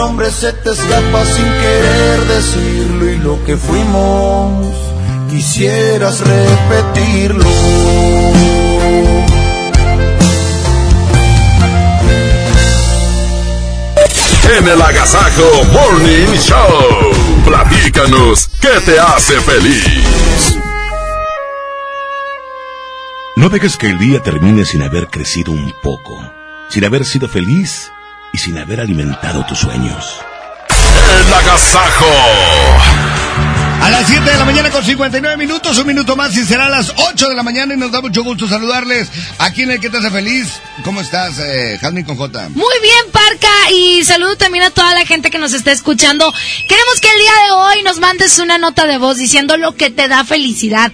[0.00, 4.74] nombre se te escapa sin querer decirlo y lo que fuimos
[5.28, 7.44] quisieras repetirlo.
[14.58, 17.44] En el Agasajo Morning Show.
[17.44, 20.56] Platícanos qué te hace feliz.
[23.36, 26.18] No dejes que el día termine sin haber crecido un poco,
[26.70, 27.89] sin haber sido feliz
[28.32, 30.20] y sin haber alimentado tus sueños.
[31.20, 32.06] El Agasajo.
[33.82, 36.68] A las 7 de la mañana con 59 minutos, un minuto más y será a
[36.68, 39.08] las 8 de la mañana y nos da mucho gusto saludarles
[39.38, 40.60] aquí en el que te hace feliz.
[40.84, 42.50] ¿Cómo estás, eh, Jasmine con J?
[42.50, 46.30] Muy bien, Parca, y saludo también a toda la gente que nos está escuchando.
[46.68, 49.88] Queremos que el día de hoy nos mandes una nota de voz diciendo lo que
[49.88, 50.92] te da felicidad.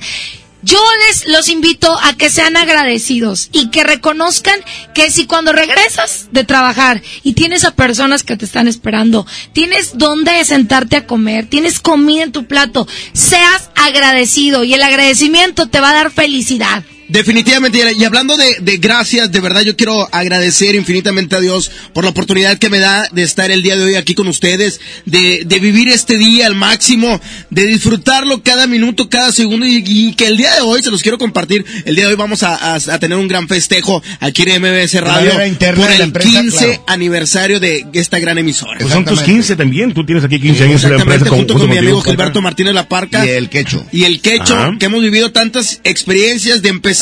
[0.67, 4.59] Yo les los invito a que sean agradecidos y que reconozcan
[4.95, 9.97] que si cuando regresas de trabajar y tienes a personas que te están esperando, tienes
[9.97, 15.79] dónde sentarte a comer, tienes comida en tu plato, seas agradecido y el agradecimiento te
[15.79, 16.83] va a dar felicidad.
[17.09, 22.03] Definitivamente, y hablando de, de, gracias, de verdad yo quiero agradecer infinitamente a Dios por
[22.03, 25.45] la oportunidad que me da de estar el día de hoy aquí con ustedes, de,
[25.47, 27.21] de vivir este día al máximo,
[27.51, 31.03] de disfrutarlo cada minuto, cada segundo y, y, que el día de hoy se los
[31.03, 31.65] quiero compartir.
[31.85, 35.01] El día de hoy vamos a, a, a tener un gran festejo aquí en MBS
[35.01, 35.33] Radio
[35.77, 36.85] por el empresa, 15 claro.
[36.89, 38.79] aniversario de esta gran emisora.
[38.81, 41.27] Pues son tus 15 también, tú tienes aquí 15 años en la empresa.
[41.27, 43.25] Junto, con, mi amigo Gilberto Martínez La Parca.
[43.25, 43.85] Y el Quecho.
[43.93, 44.77] Y el Quecho, Ajá.
[44.79, 46.96] que hemos vivido tantas experiencias de empezar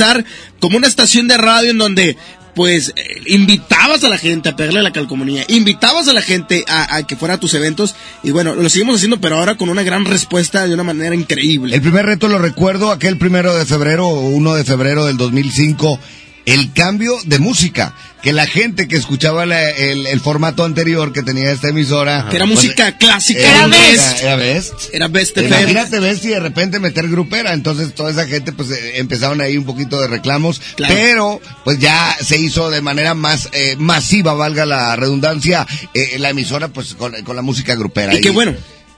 [0.61, 2.17] como una estación de radio en donde
[2.55, 6.65] pues eh, invitabas a la gente a pegarle a la calcomanía, invitabas a la gente
[6.69, 9.83] a, que fuera a tus eventos y bueno, lo seguimos haciendo pero ahora con una
[9.83, 11.75] gran respuesta de una manera increíble.
[11.75, 15.99] El primer reto lo recuerdo aquel primero de febrero o 1 de febrero del 2005
[16.47, 17.95] el cambio de música.
[18.23, 22.27] Que la gente que escuchaba la, el, el, formato anterior que tenía esta emisora.
[22.31, 23.41] Que era pues, música clásica.
[23.41, 24.23] Era, best.
[24.23, 24.75] Era, best.
[24.95, 25.37] Era best.
[25.37, 27.53] Imagínate best y de repente meter grupera.
[27.53, 30.59] Entonces toda esa gente pues eh, empezaron ahí un poquito de reclamos.
[30.75, 30.95] Claro.
[30.95, 36.31] Pero pues ya se hizo de manera más eh, masiva, valga la redundancia, eh, la
[36.31, 38.15] emisora pues con, con, la música grupera.
[38.15, 38.55] Y, y que bueno.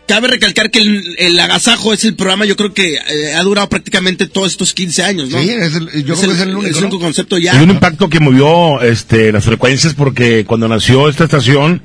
[0.06, 3.68] Cabe recalcar que el, el, agasajo es el programa, yo creo que eh, ha durado
[3.68, 5.40] prácticamente todos estos 15 años, ¿no?
[5.42, 7.04] Sí, es el, yo es creo el, que es el único, es el único ¿no?
[7.04, 7.52] concepto ya.
[7.52, 11.82] Hay un impacto que movió este, las frecuencias porque cuando nació esta estación,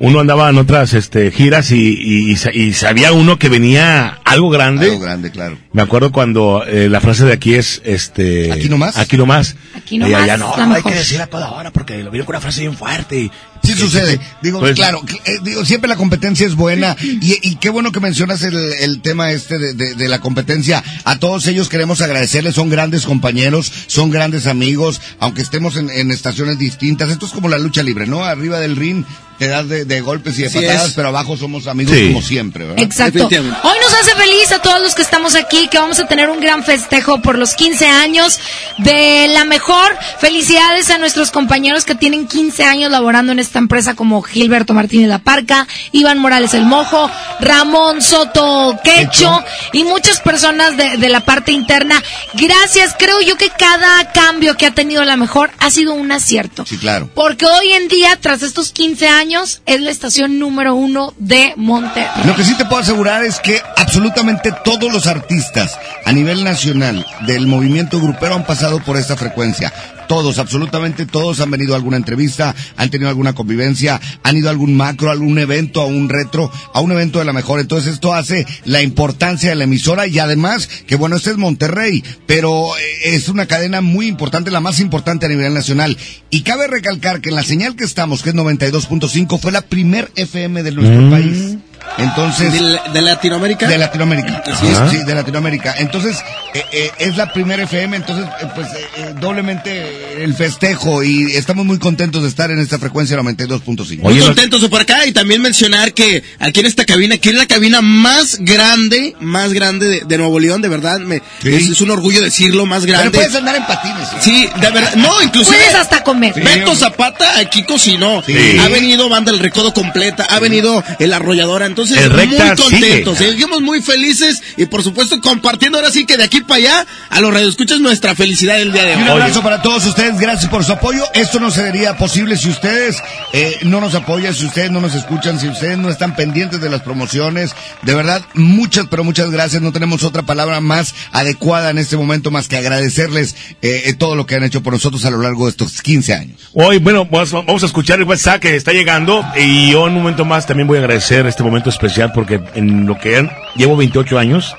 [0.00, 4.86] uno andaba en otras este, giras y, y, y, sabía uno que venía algo grande.
[4.86, 5.58] Algo grande, claro.
[5.72, 8.52] Me acuerdo cuando eh, la frase de aquí es, este...
[8.52, 8.96] ¿Aquí nomás?
[8.96, 9.56] Aquí nomás.
[9.74, 10.12] Aquí nomás.
[10.12, 12.60] Y allá no, hay que decir a toda hora porque lo vieron con una frase
[12.60, 13.30] bien fuerte y...
[13.62, 14.20] Sí sucede.
[14.42, 18.00] Digo, pues, claro, eh, digo, siempre la competencia es buena y, y qué bueno que
[18.00, 20.82] mencionas el, el tema este de, de, de, la competencia.
[21.04, 26.10] A todos ellos queremos agradecerles, son grandes compañeros, son grandes amigos, aunque estemos en, en
[26.10, 27.10] estaciones distintas.
[27.10, 28.24] Esto es como la lucha libre, ¿no?
[28.24, 29.04] Arriba del ring
[29.38, 30.92] te das de, de, golpes y de Así patadas, es.
[30.94, 32.08] pero abajo somos amigos Sí.
[32.08, 32.82] como siempre, ¿verdad?
[32.82, 33.26] Exacto.
[33.26, 36.40] Hoy nos hace feliz a todos los que estamos aquí, que vamos a tener un
[36.40, 38.38] gran festejo por los 15 años
[38.78, 39.96] de la mejor.
[40.18, 45.08] Felicidades a nuestros compañeros que tienen 15 años laborando en esta empresa como Gilberto Martínez
[45.08, 47.10] La Parca, Iván Morales El Mojo,
[47.40, 52.02] Ramón Soto Quecho y muchas personas de, de la parte interna.
[52.34, 56.64] Gracias, creo yo que cada cambio que ha tenido la mejor ha sido un acierto.
[56.66, 57.08] Sí, claro.
[57.14, 62.24] Porque hoy en día, tras estos 15 años, es la estación número uno de Monterrey.
[62.24, 67.04] Lo que sí te puedo asegurar es que absolutamente todos los artistas a nivel nacional
[67.26, 69.72] del movimiento grupero han pasado por esta frecuencia.
[70.08, 74.50] Todos, absolutamente todos han venido a alguna entrevista, han tenido alguna convivencia, han ido a
[74.50, 77.60] algún macro, a algún evento, a un retro, a un evento de la mejor.
[77.60, 82.02] Entonces esto hace la importancia de la emisora y además que bueno, este es Monterrey,
[82.26, 85.96] pero eh, es una cadena muy importante, la más importante a nivel nacional.
[86.30, 90.10] Y cabe recalcar que en la señal que estamos, que es 92.5, fue la primer
[90.16, 91.10] FM de nuestro Mm.
[91.10, 91.57] país.
[91.98, 93.66] Entonces, ¿De, de Latinoamérica?
[93.68, 94.42] de Latinoamérica.
[94.90, 95.74] Sí, de Latinoamérica.
[95.78, 96.16] Entonces,
[96.54, 101.64] eh, eh, es la primera FM, entonces, eh, pues, eh, doblemente el festejo y estamos
[101.66, 104.00] muy contentos de estar en esta frecuencia 92.5.
[104.02, 107.34] Muy contentos de por acá y también mencionar que aquí en esta cabina, aquí es
[107.34, 111.80] la cabina más grande, más grande de, de Nuevo León, de verdad, me, es, es
[111.80, 113.18] un orgullo decirlo, más Pero grande.
[113.18, 114.08] puedes andar en patines.
[114.12, 114.16] ¿eh?
[114.20, 116.32] Sí, de verdad, no, inclusive Puedes hasta comer.
[116.34, 118.22] Beto Zapata aquí cocinó.
[118.24, 118.34] Sí.
[118.60, 123.30] Ha venido Banda El Recodo completa, ha venido el Arrolladora, entonces El muy contentos, sigue.
[123.30, 127.20] seguimos muy felices y por supuesto compartiendo ahora sí que de aquí para allá a
[127.20, 129.02] los radioescuchas nuestra felicidad del día de Y hoy.
[129.02, 131.04] un abrazo para todos ustedes, gracias por su apoyo.
[131.14, 132.96] Esto no sería posible si ustedes
[133.32, 136.70] eh, no nos apoyan, si ustedes no nos escuchan, si ustedes no están pendientes de
[136.70, 137.54] las promociones.
[137.82, 139.62] De verdad, muchas, pero muchas gracias.
[139.62, 144.14] No tenemos otra palabra más adecuada en este momento más que agradecerles eh, eh, todo
[144.14, 146.50] lo que han hecho por nosotros a lo largo de estos 15 años.
[146.54, 149.98] Hoy, bueno, vamos, vamos a escuchar el WhatsApp que está llegando y yo en un
[150.02, 154.18] momento más también voy a agradecer este momento especial porque en lo que llevo 28
[154.18, 154.54] años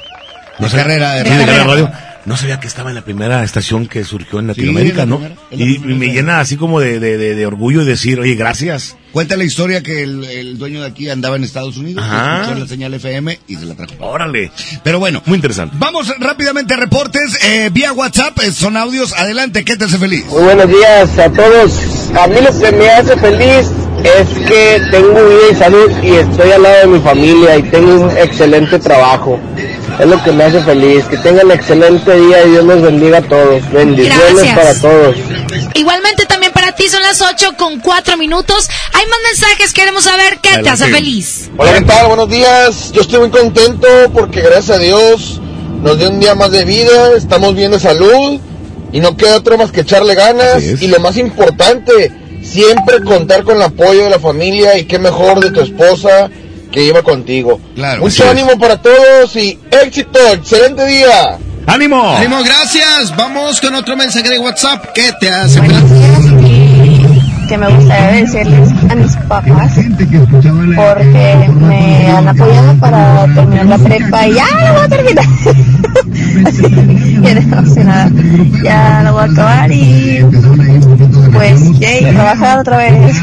[0.58, 1.38] De carrera de radio.
[1.46, 1.92] carrera de radio,
[2.26, 5.18] no sabía que estaba en la primera estación que surgió en Latinoamérica, la ¿no?
[5.20, 7.86] primera, es la Y, primera me llena así como de, de, de, de orgullo y
[7.86, 8.96] decir, oye, gracias.
[9.12, 12.42] Cuenta la historia que el, el dueño de aquí andaba en Estados Unidos, Ajá.
[12.42, 13.94] escuchó la señal FM y se la trajo.
[14.00, 14.52] Órale.
[14.84, 15.76] Pero bueno, Muy interesante.
[15.80, 19.14] vamos rápidamente a reportes eh, vía WhatsApp, eh, son audios.
[19.14, 20.26] Adelante, ¿qué te hace feliz?
[20.28, 22.12] Muy buenos días a todos.
[22.22, 23.68] A mí lo que me hace feliz
[24.04, 28.06] es que tengo vida y salud y estoy al lado de mi familia y tengo
[28.06, 29.40] un excelente trabajo.
[30.00, 31.06] Es lo que me hace feliz.
[31.06, 33.72] Que tengan excelente día y Dios los bendiga a todos.
[33.72, 34.58] Bendiciones Gracias.
[34.58, 35.16] para todos.
[35.74, 38.70] Igualmente también para ti son las 8 con 4 minutos.
[38.94, 41.50] Hay más mensajes, queremos saber qué te hace feliz.
[41.58, 42.08] Hola, ¿qué tal?
[42.08, 42.92] Buenos días.
[42.92, 45.42] Yo estoy muy contento porque gracias a Dios
[45.82, 48.40] nos dio un día más de vida, estamos bien de salud
[48.92, 53.58] y no queda otro más que echarle ganas y lo más importante, siempre contar con
[53.58, 56.30] el apoyo de la familia y qué mejor de tu esposa
[56.72, 57.60] que lleva contigo.
[57.76, 58.30] Claro, Mucho es.
[58.30, 61.38] ánimo para todos y éxito, excelente día.
[61.66, 62.16] ¡Ánimo!
[62.16, 63.16] ¡Ánimo, gracias!
[63.16, 64.86] Vamos con otro mensaje de WhatsApp.
[64.94, 65.60] ¿Qué te hace?
[67.50, 69.72] Que me gustaría decirles a mis papás
[70.76, 75.26] porque me han apoyado para terminar la prepa y ya lo voy a terminar.
[76.46, 76.66] Así,
[77.26, 78.12] emocionada.
[78.64, 80.24] Ya lo voy a acabar y
[81.34, 83.18] pues, yay, trabajar otra vez.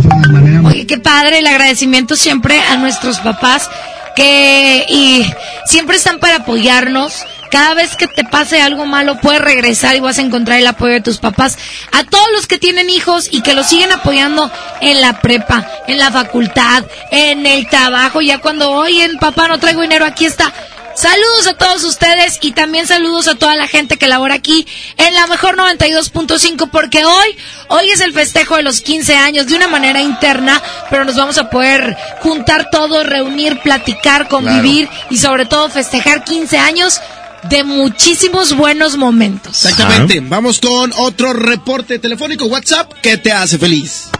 [0.64, 3.68] Oye, qué padre el agradecimiento siempre a nuestros papás
[4.14, 5.30] que y
[5.66, 7.26] siempre están para apoyarnos.
[7.56, 10.92] Cada vez que te pase algo malo, puedes regresar y vas a encontrar el apoyo
[10.92, 11.56] de tus papás.
[11.90, 14.52] A todos los que tienen hijos y que los siguen apoyando
[14.82, 19.80] en la prepa, en la facultad, en el trabajo, ya cuando, oye, papá, no traigo
[19.80, 20.52] dinero, aquí está.
[20.94, 24.66] Saludos a todos ustedes y también saludos a toda la gente que labora aquí
[24.98, 27.38] en la mejor 92.5 porque hoy,
[27.68, 31.38] hoy es el festejo de los 15 años de una manera interna, pero nos vamos
[31.38, 37.00] a poder juntar todos, reunir, platicar, convivir y sobre todo festejar 15 años
[37.48, 39.64] de muchísimos buenos momentos.
[39.64, 40.20] Exactamente.
[40.20, 42.92] Vamos con otro reporte telefónico WhatsApp.
[43.02, 44.10] ¿Qué te hace feliz?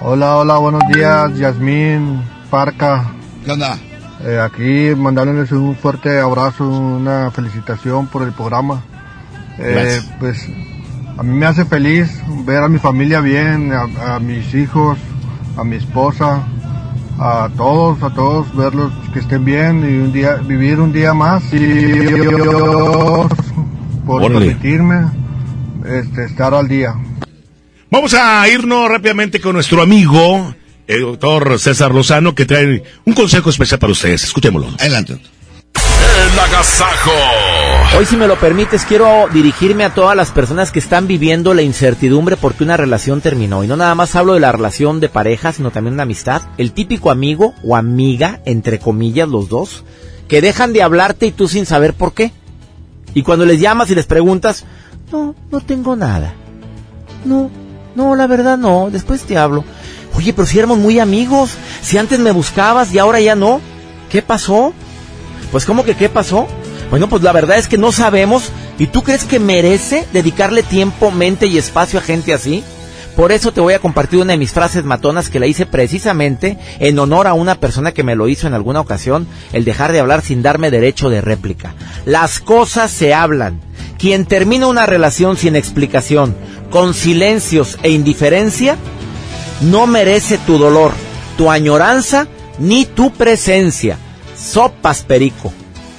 [0.00, 3.12] Hola, hola, buenos días, Yasmín, Parca.
[3.44, 3.78] ¿Qué onda?
[4.24, 8.82] Eh, aquí mandándoles un fuerte abrazo, una felicitación por el programa.
[9.58, 10.06] Eh, Gracias.
[10.18, 10.46] pues
[11.18, 12.10] a mí me hace feliz
[12.44, 14.98] ver a mi familia bien, a, a mis hijos,
[15.56, 16.46] a mi esposa,
[17.18, 21.52] a todos, a todos, verlos que estén bien y un día, vivir un día más.
[21.52, 23.28] Y Dios
[24.06, 24.46] por Órale.
[24.46, 25.06] permitirme
[25.84, 26.94] este, estar al día.
[27.90, 30.54] Vamos a irnos rápidamente con nuestro amigo,
[30.86, 34.24] el doctor César Lozano, que trae un consejo especial para ustedes.
[34.24, 34.68] Escuchémoslo.
[34.78, 35.14] Adelante.
[35.14, 37.12] El agasajo.
[37.94, 41.62] Hoy, si me lo permites, quiero dirigirme a todas las personas que están viviendo la
[41.62, 43.64] incertidumbre porque una relación terminó.
[43.64, 46.42] Y no nada más hablo de la relación de pareja, sino también de amistad.
[46.58, 49.84] El típico amigo o amiga, entre comillas, los dos,
[50.28, 52.32] que dejan de hablarte y tú sin saber por qué.
[53.14, 54.66] Y cuando les llamas y les preguntas,
[55.10, 56.34] no, no tengo nada.
[57.24, 57.50] No,
[57.94, 59.64] no, la verdad no, después te hablo.
[60.14, 63.60] Oye, pero si éramos muy amigos, si antes me buscabas y ahora ya no,
[64.10, 64.74] ¿qué pasó?
[65.50, 66.46] Pues ¿cómo que qué pasó?
[66.90, 68.50] Bueno, pues la verdad es que no sabemos.
[68.78, 72.62] ¿Y tú crees que merece dedicarle tiempo, mente y espacio a gente así?
[73.16, 76.58] Por eso te voy a compartir una de mis frases matonas que la hice precisamente
[76.80, 80.00] en honor a una persona que me lo hizo en alguna ocasión, el dejar de
[80.00, 81.74] hablar sin darme derecho de réplica.
[82.04, 83.58] Las cosas se hablan.
[83.98, 86.36] Quien termina una relación sin explicación,
[86.70, 88.76] con silencios e indiferencia,
[89.62, 90.92] no merece tu dolor,
[91.38, 92.26] tu añoranza,
[92.58, 93.96] ni tu presencia.
[94.36, 95.54] Sopas perico.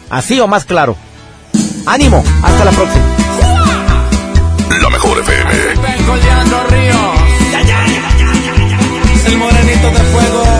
[0.10, 0.96] Así o más claro.
[1.86, 3.06] Ánimo, hasta la próxima.
[4.82, 5.52] La mejor FM.
[6.70, 6.98] Ríos.
[9.26, 10.57] El morenito de fuego.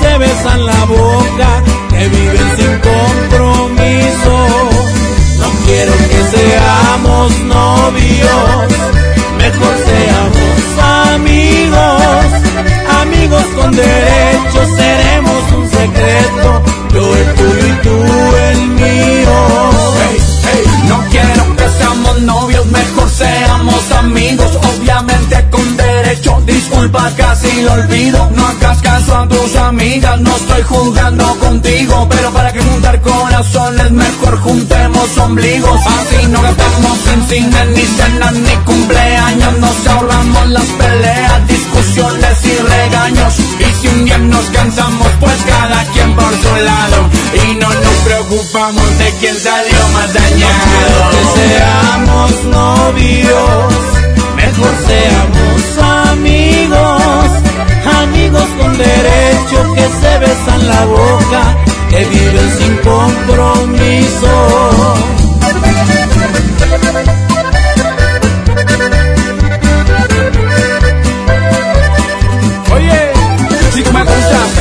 [0.00, 4.34] Se besan la boca, que viven sin compromiso.
[5.40, 8.66] No quiero que seamos novios,
[9.38, 10.58] mejor seamos
[11.14, 12.24] amigos,
[13.02, 16.62] amigos con derecho, seremos un secreto,
[16.94, 17.96] yo el tuyo y tú
[18.50, 19.38] el mío.
[20.88, 28.30] No quiero que seamos novios, mejor seamos amigos, obviamente con derecho, disculpa casi lo olvido,
[28.34, 33.90] no hagas caso a tus amigas, no estoy jugando contigo, pero para que juntar corazones
[33.90, 40.66] mejor juntemos ombligos, así no gastamos en cine ni cenas ni cumpleaños, nos ahorramos las
[40.80, 46.56] peleas, discusiones y regaños, y si un día nos cansamos pues cada quien por su
[46.56, 51.10] lado, y no nos preocupamos de quién salió más dañado.
[51.10, 53.74] que seamos novios,
[54.36, 55.78] mejor seamos
[56.10, 57.30] amigos,
[58.02, 61.56] amigos con derecho que se besan la boca,
[61.90, 64.34] que viven sin compromiso.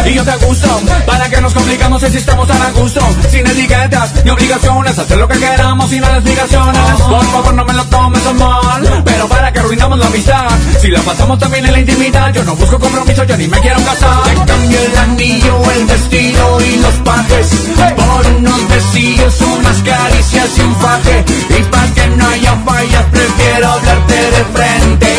[0.09, 3.01] Y yo te gusto, ¿para que nos complicamos si estamos tan a gusto?
[3.29, 7.01] Sin etiquetas ni obligaciones, hacer lo que queramos sin las obligaciones.
[7.01, 10.47] Por favor, no me lo tomes a mal, pero para que arruinamos la amistad.
[10.81, 13.79] Si la pasamos también en la intimidad, yo no busco compromiso, yo ni me quiero
[13.83, 14.23] casar.
[14.23, 17.47] Te cambio el anillo, el vestido y los pajes
[17.95, 21.25] por unos besillos, unas caricias y un faje.
[21.59, 25.16] Y para que no haya fallas, prefiero hablarte de frente.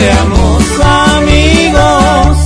[0.00, 2.36] Seamos amigos,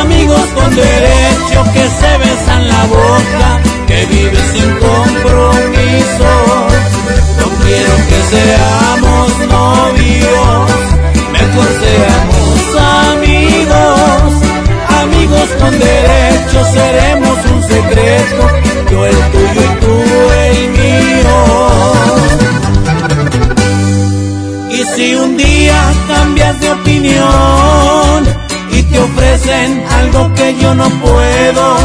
[0.00, 3.48] amigos con derecho que se besan la boca,
[3.86, 6.30] que viven sin compromiso.
[7.40, 10.70] No quiero que seamos novios,
[11.36, 12.60] mejor seamos
[13.04, 14.28] amigos,
[15.02, 18.42] amigos con derecho seremos un secreto,
[18.90, 19.94] yo el tuyo y tú
[20.44, 21.36] el mío.
[24.70, 28.26] Y si un día cambias de opinión
[28.72, 31.76] y te ofrecen algo que yo no puedo,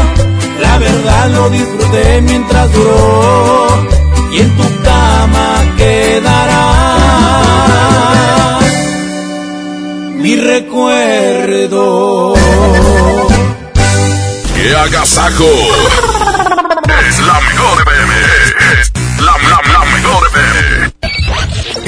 [0.60, 3.68] la verdad lo disfruté mientras duró
[4.32, 6.58] y en tu cama quedará
[10.16, 12.34] mi recuerdo.
[14.54, 15.50] ¡Qué agasajo!
[17.08, 18.51] Es la mejor FM.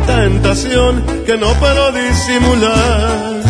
[0.07, 3.50] Tentación que no puedo disimular.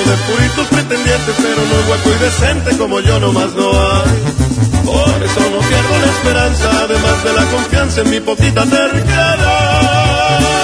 [0.00, 4.10] de puritos pretendientes, pero no es guapo y decente como yo nomás no hay.
[4.84, 10.63] Por eso no pierdo la esperanza, además de la confianza en mi poquita terquedad.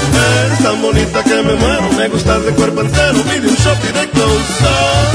[0.45, 4.09] Eres tan bonita que me muero, me gustas de cuerpo entero, pide un y de
[4.09, 5.11] close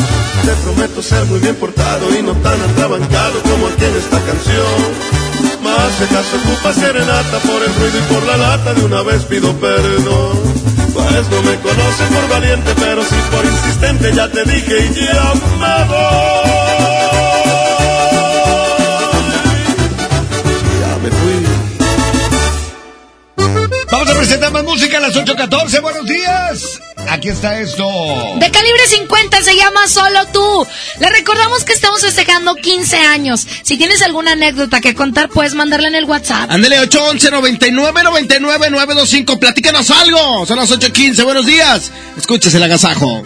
[0.46, 4.78] te prometo ser muy bien portado y no tan atrabancado como aquí en esta canción.
[5.60, 9.24] Más si acaso ocupa serenata por el ruido y por la lata, de una vez
[9.24, 10.38] pido perdón.
[10.94, 15.34] Pues no me conoces por valiente, pero sí por insistente, ya te dije y ya
[15.58, 16.95] me voy.
[23.98, 25.80] Vamos a presentar más música a las 8.14.
[25.80, 26.82] Buenos días.
[27.08, 27.82] Aquí está esto.
[28.38, 30.66] De calibre 50 se llama Solo tú.
[31.00, 33.46] Le recordamos que estamos festejando 15 años.
[33.62, 36.50] Si tienes alguna anécdota que contar, puedes mandarla en el WhatsApp.
[36.50, 39.40] Ándele 811 99 99 925.
[39.40, 40.44] Platícanos algo.
[40.44, 41.24] Son las 8.15.
[41.24, 41.90] Buenos días.
[42.18, 43.22] Escúchese el agasajo.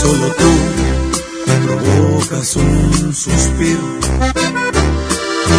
[0.00, 0.50] Solo tú
[1.46, 4.61] me provocas un suspiro.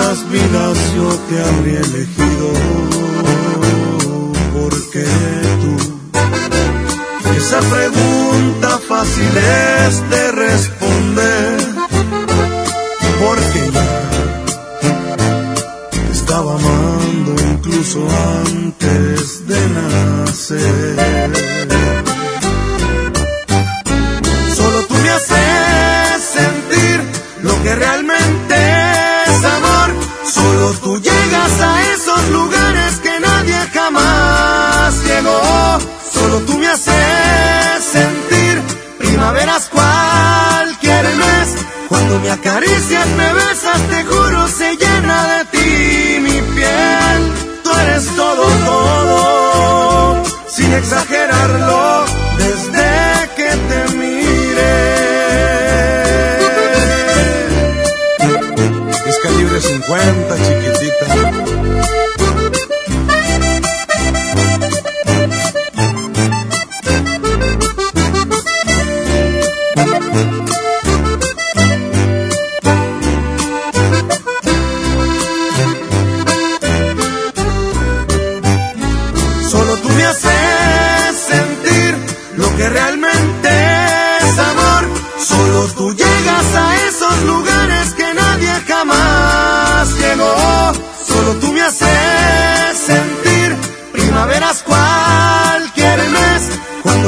[0.00, 2.52] Cuántas vidas yo te habría elegido,
[4.54, 5.04] porque
[5.60, 5.72] tú,
[7.36, 11.49] esa pregunta fácil es de responder,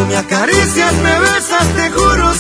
[0.03, 2.32] Cuando me acaricias, me besas, te juro,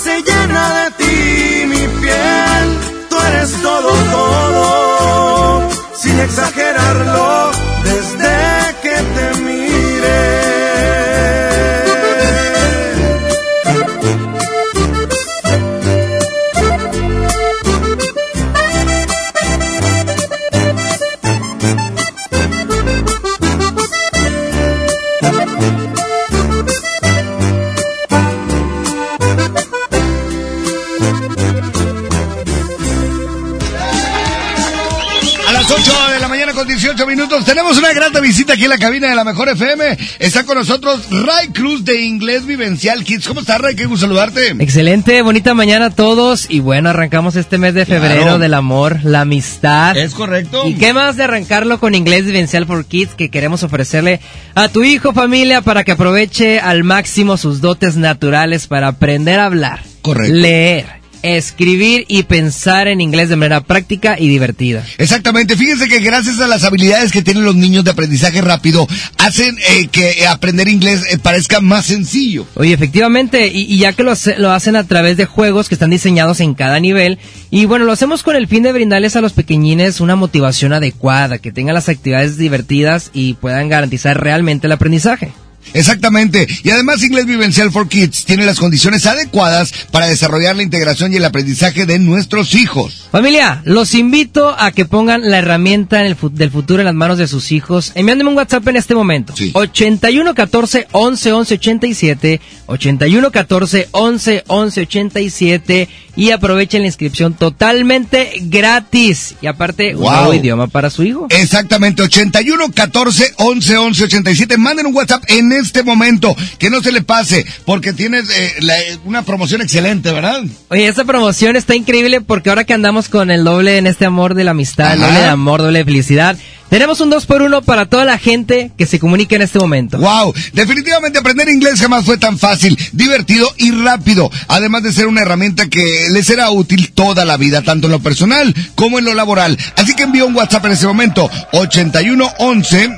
[37.06, 39.48] mañana con 18 minutos tenemos una grata visita aquí en la cabina de la Mejor
[39.48, 39.96] FM.
[40.18, 43.26] Está con nosotros Ray Cruz de Inglés Vivencial Kids.
[43.28, 43.74] ¿Cómo estás, Ray?
[43.74, 44.50] Qué gusto saludarte.
[44.58, 48.38] Excelente, bonita mañana a todos y bueno, arrancamos este mes de febrero Claro.
[48.38, 49.96] del amor, la amistad.
[49.96, 50.66] Es correcto.
[50.68, 54.20] ¿Y qué más de arrancarlo con Inglés Vivencial for Kids que queremos ofrecerle
[54.54, 59.46] a tu hijo, familia, para que aproveche al máximo sus dotes naturales para aprender a
[59.46, 60.34] hablar, Correcto.
[60.34, 60.86] leer,
[61.22, 64.84] escribir y pensar en inglés de manera práctica y divertida.
[64.98, 68.86] Exactamente, fíjense que gracias a las habilidades que tienen los niños de aprendizaje rápido,
[69.18, 72.46] hacen eh, que aprender inglés eh, parezca más sencillo.
[72.54, 75.74] Oye, efectivamente, y, y ya que lo, hace- lo hacen a través de juegos que
[75.74, 77.18] están diseñados en cada nivel,
[77.50, 81.38] y bueno, lo hacemos con el fin de brindarles a los pequeñines una motivación adecuada,
[81.38, 85.32] que tengan las actividades divertidas y puedan garantizar realmente el aprendizaje.
[85.74, 86.46] Exactamente.
[86.62, 91.16] Y además Inglés Vivencial for Kids tiene las condiciones adecuadas para desarrollar la integración y
[91.16, 93.08] el aprendizaje de nuestros hijos.
[93.10, 96.94] Familia, los invito a que pongan la herramienta en el fu- del futuro en las
[96.94, 99.34] manos de sus hijos, enviándome un WhatsApp en este momento.
[99.52, 108.32] 81 14 11 11 87, 81 14 11 11 87 y aprovechen la inscripción totalmente
[108.42, 110.10] gratis y aparte un Wow.
[110.12, 111.26] nuevo idioma para su hijo.
[111.30, 114.56] Exactamente, 81 14 11 11 87.
[114.58, 116.34] Manden un WhatsApp en en este momento.
[116.58, 118.74] Que no se le pase, porque tienes eh, la-
[119.04, 120.42] una promoción excelente, ¿verdad?
[120.68, 124.34] Oye, esta promoción está increíble porque ahora que andamos con el doble en este amor
[124.34, 126.36] de la amistad, el doble de amor, doble de felicidad,
[126.68, 129.98] tenemos un 2 por 1 para toda la gente que se comunica en este momento.
[129.98, 135.20] Wow, definitivamente aprender inglés jamás fue tan fácil, divertido y rápido, además de ser una
[135.20, 139.12] herramienta que le será útil toda la vida, tanto en lo personal como en lo
[139.12, 139.58] laboral.
[139.76, 142.90] Así que envía un WhatsApp en ese momento, 8111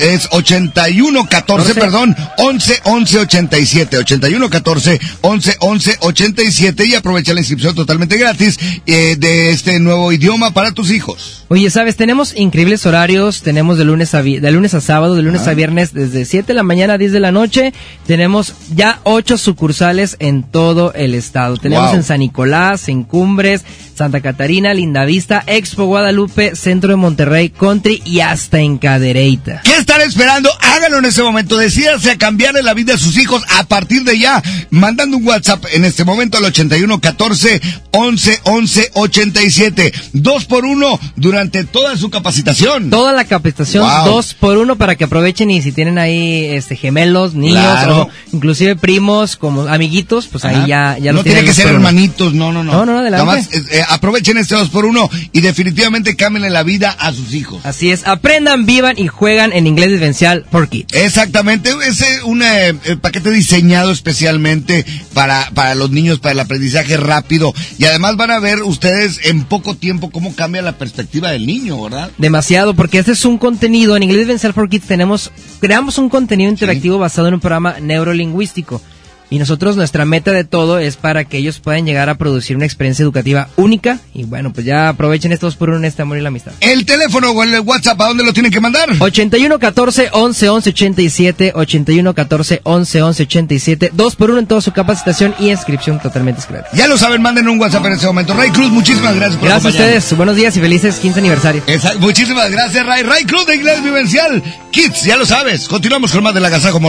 [0.00, 8.16] es 8114, perdón, 11 11 87, 8114 11 11 87 y aprovecha la inscripción totalmente
[8.16, 11.44] gratis eh, de este nuevo idioma para tus hijos.
[11.48, 15.22] Oye, sabes, tenemos increíbles horarios, tenemos de lunes a vi- de lunes a sábado, de
[15.22, 15.50] lunes Ah.
[15.50, 17.72] a viernes desde 7 de la mañana a 10 de la noche.
[18.06, 21.56] Tenemos ya 8 sucursales en todo el estado.
[21.56, 21.96] Tenemos Wow.
[21.96, 23.62] en San Nicolás, en Cumbres,
[23.94, 29.60] Santa Catarina, Lindavista, Expo Guadalupe, Centro de Monterrey, Country y hasta en Cadereyta.
[29.64, 30.48] ¿Qué están esperando?
[30.60, 31.56] Háganlo en ese momento.
[31.56, 35.64] Decídase a cambiarle la vida a sus hijos a partir de ya, mandando un WhatsApp
[35.72, 37.60] en este momento al 8114
[37.90, 39.92] 11 11 87.
[40.12, 42.88] Dos por uno durante toda su capacitación.
[42.90, 44.04] Toda la capacitación Wow.
[44.14, 48.02] dos por uno para que aprovechen y si tienen ahí este gemelos, niños Claro.
[48.02, 50.62] o inclusive primos como amiguitos, pues Ajá.
[50.62, 52.72] ahí ya ya no tiene que ser hermanitos, no, no, no.
[52.72, 53.26] No, no, no, adelante.
[53.26, 57.12] Nada más, eh, eh, aprovechen este dos por uno y definitivamente cámbienle la vida a
[57.12, 57.60] sus hijos.
[57.64, 60.92] Así es, aprendan, vivan y juegan en inglés vivencial por Kids.
[60.92, 64.84] Exactamente, es un eh, eh, paquete diseñado especialmente
[65.14, 67.54] para, para los niños, para el aprendizaje rápido.
[67.78, 71.82] Y además van a ver ustedes en poco tiempo cómo cambia la perspectiva del niño,
[71.82, 72.10] ¿verdad?
[72.18, 76.50] Demasiado, porque este es un contenido, en Inglés Vivencial for Kids tenemos, creamos un contenido
[76.50, 78.82] interactivo basado en un programa neurolingüístico.
[79.30, 82.64] Y nosotros, nuestra meta de todo es para que ellos puedan llegar a producir una
[82.64, 84.00] experiencia educativa única.
[84.12, 86.52] Y bueno, pues ya aprovechen estos por un este amor y la amistad.
[86.60, 88.90] El teléfono o el WhatsApp, ¿a dónde lo tienen que mandar?
[88.98, 94.60] 81 14 11 11 87, 81 14 11 11 87, 2 por 1 en toda
[94.60, 96.78] su capacitación y inscripción totalmente gratis.
[96.78, 98.34] Ya lo saben, manden un WhatsApp en este momento.
[98.34, 101.62] Ray Cruz, muchísimas gracias por Gracias a ustedes, buenos días y felices 15 aniversario.
[101.66, 103.02] Exacto, muchísimas gracias, Ray.
[103.02, 104.42] Ray Cruz de Inglés Vivencial.
[104.70, 105.68] Kids, ya lo sabes.
[105.68, 106.80] Continuamos con más de la Gazajo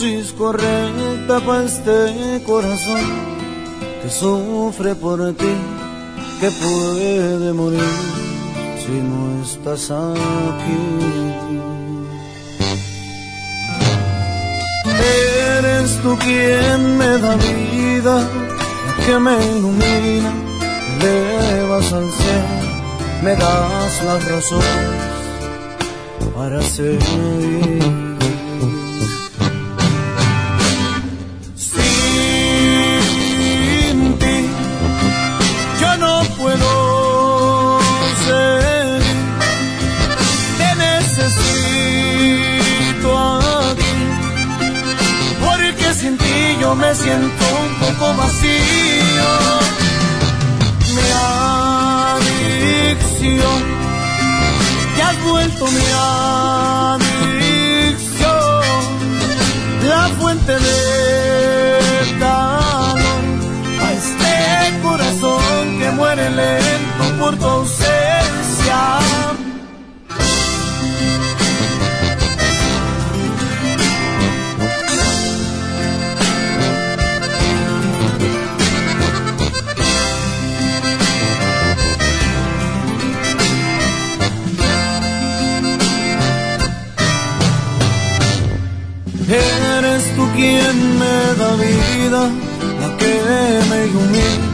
[0.00, 3.00] dosis correcta para este corazón
[4.02, 5.54] que sufre por ti,
[6.40, 7.92] que puede morir
[8.82, 10.80] si no estás aquí.
[15.58, 18.26] Eres tú quien me da vida,
[19.04, 20.32] que me ilumina,
[20.98, 22.56] me elevas al cielo,
[23.22, 25.00] me das las razones
[26.34, 28.09] para seguir.
[46.76, 49.30] Me siento un poco vacío.
[50.94, 51.06] Mi
[52.18, 53.60] adicción
[54.96, 56.99] te has vuelto mi adicción,
[92.08, 93.14] la que
[93.68, 94.46] me ilumina,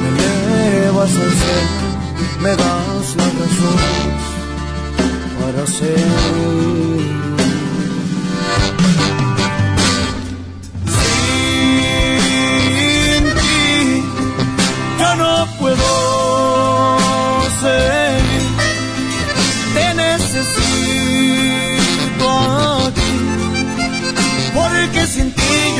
[0.00, 1.88] me elevas al cielo,
[2.42, 4.22] me das las razones
[5.40, 7.18] para seguir.
[12.54, 14.02] Sin ti
[14.98, 16.07] yo no puedo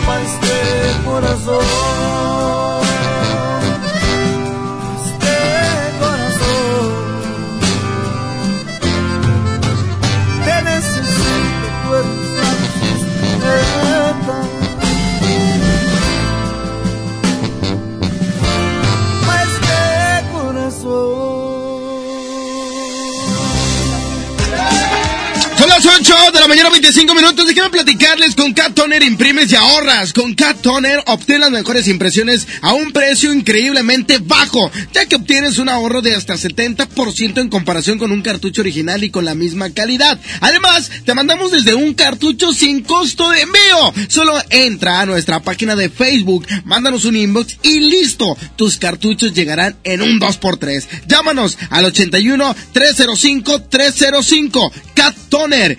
[0.00, 1.60] Para este corazón.
[1.60, 2.71] Este
[26.02, 27.46] 8 de la mañana, 25 minutos.
[27.46, 30.12] Déjenme platicarles con Cat Toner imprimes y ahorras.
[30.12, 35.58] Con Cat Toner obtén las mejores impresiones a un precio increíblemente bajo, ya que obtienes
[35.58, 39.70] un ahorro de hasta 70% en comparación con un cartucho original y con la misma
[39.70, 40.18] calidad.
[40.40, 44.08] Además, te mandamos desde un cartucho sin costo de envío.
[44.08, 48.36] Solo entra a nuestra página de Facebook, mándanos un inbox y listo.
[48.56, 50.84] Tus cartuchos llegarán en un 2x3.
[51.06, 54.72] Llámanos al 81 305 305.
[54.94, 55.78] Cat Toner,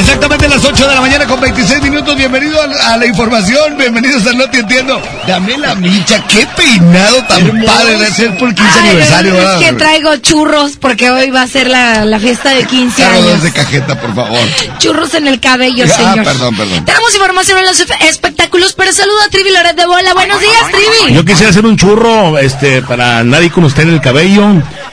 [0.00, 2.16] Exactamente las 8 de la mañana con 26 minutos.
[2.16, 3.76] Bienvenido a, a la información.
[3.76, 5.00] Bienvenidos a No Te Entiendo.
[5.26, 6.24] Dame la micha.
[6.26, 9.34] Qué peinado tan padre de hacer por el 15 Ay, aniversario.
[9.60, 13.26] es que traigo churros porque hoy va a ser la, la fiesta de 15 Carlos
[13.26, 13.42] años.
[13.42, 14.38] de cajeta, por favor.
[14.78, 16.24] Churros en el cabello, Ah, señor.
[16.24, 16.84] perdón, perdón.
[16.84, 20.14] Tenemos información en los espectáculos, pero saludo a Trivi Loret de Bola.
[20.14, 21.14] Buenos días, Trivi.
[21.14, 24.46] Yo quisiera hacer un churro este, para nadie con usted en el cabello.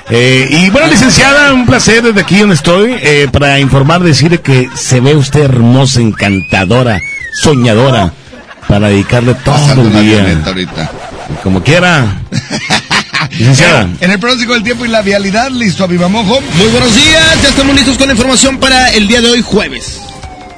[0.10, 4.70] Eh, y bueno, licenciada, un placer desde aquí donde estoy eh, para informar, decirle que
[4.74, 6.98] se ve usted hermosa, encantadora,
[7.34, 8.14] soñadora,
[8.68, 10.42] para dedicarle todo el día.
[10.46, 10.92] ahorita.
[11.44, 12.22] Como quiera.
[13.32, 13.90] licenciada.
[14.00, 16.40] En el pronóstico del tiempo y la vialidad, listo a Viva Mojo.
[16.58, 20.02] Muy buenos días, ya estamos listos con la información para el día de hoy, jueves.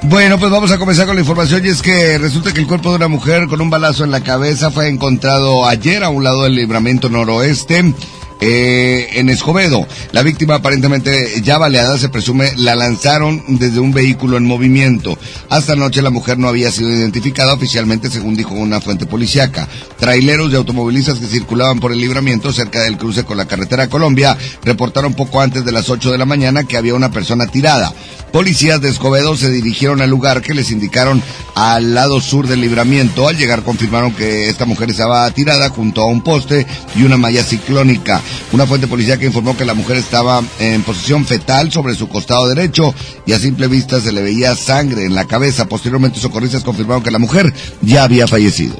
[0.02, 2.90] Bueno, pues vamos a comenzar con la información y es que resulta que el cuerpo
[2.90, 6.44] de una mujer con un balazo en la cabeza fue encontrado ayer a un lado
[6.44, 7.92] del libramiento noroeste.
[8.40, 9.86] Eh, en Escobedo.
[10.12, 15.18] La víctima aparentemente ya baleada se presume la lanzaron desde un vehículo en movimiento.
[15.48, 19.68] Hasta anoche la mujer no había sido identificada oficialmente según dijo una fuente policiaca.
[19.98, 24.36] Traileros de automovilistas que circulaban por el libramiento cerca del cruce con la carretera Colombia
[24.64, 27.92] reportaron poco antes de las 8 de la mañana que había una persona tirada.
[28.32, 31.20] Policías de Escobedo se dirigieron al lugar que les indicaron
[31.56, 33.26] al lado sur del libramiento.
[33.26, 37.42] Al llegar confirmaron que esta mujer estaba tirada junto a un poste y una malla
[37.42, 38.20] ciclónica.
[38.52, 42.48] Una fuente policial que informó que la mujer estaba en posición fetal sobre su costado
[42.48, 42.94] derecho
[43.26, 45.66] y a simple vista se le veía sangre en la cabeza.
[45.66, 48.76] Posteriormente socorristas confirmaron que la mujer ya había fallecido.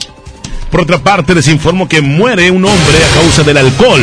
[0.70, 4.02] Por otra parte, les informo que muere un hombre a causa del alcohol.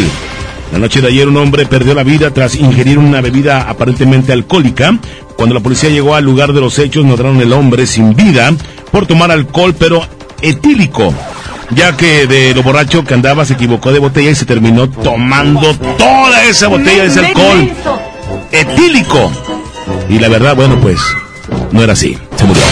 [0.72, 5.00] La noche de ayer un hombre perdió la vida tras ingerir una bebida aparentemente alcohólica.
[5.38, 8.54] Cuando la policía llegó al lugar de los hechos, notaron el hombre sin vida
[8.92, 10.06] por tomar alcohol, pero
[10.42, 11.14] etílico,
[11.72, 15.76] ya que de lo borracho que andaba se equivocó de botella y se terminó tomando
[15.98, 17.72] toda esa botella de ese alcohol
[18.52, 19.32] etílico.
[20.10, 21.00] Y la verdad, bueno, pues
[21.72, 22.64] no era así, se murió.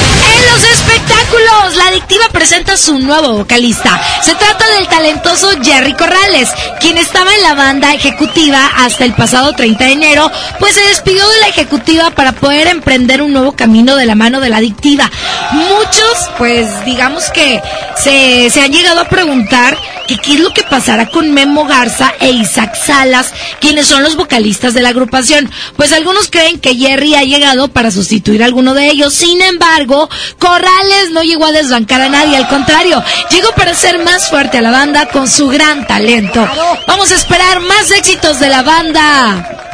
[1.45, 4.01] La adictiva presenta su nuevo vocalista.
[4.24, 6.49] Se trata del talentoso Jerry Corrales,
[6.80, 11.27] quien estaba en la banda ejecutiva hasta el pasado 30 de enero, pues se despidió
[11.27, 15.11] de la ejecutiva para poder emprender un nuevo camino de la mano de la adictiva.
[15.51, 17.61] Muchos, pues digamos que
[17.95, 22.14] se, se han llegado a preguntar que qué es lo que pasará con Memo Garza
[22.19, 25.49] e Isaac Salas, quienes son los vocalistas de la agrupación.
[25.75, 29.14] Pues algunos creen que Jerry ha llegado para sustituir a alguno de ellos.
[29.14, 30.09] Sin embargo,
[30.40, 34.61] Corrales no llegó a desbancar a nadie, al contrario, llegó para ser más fuerte a
[34.61, 36.47] la banda con su gran talento.
[36.88, 39.64] Vamos a esperar más éxitos de la banda.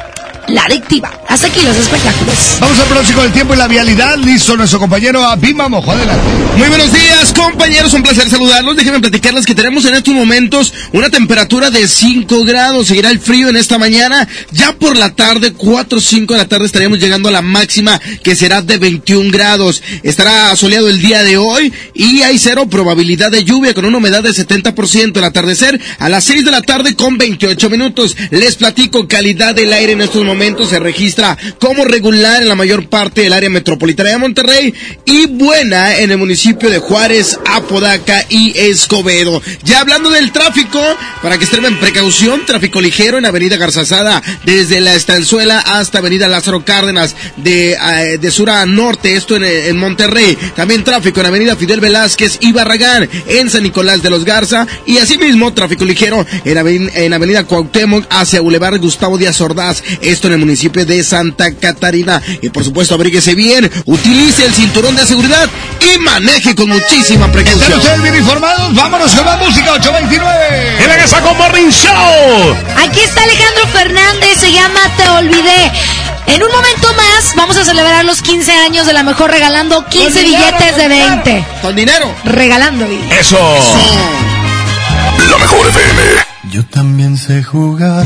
[0.48, 1.12] La adictiva.
[1.28, 2.58] Hasta aquí los espectáculos.
[2.60, 4.18] Vamos al pronóstico del tiempo y la vialidad.
[4.18, 5.92] Listo nuestro compañero Abima Mojo.
[5.92, 6.22] Adelante.
[6.58, 7.94] Muy buenos días, compañeros.
[7.94, 8.76] Un placer saludarlos.
[8.76, 12.88] Déjenme platicarles que tenemos en estos momentos una temperatura de 5 grados.
[12.88, 14.28] Seguirá el frío en esta mañana.
[14.52, 18.00] Ya por la tarde, 4 o 5 de la tarde, estaremos llegando a la máxima
[18.24, 19.82] que será de 21 grados.
[20.04, 24.24] Estará soleado el día de hoy y hay cero probabilidad de lluvia con una humedad
[24.24, 25.18] de 70%.
[25.18, 28.18] El atardecer a las 6 de la tarde con 28 minutos.
[28.32, 30.31] Les platico calidad del aire en estos momentos.
[30.32, 34.74] Momentos se registra como regular en la mayor parte del área metropolitana de Monterrey
[35.06, 39.42] y buena en el municipio de Juárez, Apodaca y Escobedo.
[39.64, 40.80] Ya hablando del tráfico,
[41.22, 46.30] para que estén en precaución, tráfico ligero en Avenida Garzazada desde la Estanzuela hasta Avenida
[46.30, 50.38] Lázaro Cárdenas de, eh, de sur a norte, esto en, en Monterrey.
[50.56, 54.98] También tráfico en Avenida Fidel Velázquez y Barragán en San Nicolás de los Garza y
[55.00, 59.84] asimismo tráfico ligero en, aven- en Avenida Cuauhtémoc hacia Boulevard Gustavo Díaz Ordaz,
[60.28, 62.22] en el municipio de Santa Catarina.
[62.42, 65.50] Y por supuesto, abríguese bien, utilice el cinturón de seguridad
[65.94, 67.78] y maneje con muchísima ¿Están precaución.
[67.80, 68.74] ustedes bien informados?
[68.76, 70.84] Vámonos con la música 829.
[70.84, 72.56] ¡El Agasajo Morning Show!
[72.84, 75.72] Aquí está Alejandro Fernández, se llama Te Olvidé.
[76.28, 80.14] En un momento más vamos a celebrar los 15 años de la mejor regalando 15
[80.14, 81.10] Con dinero, billetes de con dinero.
[81.26, 81.46] 20.
[81.62, 82.16] Con dinero.
[82.26, 83.20] Regalando billetes.
[83.20, 83.38] Eso.
[85.30, 86.02] La mejor FM.
[86.52, 88.06] Yo también sé jugar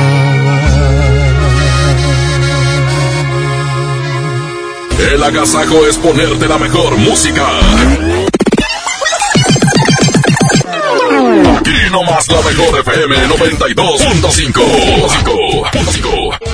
[5.09, 7.47] El agasajo es ponerte la mejor música.
[11.57, 14.61] Aquí nomás la mejor FM 92.5.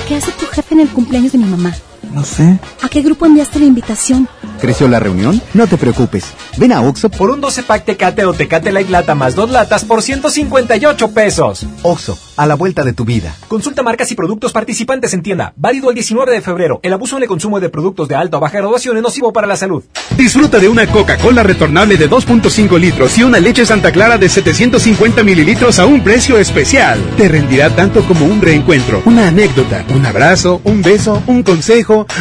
[0.08, 1.74] ¿Qué hace tu jefe en el cumpleaños de mi mamá?
[2.12, 2.58] No sé.
[2.82, 4.28] ¿A qué grupo enviaste la invitación?
[4.60, 5.42] ¿Creció la reunión?
[5.54, 6.24] No te preocupes.
[6.58, 9.84] Ven a Oxo Por un 12 pack Tecate o Tecate Light Lata más dos latas
[9.84, 11.64] por 158 pesos.
[11.82, 13.32] Oxo, a la vuelta de tu vida.
[13.46, 15.52] Consulta marcas y productos participantes en tienda.
[15.54, 16.80] Válido el 19 de febrero.
[16.82, 19.46] El abuso en el consumo de productos de alta o baja graduación es nocivo para
[19.46, 19.84] la salud.
[20.16, 25.22] Disfruta de una Coca-Cola retornable de 2.5 litros y una leche Santa Clara de 750
[25.22, 26.98] mililitros a un precio especial.
[27.16, 32.06] Te rendirá tanto como un reencuentro, una anécdota, un abrazo, un beso, un consejo.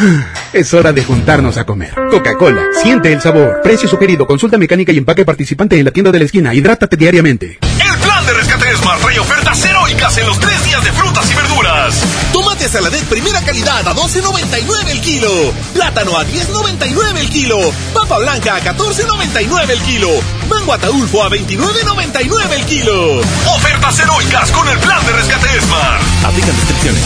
[0.53, 1.93] Es hora de juntarnos a comer.
[2.09, 3.59] Coca-Cola, siente el sabor.
[3.61, 6.53] Precio sugerido, consulta mecánica y empaque participante en la tienda de la esquina.
[6.53, 7.57] Hidrátate diariamente.
[7.61, 11.35] El plan de rescate Smart trae ofertas heroicas en los tres días de frutas y
[11.35, 12.03] verduras.
[12.33, 15.29] Tomate saladet primera calidad a 12.99 el kilo.
[15.73, 17.57] Plátano a 10.99 el kilo.
[17.93, 20.09] Papa blanca a 14.99 el kilo.
[20.49, 23.19] Mango ataulfo a 29.99 el kilo.
[23.55, 26.01] Ofertas heroicas con el plan de rescate Smart.
[26.25, 27.03] Aplican restricciones.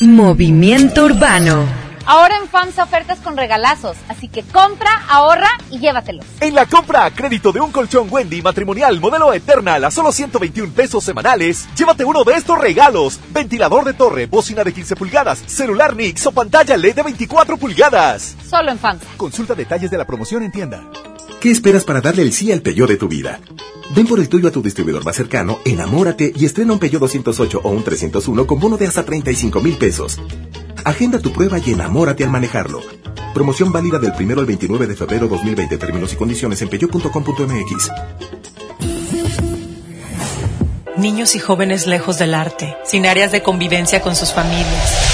[0.00, 1.83] Movimiento Urbano.
[2.06, 6.26] Ahora en FAMSA ofertas con regalazos, así que compra, ahorra y llévatelos.
[6.40, 10.72] En la compra a crédito de un colchón Wendy matrimonial modelo Eternal a solo 121
[10.72, 15.96] pesos semanales, llévate uno de estos regalos: ventilador de torre, bocina de 15 pulgadas, celular
[15.96, 18.36] Nix o pantalla LED de 24 pulgadas.
[18.48, 19.06] Solo en FAMSA.
[19.16, 20.82] Consulta detalles de la promoción en tienda.
[21.40, 23.40] ¿Qué esperas para darle el sí al Peugeot de tu vida?
[23.94, 27.60] Ven por el tuyo a tu distribuidor más cercano, enamórate y estrena un Peugeot 208
[27.64, 30.18] o un 301 con bono de hasta 35 mil pesos.
[30.84, 32.80] Agenda tu prueba y enamórate al manejarlo.
[33.32, 35.78] Promoción válida del 1 al 29 de febrero 2020.
[35.78, 37.90] Términos y condiciones en peugeot.com.mx.
[40.98, 45.13] Niños y jóvenes lejos del arte, sin áreas de convivencia con sus familias.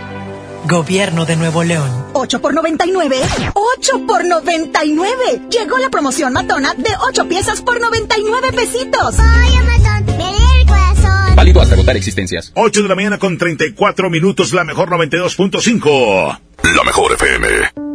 [0.65, 1.89] Gobierno de Nuevo León.
[2.13, 3.17] 8 por 99.
[3.53, 5.15] 8 por 99.
[5.49, 9.15] Llegó la promoción matona de 8 piezas por 99 pesitos.
[9.19, 11.35] Ay, Amazon, me lee el corazón.
[11.35, 12.51] Válido hasta agotar existencias.
[12.55, 16.39] 8 de la mañana con 34 minutos, la mejor 92.5.
[16.75, 17.47] La mejor FM.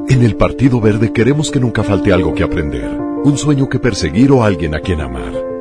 [0.08, 4.30] En el Partido Verde queremos que nunca falte algo que aprender, un sueño que perseguir
[4.32, 5.55] o alguien a quien amar.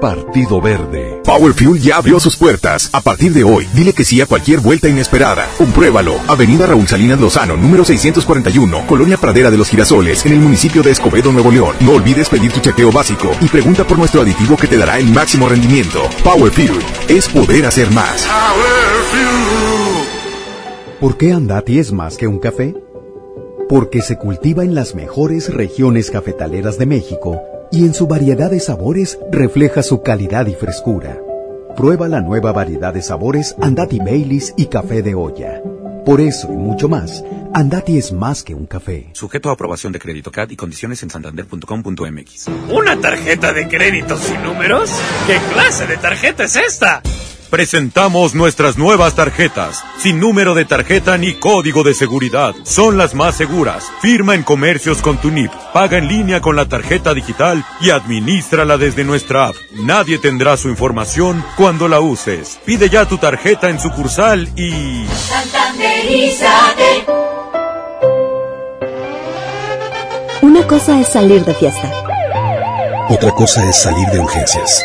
[0.00, 1.20] Partido Verde.
[1.24, 2.88] Power Fuel ya abrió sus puertas.
[2.92, 5.46] A partir de hoy, dile que sí a cualquier vuelta inesperada.
[5.58, 6.18] Compruébalo.
[6.26, 10.90] Avenida Raúl Salinas Lozano, número 641, Colonia Pradera de los Girasoles, en el municipio de
[10.90, 11.76] Escobedo, Nuevo León.
[11.80, 15.06] No olvides pedir tu chequeo básico y pregunta por nuestro aditivo que te dará el
[15.06, 16.08] máximo rendimiento.
[16.24, 18.26] Power Fuel es poder hacer más.
[20.98, 22.74] ¿Por qué Andati es más que un café?
[23.68, 27.40] Porque se cultiva en las mejores regiones cafetaleras de México
[27.72, 31.18] y en su variedad de sabores refleja su calidad y frescura.
[31.76, 35.62] Prueba la nueva variedad de sabores Andati Baileys y café de olla.
[36.04, 37.24] Por eso y mucho más,
[37.54, 39.10] Andati es más que un café.
[39.12, 42.48] Sujeto a aprobación de crédito CAD y condiciones en santander.com.mx.
[42.70, 44.90] ¿Una tarjeta de crédito sin números?
[45.26, 47.02] ¿Qué clase de tarjeta es esta?
[47.50, 52.54] Presentamos nuestras nuevas tarjetas, sin número de tarjeta ni código de seguridad.
[52.62, 53.90] Son las más seguras.
[54.00, 58.78] Firma en comercios con tu NIP, paga en línea con la tarjeta digital y administrala
[58.78, 59.56] desde nuestra app.
[59.72, 62.60] Nadie tendrá su información cuando la uses.
[62.64, 65.04] Pide ya tu tarjeta en sucursal y...
[65.28, 67.04] Santanderízate.
[70.42, 71.90] Una cosa es salir de fiesta.
[73.08, 74.84] Otra cosa es salir de urgencias.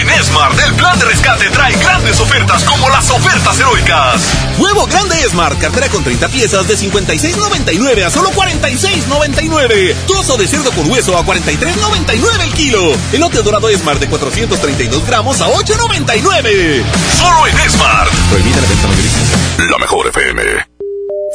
[0.00, 4.22] En Smart, el plan de rescate trae grandes ofertas como las ofertas heroicas.
[4.58, 9.94] Huevo grande Smart, cartera con 30 piezas de 56.99 a solo 46.99.
[10.06, 12.92] Trozo de cerdo con hueso a 43.99 el kilo.
[13.12, 16.82] Elote dorado Smart de 432 gramos a 8.99.
[17.16, 18.10] Solo en Smart.
[18.30, 19.70] Prohibida la venta mayorista.
[19.70, 20.42] La mejor FM.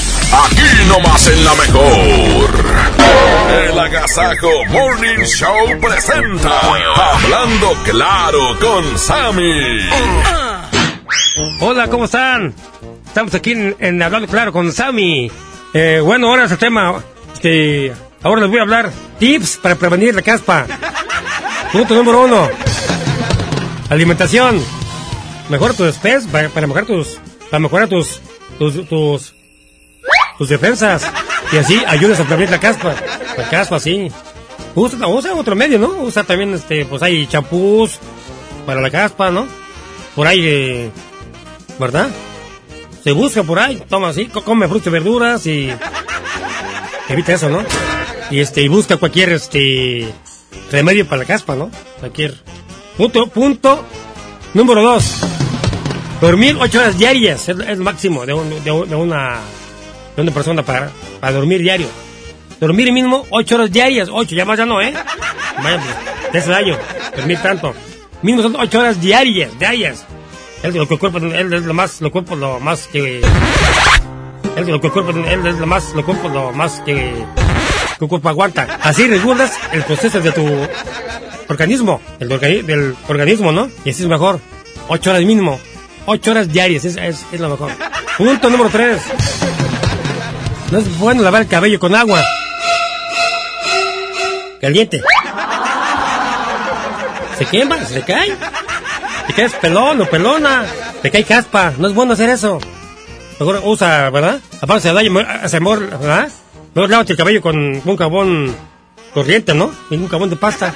[0.33, 2.49] Aquí nomás en la mejor.
[3.65, 6.59] El Agasajo Morning Show presenta
[6.95, 9.81] Hablando Claro con Sammy.
[11.59, 12.53] Hola, ¿cómo están?
[13.05, 15.29] Estamos aquí en, Hablando Claro con Sammy.
[15.73, 17.03] Eh, bueno, ahora es el tema.
[17.33, 17.91] Este,
[18.23, 20.65] ahora les voy a hablar tips para prevenir la caspa.
[21.73, 22.49] Punto número uno.
[23.89, 24.63] Alimentación.
[25.49, 27.19] Mejora tus espes para, mejorar tus,
[27.49, 28.21] para mejorar tus,
[28.57, 29.33] tus, tus,
[30.41, 31.05] tus defensas.
[31.51, 32.95] Y así ayudas a prevenir la caspa.
[33.37, 34.11] La caspa, sí.
[34.73, 35.89] Usa, usa otro medio, ¿no?
[36.01, 37.99] Usa también, este, pues hay champús
[38.65, 39.47] para la caspa, ¿no?
[40.15, 40.89] Por ahí, eh,
[41.77, 42.09] ¿verdad?
[43.03, 45.69] Se busca por ahí, toma así, come frutas y verduras y
[47.07, 47.63] evita eso, ¿no?
[48.31, 50.11] Y este, y busca cualquier, este,
[50.71, 51.69] remedio para la caspa, ¿no?
[51.99, 52.33] Cualquier.
[52.97, 53.85] Punto, punto
[54.55, 55.19] número dos.
[56.19, 59.39] Dormir ocho horas diarias es, el máximo de, de, una
[60.15, 61.87] de una persona para, para dormir diario.
[62.59, 64.93] Dormir mismo ocho horas diarias, ocho, ya más ya no, ¿eh?
[65.63, 65.81] Vaya,
[66.31, 66.77] pues, ese daño,
[67.15, 67.73] dormir tanto.
[68.21, 70.05] Mínimo son ocho horas diarias, diarias.
[70.61, 73.21] Es lo que el cuerpo, él es lo más, lo cuerpo lo más que...
[74.55, 77.25] Es lo que el cuerpo, él es lo más, lo cuerpo lo más que...
[77.99, 78.79] El cuerpo aguanta.
[78.81, 80.47] Así regulas el proceso de tu
[81.47, 83.69] organismo, el del organismo, ¿no?
[83.85, 84.39] Y así es mejor.
[84.87, 85.59] Ocho horas mínimo.
[86.05, 87.71] Ocho horas diarias, es, es, es lo mejor.
[88.17, 89.01] Punto número tres.
[90.71, 92.23] No es bueno lavar el cabello con agua.
[94.61, 95.01] Caliente.
[97.37, 98.37] Se quema, se cae.
[99.27, 100.65] Te caes pelón o pelona.
[101.01, 101.73] Te cae caspa.
[101.77, 102.59] No es bueno hacer eso.
[103.37, 104.39] Mejor usa, ¿verdad?
[104.61, 105.01] Aparte se da
[105.49, 106.29] se amor, ¿verdad?
[106.73, 108.55] Mejor lávate el cabello con un jabón
[109.13, 109.73] corriente, ¿no?
[109.89, 110.73] Un jabón de pasta.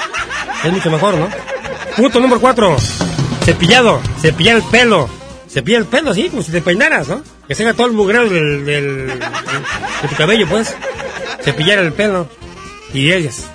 [0.64, 1.30] Es mucho mejor, ¿no?
[1.96, 2.76] Punto número cuatro.
[3.46, 4.02] Cepillado.
[4.20, 5.08] Cepillar el pelo.
[5.48, 7.22] Cepillar el pelo, así, como si te peinaras, ¿no?
[7.48, 10.76] Que se haga todo el mugreo del, del, de tu cabello, pues.
[11.42, 12.28] Cepillar el pelo.
[12.94, 13.46] Y ellas.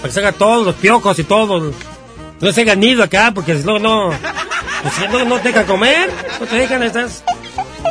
[0.00, 1.72] Para que se haga todos los piojos y todo.
[2.40, 4.10] No se haga nido acá, porque luego no.
[4.82, 6.10] Pues no, no te dejan comer.
[6.40, 7.22] No te dejan, estás.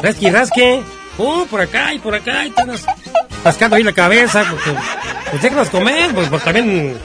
[0.02, 0.82] Rasque y rasque.
[1.18, 2.46] Uh, por acá y por acá.
[2.46, 2.86] Y estás
[3.44, 4.44] rascando ahí la cabeza.
[4.50, 4.78] Porque.
[5.30, 6.98] Pues déjanos comer, pues, pues también.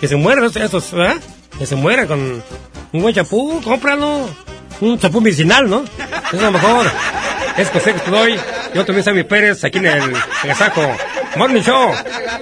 [0.00, 1.16] Que se mueran esos, ¿verdad?
[1.58, 2.42] Que se mueran con
[2.92, 4.28] un buen chapú, cómpralo
[4.80, 5.84] un chapú medicinal, ¿no?
[6.32, 6.86] Es lo mejor.
[7.56, 8.38] Es José que te doy.
[8.74, 10.82] Yo también soy Pérez, aquí en el Agasajo.
[11.36, 11.92] Morning Show.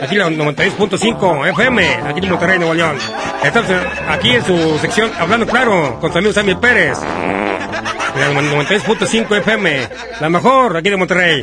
[0.01, 2.97] Aquí en la 96.5 FM, aquí en Monterrey, Nuevo León.
[3.43, 3.71] Estamos
[4.09, 6.99] aquí en su sección Hablando Claro con su amigo Sammy Pérez.
[8.15, 9.89] En la 96.5 FM,
[10.21, 11.43] la mejor aquí de Monterrey.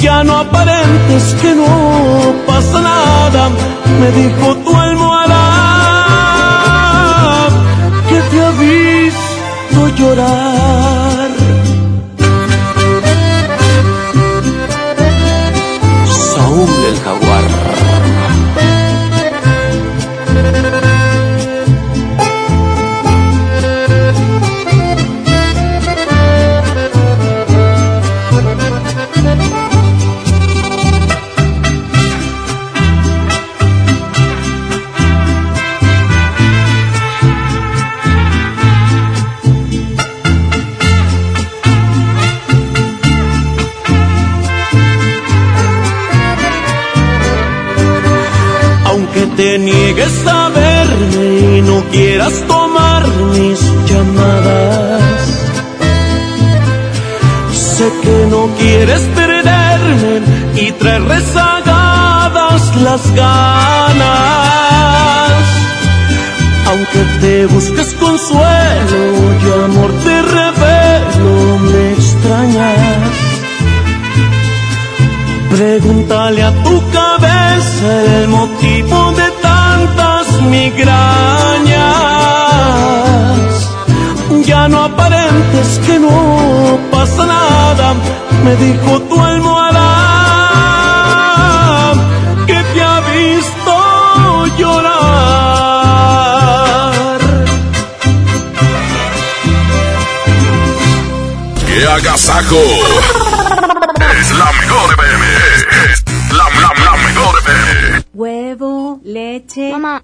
[0.00, 1.66] ya no aparentes que no
[2.46, 3.50] pasa nada,
[4.00, 5.42] me dijo tu almohada
[8.08, 11.28] que te ha visto llorar.
[16.34, 17.49] Saúl el jaguar.
[58.80, 60.22] Quieres perderme
[60.56, 64.10] y traer rezagadas las ganas.
[66.66, 69.02] Aunque te busques consuelo,
[69.44, 73.16] yo amor te revelo, me extrañas.
[75.50, 77.86] Pregúntale a tu cabeza
[78.16, 81.00] el motivo de tantas migrañas.
[84.46, 87.94] Ya no aparentes que no pasa nada,
[88.44, 89.88] me dijo tu almohada
[92.46, 93.72] que te ha visto
[94.58, 95.00] llorar.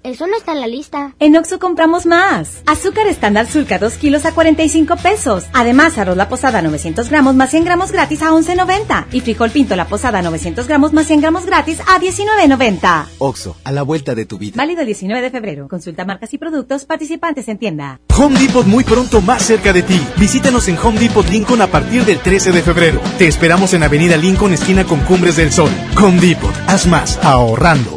[0.07, 1.13] Eso no está en la lista.
[1.19, 2.61] En Oxo compramos más.
[2.65, 5.45] Azúcar estándar Sulca 2 kilos a 45 pesos.
[5.53, 9.07] Además, arroz la posada 900 gramos más 100 gramos gratis a 11.90.
[9.11, 13.05] Y frijol pinto la posada 900 gramos más 100 gramos gratis a 19.90.
[13.17, 14.53] Oxo, a la vuelta de tu vida.
[14.55, 15.67] Válido el 19 de febrero.
[15.67, 17.99] Consulta marcas y productos participantes en tienda.
[18.17, 19.99] Home Depot muy pronto más cerca de ti.
[20.17, 23.01] Visítanos en Home Depot Lincoln a partir del 13 de febrero.
[23.17, 25.69] Te esperamos en Avenida Lincoln, esquina con Cumbres del Sol.
[26.01, 27.96] Home Depot, haz más, ahorrando.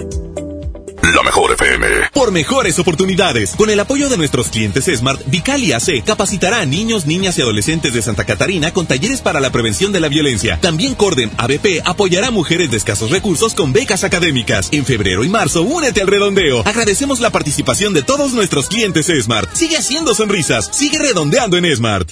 [1.15, 1.87] La mejor FM.
[2.13, 7.05] Por mejores oportunidades, con el apoyo de nuestros clientes Smart, Vicalia AC capacitará a niños,
[7.05, 10.59] niñas y adolescentes de Santa Catarina con talleres para la prevención de la violencia.
[10.61, 14.69] También Corden ABP apoyará a mujeres de escasos recursos con becas académicas.
[14.71, 16.61] En febrero y marzo, únete al redondeo.
[16.65, 19.53] Agradecemos la participación de todos nuestros clientes Smart.
[19.53, 22.11] Sigue haciendo sonrisas, sigue redondeando en Smart.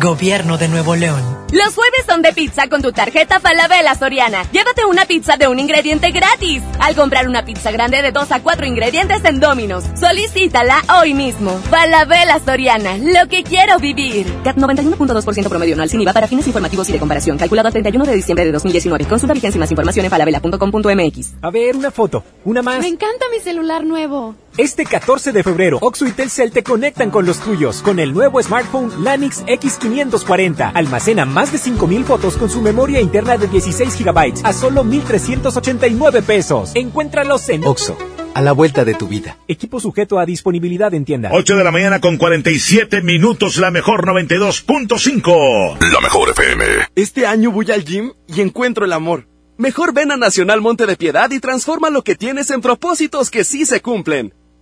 [0.00, 1.22] Gobierno de Nuevo León.
[1.52, 4.42] Los jueves son de pizza con tu tarjeta Falabella Soriana.
[4.50, 6.62] Llévate una pizza de un ingrediente gratis.
[6.80, 9.84] Al comprar una pizza grande de 2 a 4 ingredientes en Domino's.
[9.94, 11.56] Solicítala hoy mismo.
[11.70, 14.26] Falabella Soriana, lo que quiero vivir.
[14.42, 17.38] CAT 91.2% promedio anual sin IVA para fines informativos y de comparación.
[17.38, 19.04] Calculado al 31 de diciembre de 2019.
[19.04, 21.34] Consulta vigencia y más información en falabella.com.mx.
[21.40, 22.24] A ver, una foto.
[22.44, 22.80] Una más.
[22.80, 24.34] Me encanta mi celular nuevo.
[24.56, 28.40] Este 14 de febrero, Oxo y Telcel te conectan con los tuyos con el nuevo
[28.40, 30.70] smartphone Lanix X540.
[30.74, 36.22] Almacena más de 5000 fotos con su memoria interna de 16 GB a solo 1389
[36.22, 36.70] pesos.
[36.76, 37.98] Encuéntralos en Oxo,
[38.32, 39.38] a la vuelta de tu vida.
[39.48, 41.30] Equipo sujeto a disponibilidad en tienda.
[41.32, 45.92] 8 de la mañana con 47 minutos, la mejor 92.5.
[45.92, 46.64] La mejor FM.
[46.94, 49.26] Este año voy al gym y encuentro el amor.
[49.58, 53.42] Mejor ven a Nacional Monte de Piedad y transforma lo que tienes en propósitos que
[53.42, 54.32] sí se cumplen.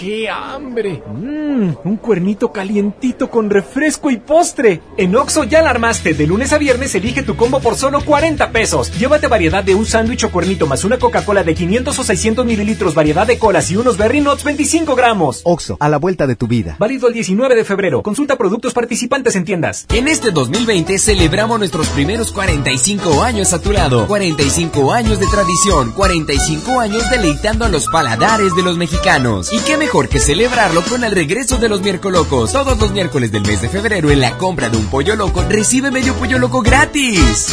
[0.00, 1.02] ¡Qué hambre!
[1.12, 4.80] Mmm, un cuernito calientito con refresco y postre.
[4.96, 6.14] En Oxo ya la armaste.
[6.14, 8.90] De lunes a viernes elige tu combo por solo 40 pesos.
[8.98, 12.94] Llévate variedad de un sándwich o cuernito más una Coca-Cola de 500 o 600 mililitros,
[12.94, 15.42] variedad de colas y unos Berry Nuts 25 gramos.
[15.44, 16.76] Oxo, a la vuelta de tu vida.
[16.78, 18.02] Válido el 19 de febrero.
[18.02, 19.84] Consulta productos participantes en tiendas.
[19.90, 24.06] En este 2020 celebramos nuestros primeros 45 años a tu lado.
[24.06, 25.92] 45 años de tradición.
[25.92, 29.52] 45 años deleitando a los paladares de los mexicanos.
[29.52, 32.52] Y qué mejor que celebrarlo con el regreso de los miércoles locos.
[32.52, 35.90] Todos los miércoles del mes de febrero en la compra de un pollo loco recibe
[35.90, 37.48] medio pollo loco gratis.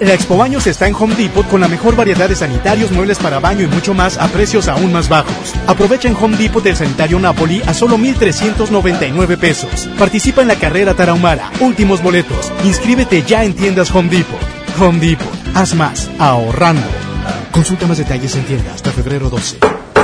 [0.00, 3.38] La Expo Baños está en Home Depot con la mejor variedad de sanitarios, muebles para
[3.38, 5.54] baño y mucho más a precios aún más bajos.
[5.68, 9.88] Aprovecha en Home Depot el sanitario Napoli a solo 1,399 pesos.
[9.98, 11.52] Participa en la carrera Tarahumara.
[11.60, 12.52] Últimos boletos.
[12.64, 14.40] Inscríbete ya en tiendas Home Depot.
[14.80, 15.28] Home Depot.
[15.54, 16.10] Haz más.
[16.18, 16.86] Ahorrando.
[17.52, 19.87] Consulta más detalles en tienda hasta febrero 12.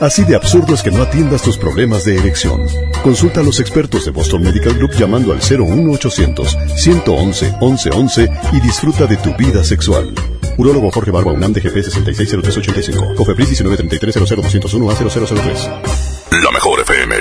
[0.00, 2.62] Así de absurdo es que no atiendas tus problemas de erección.
[3.02, 9.06] Consulta a los expertos de Boston Medical Group llamando al 01800 111 1111 y disfruta
[9.06, 10.14] de tu vida sexual.
[10.56, 13.14] Urólogo Jorge Barba UNAM DGP 660385.
[13.16, 15.70] Cofepris 1933 00201 a 0003.
[16.44, 17.14] La mejor FM.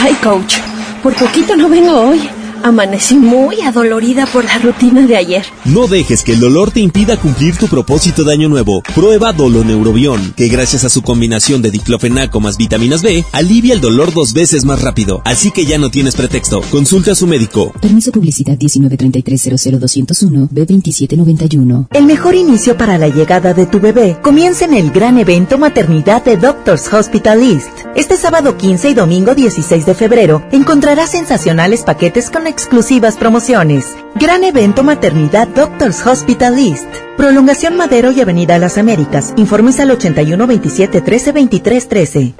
[0.00, 0.56] Ay, coach,
[1.02, 2.30] por poquito no vengo hoy.
[2.62, 5.44] Amanecí muy adolorida por la rutina de ayer.
[5.64, 8.82] No dejes que el dolor te impida cumplir tu propósito de año nuevo.
[8.94, 14.12] Prueba Doloneurobión, que gracias a su combinación de diclofenaco más vitaminas B, alivia el dolor
[14.12, 15.22] dos veces más rápido.
[15.24, 16.60] Así que ya no tienes pretexto.
[16.70, 17.72] Consulta a su médico.
[17.80, 21.88] Permiso publicidad 193300201 B2791.
[21.92, 26.24] El mejor inicio para la llegada de tu bebé comienza en el gran evento Maternidad
[26.24, 27.68] de Doctors Hospital East.
[27.94, 33.96] Este sábado 15 y domingo 16 de febrero encontrarás sensacionales paquetes con exclusivas promociones.
[34.14, 36.86] Gran evento Maternidad Doctors Hospital East.
[37.16, 39.32] Prolongación Madero y Avenida Las Américas.
[39.36, 42.34] Informes al 81 27 13 23 13.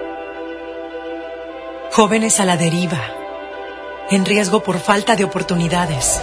[1.93, 3.01] Jóvenes a la deriva.
[4.11, 6.21] En riesgo por falta de oportunidades.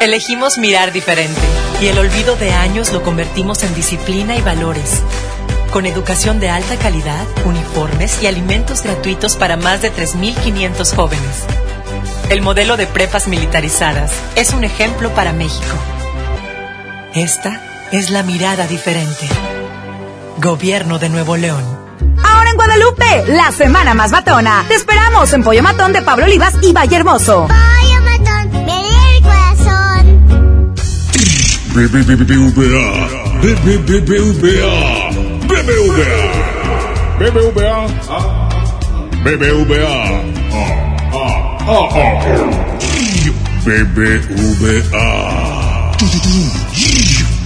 [0.00, 1.40] Elegimos mirar diferente
[1.80, 5.02] y el olvido de años lo convertimos en disciplina y valores.
[5.70, 11.63] Con educación de alta calidad, uniformes y alimentos gratuitos para más de 3.500 jóvenes.
[12.30, 15.76] El modelo de prepas militarizadas es un ejemplo para México.
[17.14, 17.60] Esta
[17.92, 19.28] es la mirada diferente.
[20.38, 21.62] Gobierno de Nuevo León.
[22.24, 24.64] Ahora en Guadalupe, la semana más matona.
[24.66, 27.46] Te esperamos en Pollo Matón de Pablo Olivas y Valle Hermoso.
[27.46, 30.74] Pollo matón, el corazón.
[31.74, 32.14] BBVA.
[33.42, 34.64] BBVA.
[35.46, 36.26] BBVA.
[37.18, 37.86] BBVA.
[39.24, 40.43] BBVA.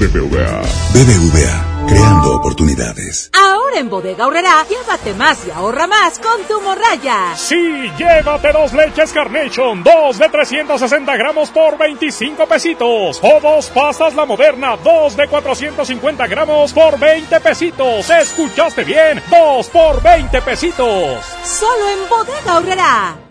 [0.00, 0.62] BBVA.
[0.92, 1.86] BBVA.
[1.86, 3.30] Creando oportunidades.
[3.32, 7.36] Ahora en Bodega Aurrera, llévate más y ahorra más con tu morraya.
[7.36, 13.20] Sí, llévate dos leches Carnation, dos de 360 gramos por 25 pesitos.
[13.22, 18.10] O dos pastas La Moderna, dos de 450 gramos por 20 pesitos.
[18.10, 19.22] ¿Escuchaste bien?
[19.30, 21.24] Dos por 20 pesitos.
[21.44, 23.27] Solo en Bodega Aurrera.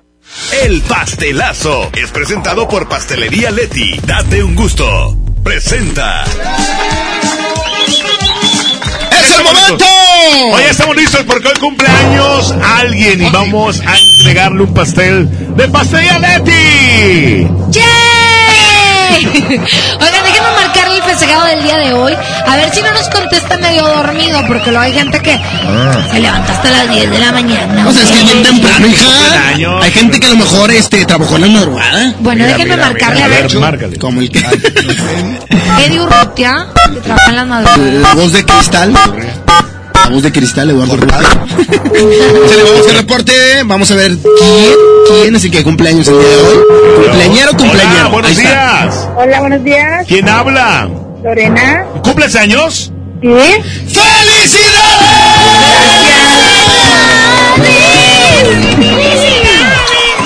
[0.64, 4.00] El pastelazo es presentado por Pastelería Leti.
[4.04, 5.18] Date un gusto.
[5.44, 6.26] Presenta.
[9.12, 9.86] ¡Es el momento!
[10.54, 16.20] Hoy estamos listos porque hoy cumpleaños alguien y vamos a entregarle un pastel de Pastelería
[16.20, 17.48] Leti.
[19.18, 22.14] Oigan, déjenme marcarle el festejado del día de hoy.
[22.46, 25.40] A ver si no nos contesta medio dormido, porque luego hay gente que
[26.12, 27.88] se levanta hasta las 10 de la mañana.
[27.88, 29.82] O sea, es que bien temprano, hija.
[29.82, 32.14] Hay gente que a lo mejor este, trabajó en la madrugada.
[32.20, 33.56] Bueno, déjenme marcarle a ver.
[33.60, 33.98] márcale.
[33.98, 34.40] Como el que.
[35.86, 37.94] Eddie Urrutia, que trabaja en las madrugadas.
[37.94, 38.94] La voz de cristal.
[40.04, 41.18] La voz de cristal, Eduardo Urrutia.
[41.20, 43.34] Se le vamos a hacer reporte.
[43.66, 44.74] Vamos a ver quién,
[45.22, 46.58] quién es el que cumpleaños el día de hoy.
[47.04, 48.00] ¿Cumpleañero o cumpleañero?
[48.00, 48.50] Hola, buenos Ahí está.
[48.84, 49.08] días.
[49.18, 50.06] Hola, buenos días.
[50.08, 50.90] ¿Quién habla?
[51.24, 51.86] Lorena.
[52.04, 52.92] ¿Cumples años?
[53.22, 53.28] ¿Sí?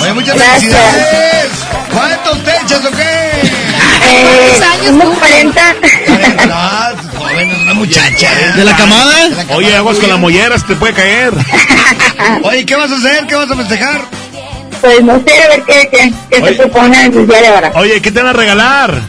[0.01, 0.59] Oye, muchas Gracias.
[0.61, 1.51] felicidades.
[1.93, 3.51] ¿Cuántos techos o qué?
[4.13, 5.29] Eh, años unos cumple?
[5.29, 5.75] 40.
[7.49, 8.29] Joven, muchacha.
[8.55, 9.15] ¿De la camada?
[9.55, 11.33] Oye, aguas con la mollera, se te puede caer.
[12.43, 13.25] Oye, ¿qué vas a hacer?
[13.27, 14.01] ¿Qué vas a festejar?
[14.79, 17.71] Pues no sé, a ver qué, qué, qué se propone el día de ahora.
[17.75, 19.01] Oye, ¿qué te van a regalar?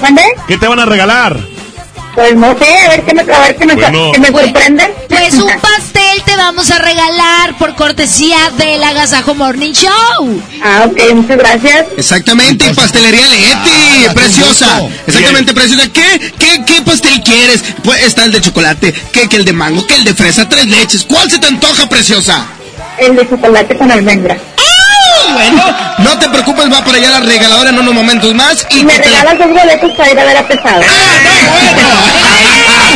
[0.00, 0.22] ¿Mande?
[0.46, 1.38] ¿Qué te van a regalar?
[2.14, 4.10] Pues no sé, a ver qué me, a ver qué me, Bueno.
[4.12, 4.90] qué me sorprenden.
[5.08, 10.42] Pues un pastel te vamos a regalar por cortesía del Agasajo Morning Show.
[10.64, 11.86] Ah, ok, muchas gracias.
[11.98, 14.80] Exactamente, pastelería Leti, Ah, preciosa.
[15.06, 15.88] Exactamente, preciosa.
[15.92, 17.62] ¿Qué, qué, qué pastel quieres?
[17.82, 20.66] Pues está el de chocolate, que, que el de mango, que el de fresa, tres
[20.66, 21.04] leches.
[21.04, 22.46] ¿Cuál se te antoja, preciosa?
[22.98, 24.36] El de chocolate con almendra.
[25.32, 25.64] Bueno,
[25.98, 28.66] no te preocupes, va para allá la regaladora en unos momentos más.
[28.70, 30.80] Y Me regalas dos boletos para ir a ver a Pesado.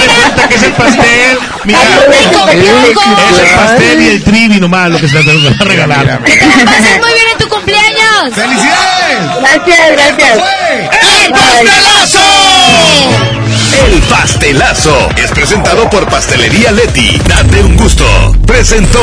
[0.07, 1.39] cuenta que es el pastel.
[1.65, 6.21] Mira, es el pastel y el trivi nomás lo que se te va a regalar.
[6.23, 8.35] Pases muy bien en tu cumpleaños.
[8.35, 9.19] ¡Felicidades!
[9.41, 10.39] Gracias, gracias.
[11.25, 12.21] ¡El pastelazo!
[13.73, 17.19] El pastelazo es presentado por Pastelería Leti.
[17.29, 18.05] Date un gusto.
[18.45, 18.99] Presentó.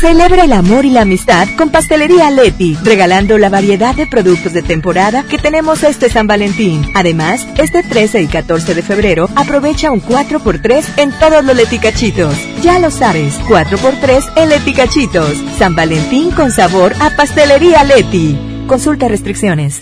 [0.00, 4.62] Celebra el amor y la amistad con Pastelería Leti, regalando la variedad de productos de
[4.62, 6.90] temporada que tenemos este San Valentín.
[6.94, 12.34] Además, este 13 y 14 de febrero aprovecha un 4x3 en todos los leticachitos.
[12.62, 15.32] Ya lo sabes, 4x3 en leticachitos.
[15.58, 18.38] San Valentín con sabor a Pastelería Leti.
[18.66, 19.78] Consulta restricciones.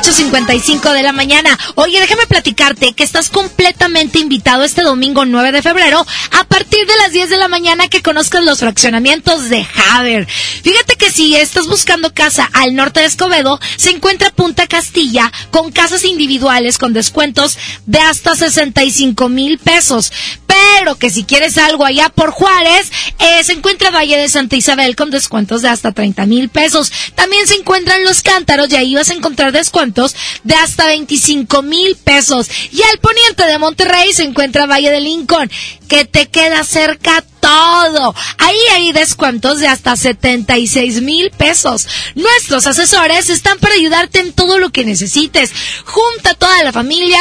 [0.00, 1.58] 8.55 de la mañana.
[1.74, 6.06] Oye, déjame platicarte que estás completamente invitado este domingo 9 de febrero
[6.38, 10.26] a partir de las 10 de la mañana que conozcas los fraccionamientos de Haber.
[10.26, 15.70] Fíjate que si estás buscando casa al norte de Escobedo, se encuentra Punta Castilla con
[15.70, 20.12] casas individuales con descuentos de hasta 65 mil pesos.
[20.46, 24.96] Pero que si quieres algo allá por Juárez, eh, se encuentra Valle de Santa Isabel
[24.96, 26.90] con descuentos de hasta 30 mil pesos.
[27.14, 31.96] También se encuentran los cántaros y ahí vas a encontrar descuentos de hasta 25 mil
[31.96, 32.48] pesos.
[32.72, 35.50] Y al poniente de Monterrey se encuentra Valle de Lincoln,
[35.88, 38.14] que te queda cerca todo.
[38.38, 41.88] Ahí hay descuentos de hasta 76 mil pesos.
[42.14, 45.52] Nuestros asesores están para ayudarte en todo lo que necesites.
[45.84, 47.18] Junta toda la familia.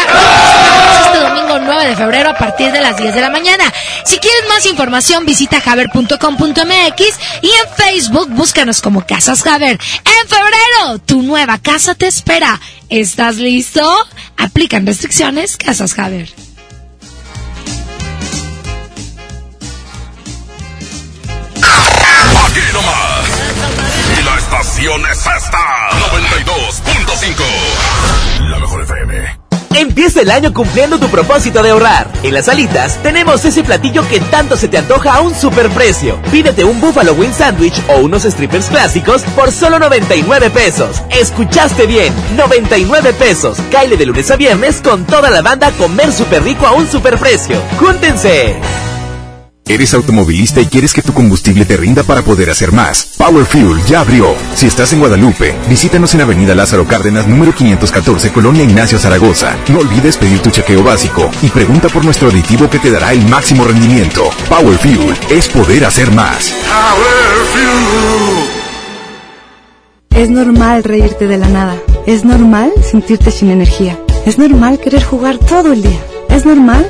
[1.05, 3.63] Este domingo 9 de febrero a partir de las 10 de la mañana.
[4.05, 9.79] Si quieres más información, visita javer.com.mx y en Facebook búscanos como Casas Javer.
[9.79, 12.59] En febrero, tu nueva casa te espera.
[12.89, 13.81] ¿Estás listo?
[14.37, 16.48] Aplican restricciones, Casas Javer.
[24.19, 25.89] Y la estación es esta.
[26.11, 28.49] 92.5.
[28.49, 29.39] La mejor FM.
[29.75, 32.07] Empieza el año cumpliendo tu propósito de ahorrar.
[32.23, 36.19] En las alitas tenemos ese platillo que tanto se te antoja a un superprecio.
[36.31, 41.01] Pídete un Buffalo Wing Sandwich o unos strippers clásicos por solo 99 pesos.
[41.11, 43.57] Escuchaste bien, 99 pesos.
[43.71, 47.61] Caile de lunes a viernes con toda la banda comer súper rico a un superprecio.
[47.79, 48.59] ¡Júntense!
[49.69, 53.11] ¿Eres automovilista y quieres que tu combustible te rinda para poder hacer más?
[53.19, 54.33] Power Fuel ya abrió.
[54.55, 59.55] Si estás en Guadalupe, visítanos en Avenida Lázaro Cárdenas, número 514, Colonia Ignacio Zaragoza.
[59.71, 63.23] No olvides pedir tu chequeo básico y pregunta por nuestro aditivo que te dará el
[63.27, 64.31] máximo rendimiento.
[64.49, 66.51] Power Fuel es poder hacer más.
[70.09, 71.77] Es normal reírte de la nada.
[72.07, 73.99] Es normal sentirte sin energía.
[74.25, 75.99] Es normal querer jugar todo el día.
[76.27, 76.89] Es normal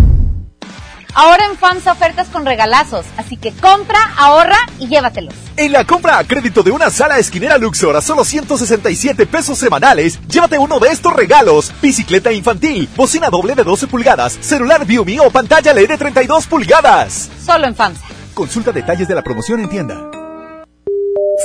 [1.13, 5.33] Ahora en FAMSA ofertas con regalazos, así que compra, ahorra y llévatelos.
[5.57, 10.19] En la compra a crédito de una sala esquinera Luxor a solo 167 pesos semanales,
[10.27, 11.71] llévate uno de estos regalos.
[11.81, 17.29] Bicicleta infantil, bocina doble de 12 pulgadas, celular Viumi o pantalla LED de 32 pulgadas.
[17.45, 18.05] Solo en FAMSA.
[18.33, 19.97] Consulta detalles de la promoción en tienda.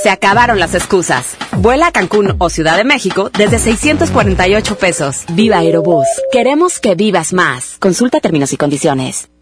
[0.03, 1.37] Se acabaron las excusas.
[1.57, 5.25] Vuela a Cancún o Ciudad de México desde 648 pesos.
[5.33, 6.07] Viva Aerobús.
[6.31, 7.77] Queremos que vivas más.
[7.81, 9.29] Consulta términos y condiciones.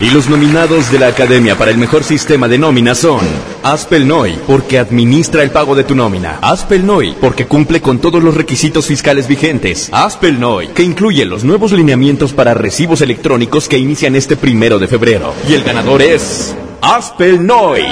[0.00, 3.18] Y los nominados de la Academia para el mejor sistema de nómina son
[3.64, 6.38] Aspel Noy, porque administra el pago de tu nómina.
[6.40, 9.88] Aspel Noy, porque cumple con todos los requisitos fiscales vigentes.
[9.90, 14.86] Aspel Noy, que incluye los nuevos lineamientos para recibos electrónicos que inician este primero de
[14.86, 15.34] febrero.
[15.48, 17.82] Y el ganador es Aspel Noy.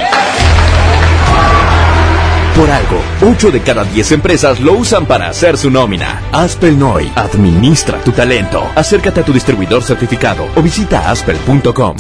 [2.57, 6.23] Por algo, 8 de cada 10 empresas lo usan para hacer su nómina.
[6.33, 8.67] Aspelnoy, administra tu talento.
[8.75, 11.97] Acércate a tu distribuidor certificado o visita aspel.com.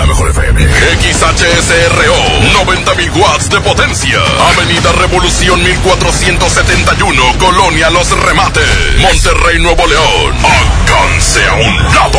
[0.00, 0.62] La mejor FM.
[0.62, 2.16] XHSRO.
[2.64, 4.18] 90.000 watts de potencia.
[4.48, 7.36] Avenida Revolución 1471.
[7.38, 8.96] Colonia Los Remates.
[8.96, 10.38] Monterrey, Nuevo León.
[10.42, 12.18] Háganse a un lado.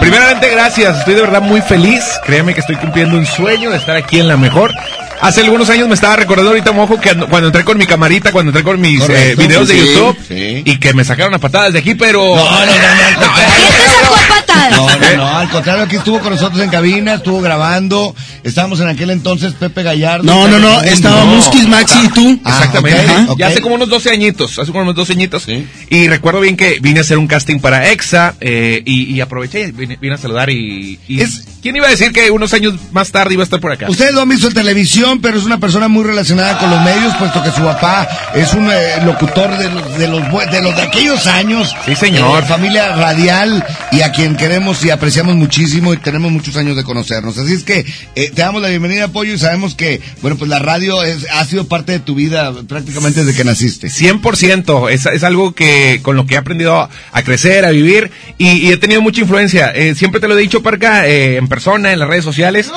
[0.00, 0.98] Primeramente, gracias.
[0.98, 2.04] Estoy de verdad muy feliz.
[2.24, 4.72] Créeme que estoy cumpliendo un sueño de estar aquí en la mejor.
[5.20, 8.32] Hace algunos años me estaba recordando ahorita, mojo, que ando- cuando entré con mi camarita,
[8.32, 10.62] cuando entré con mis eh, videos de sí, YouTube sí.
[10.64, 12.36] y que me sacaron a patadas de aquí, pero.
[12.36, 13.32] No, no, no, no,
[14.28, 14.70] patadas?
[14.70, 18.14] No, no, no, al contrario, aquí estuvo con nosotros en cabina, estuvo grabando.
[18.44, 20.24] Estábamos en aquel entonces Pepe Gallardo.
[20.24, 22.40] No, no, no, estaba Muskis, Maxi y tú.
[22.44, 23.06] Ah, Exactamente.
[23.38, 25.46] Ya hace como unos 12 añitos, hace como unos 12 añitos.
[25.90, 29.62] Y recuerdo bien que vine a hacer un casting para EXA eh, y, y aproveché
[29.68, 30.98] y vine, vine a saludar y...
[31.08, 31.20] y
[31.62, 33.86] ¿Quién iba a decir que unos años más tarde iba a estar por acá?
[33.88, 37.14] Ustedes lo han visto en televisión, pero es una persona muy relacionada con los medios,
[37.16, 40.82] puesto que su papá es un eh, locutor de los, de los de los de
[40.82, 41.74] aquellos años.
[41.84, 42.42] Sí, señor.
[42.42, 46.84] Eh, familia radial y a quien queremos y apreciamos muchísimo y tenemos muchos años de
[46.84, 47.38] conocernos.
[47.38, 50.58] Así es que eh, te damos la bienvenida, Pollo, y sabemos que, bueno, pues la
[50.58, 53.88] radio es, ha sido parte de tu vida prácticamente desde que naciste.
[53.88, 58.10] 100%, es, es algo que con lo que he aprendido a, a crecer, a vivir
[58.38, 59.70] y, y he tenido mucha influencia.
[59.74, 62.70] Eh, siempre te lo he dicho, Parca, eh, en persona, en las redes sociales.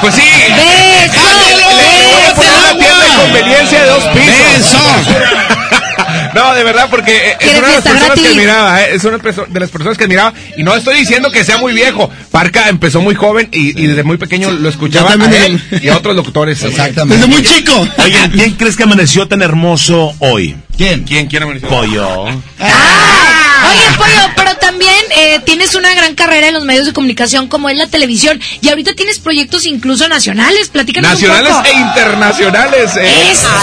[0.00, 0.22] Pues sí.
[1.24, 4.82] Voy a poner una tienda de conveniencia de dos pisos.
[6.34, 9.04] No, de verdad, porque eh, es ¿Quiere una de las personas que admiraba, eh, es
[9.04, 12.10] una de las personas que admiraba, y no estoy diciendo que sea muy viejo.
[12.30, 15.96] Parca empezó muy joven y, y desde muy pequeño lo escuchaba a él y a
[15.96, 16.60] otros locutores.
[16.60, 17.72] Desde muy chico.
[17.98, 20.56] Oye, ¿quién crees que amaneció tan hermoso hoy?
[20.76, 21.04] ¿Quién?
[21.04, 21.26] ¿Quién?
[21.28, 21.68] ¿Quién amaneció?
[21.68, 22.22] Pollo.
[22.24, 27.68] Oye, Pollo, pero también eh, tienes una gran carrera en los medios de comunicación como
[27.68, 30.68] es la televisión y ahorita tienes proyectos incluso nacionales.
[30.68, 31.68] Platícanos Nacionales un poco.
[31.68, 32.96] e internacionales.
[32.96, 33.30] eh.
[33.30, 33.48] ¡Eso,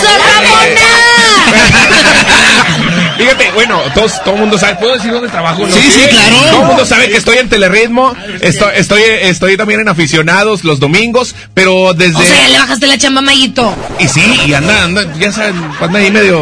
[3.18, 5.68] Fíjate, bueno, todos, todo el mundo sabe, ¿puedo decir dónde trabajo?
[5.68, 5.76] no?
[5.76, 6.36] Sí, sí, claro.
[6.50, 10.80] Todo el mundo sabe que estoy en Telerritmo, estoy, estoy, estoy también en aficionados los
[10.80, 12.16] domingos, pero desde...
[12.18, 13.76] O sea, ya le bajaste la chamba, Mayito.
[14.00, 16.42] Y sí, y anda, anda, ya saben, anda ahí medio...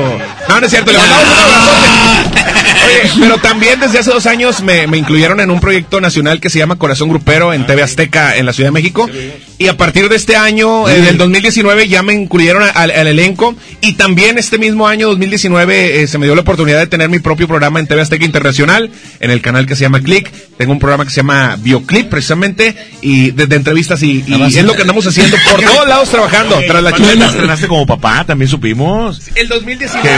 [0.50, 2.50] No, no es cierto, le mandamos un abrazote.
[2.86, 6.50] Oye, pero también desde hace dos años me, me incluyeron en un proyecto nacional que
[6.50, 9.08] se llama Corazón Grupero en TV Azteca en la Ciudad de México.
[9.58, 13.08] Y a partir de este año, eh, del 2019, ya me incluyeron a- al, al
[13.08, 13.56] elenco.
[13.82, 17.19] Y también este mismo año, 2019, eh, se me dio la oportunidad de tener mi
[17.19, 20.32] propio programa en TV Azteca Internacional, en el canal que se llama Click.
[20.58, 24.02] Tengo un programa que se llama Bioclip, precisamente, y de, de entrevistas.
[24.02, 26.60] Y, y es lo que andamos haciendo por todos lados trabajando.
[26.66, 27.32] Tras la ¿Cuándo te chuleta.
[27.32, 28.24] estrenaste como papá?
[28.26, 29.22] También supimos.
[29.36, 30.10] El 2019,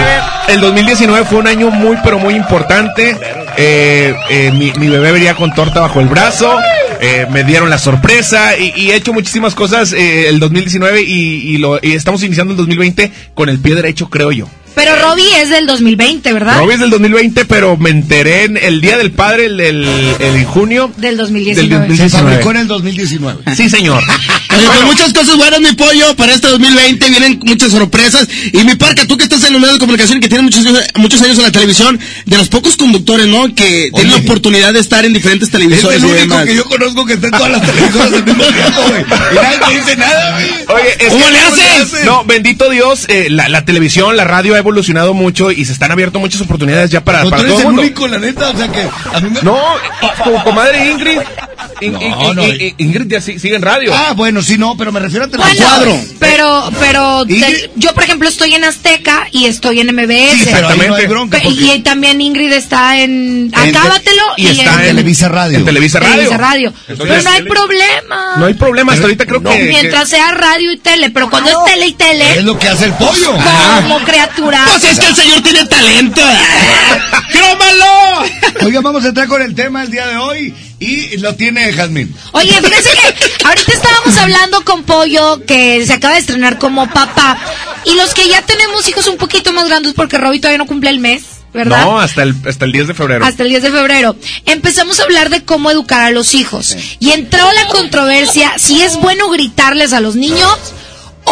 [0.47, 3.17] el 2019 fue un año muy, pero muy importante.
[3.57, 6.57] Eh, eh, mi, mi bebé venía con torta bajo el brazo.
[7.01, 11.57] eh, me dieron la sorpresa y, he hecho muchísimas cosas eh, el 2019 y, y
[11.57, 14.47] lo, y estamos iniciando el 2020 con el pie derecho, creo yo.
[14.75, 16.57] Pero Robbie es del 2020, ¿verdad?
[16.59, 19.83] Robbie es del 2020, pero me enteré en el Día del Padre, el, el-
[20.19, 20.91] el en junio.
[20.97, 21.87] Del Del 2019.
[21.87, 22.09] 2019.
[22.09, 23.43] Se fabricó en el 2019.
[23.55, 24.01] Sí, señor.
[24.57, 28.27] Oye, pues muchas cosas buenas, mi pollo, para este 2020 vienen muchas sorpresas.
[28.51, 30.65] Y mi parca, tú que estás en los medios de comunicación y que tienes muchos,
[30.95, 33.53] muchos años en la televisión, de los pocos conductores, ¿no?
[33.55, 36.45] Que tienen la oportunidad de estar en diferentes Es televisores el y único demás.
[36.45, 39.01] que yo conozco que está en todas las televisoras al mismo tiempo, güey.
[39.01, 40.49] Y nadie te dice nada, güey.
[40.81, 42.05] Oye, es ¿Cómo que- le haces?
[42.05, 46.19] No, bendito Dios, eh, la, la televisión, la radio evolucionado mucho y se están abierto
[46.19, 47.81] muchas oportunidades ya para, No, para tú todo eres el el mundo.
[47.81, 49.41] único, la neta, o sea que a mí me...
[49.41, 49.59] No,
[50.23, 51.19] tu comadre Ingrid.
[51.81, 51.99] In- No,
[52.29, 52.47] in- no.
[52.47, 53.91] in- in- Ingrid ya si- sigue en radio.
[53.93, 56.15] Ah, bueno, Bueno, sí, no, pero me refiero a Bueno, Televisa.
[56.19, 60.37] pero, pero te- yo, por ejemplo, estoy en Azteca y estoy en MBS.
[60.45, 64.47] Sí, pero ahí no hay bronca, Pe- porque- Y también Ingrid está en Acábatelo y
[64.47, 65.57] está en Televisa Radio.
[65.57, 66.11] En Televisa Radio.
[66.15, 66.73] Televisa Radio.
[66.87, 68.33] Entonces- pero no hay problema.
[68.37, 69.63] No hay problema, hasta ahorita creo que...
[69.63, 72.85] Mientras sea radio y tele, pero cuando es tele y tele, Es lo que hace
[72.85, 73.33] el pollo.
[73.81, 74.50] como criatura.
[74.51, 76.21] Pues es que el señor tiene talento.
[77.31, 78.65] ¡Crómalo!
[78.65, 82.13] Oiga, vamos a entrar con el tema el día de hoy y lo tiene Jazmín.
[82.31, 87.37] Oye, fíjense que ahorita estábamos hablando con Pollo, que se acaba de estrenar como papá,
[87.85, 90.89] y los que ya tenemos hijos un poquito más grandes, porque Robbie todavía no cumple
[90.89, 91.23] el mes,
[91.53, 91.85] ¿verdad?
[91.85, 93.25] No, hasta el, hasta el 10 de febrero.
[93.25, 94.15] Hasta el 10 de febrero.
[94.45, 96.75] Empezamos a hablar de cómo educar a los hijos.
[96.99, 100.57] Y entró la controversia si es bueno gritarles a los niños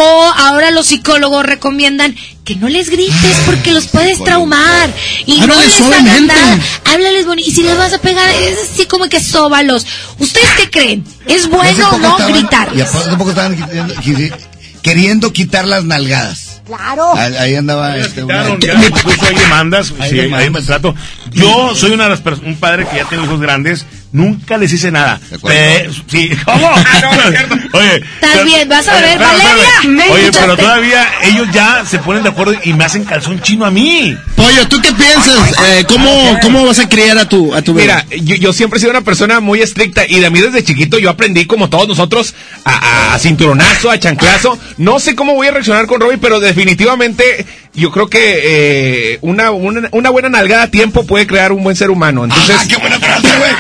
[0.01, 4.89] o ahora los psicólogos recomiendan que no les grites porque los puedes traumar.
[5.25, 6.33] Y no Háblales les hagas suavemente.
[6.33, 6.59] nada.
[6.85, 7.49] Háblales bonito.
[7.49, 9.85] Y si les vas a pegar, es así como que sóbalos.
[10.17, 11.03] ¿Ustedes qué creen?
[11.27, 12.77] ¿Es bueno o no gritarles?
[12.77, 13.57] Y hace poco estaban
[14.01, 14.33] quisi-
[14.81, 16.61] queriendo quitar las nalgadas.
[16.65, 17.13] Claro.
[17.15, 20.41] Ahí, andaba este, Quitaron, ya, incluso hay demandas, Hay sí, demandas.
[20.41, 20.95] hay maltrato.
[21.31, 24.91] Yo soy una de las un padre que ya tiene hijos grandes, nunca les hice
[24.91, 25.19] nada.
[25.33, 25.47] acuerdo.
[25.47, 26.67] Pe- sí, ¿cómo?
[26.73, 27.55] Ah, no, no es cierto.
[27.77, 30.09] Oye, Estás pero- bien, vas a ver, Valeria.
[30.11, 33.71] Oye, pero todavía ellos ya se ponen de acuerdo y me hacen calzón chino a
[33.71, 34.17] mí.
[34.35, 35.53] Pollo, ¿tú qué piensas?
[35.67, 37.87] Eh, ¿cómo, ¿Cómo vas a criar a tu, a tu bebé?
[37.87, 40.97] Mira, yo, yo siempre he sido una persona muy estricta y de mí desde chiquito
[40.99, 42.33] yo aprendí como todos nosotros
[42.65, 44.57] a, a- a cinturonazo, a chanclazo.
[44.77, 48.19] No sé cómo voy a reaccionar con Robbie, pero definitivamente yo creo que
[49.13, 52.23] eh, una, una, una buena nalgada a tiempo puede crear un buen ser humano.
[52.23, 53.51] Entonces, ¡Ah, qué buena frase, güey!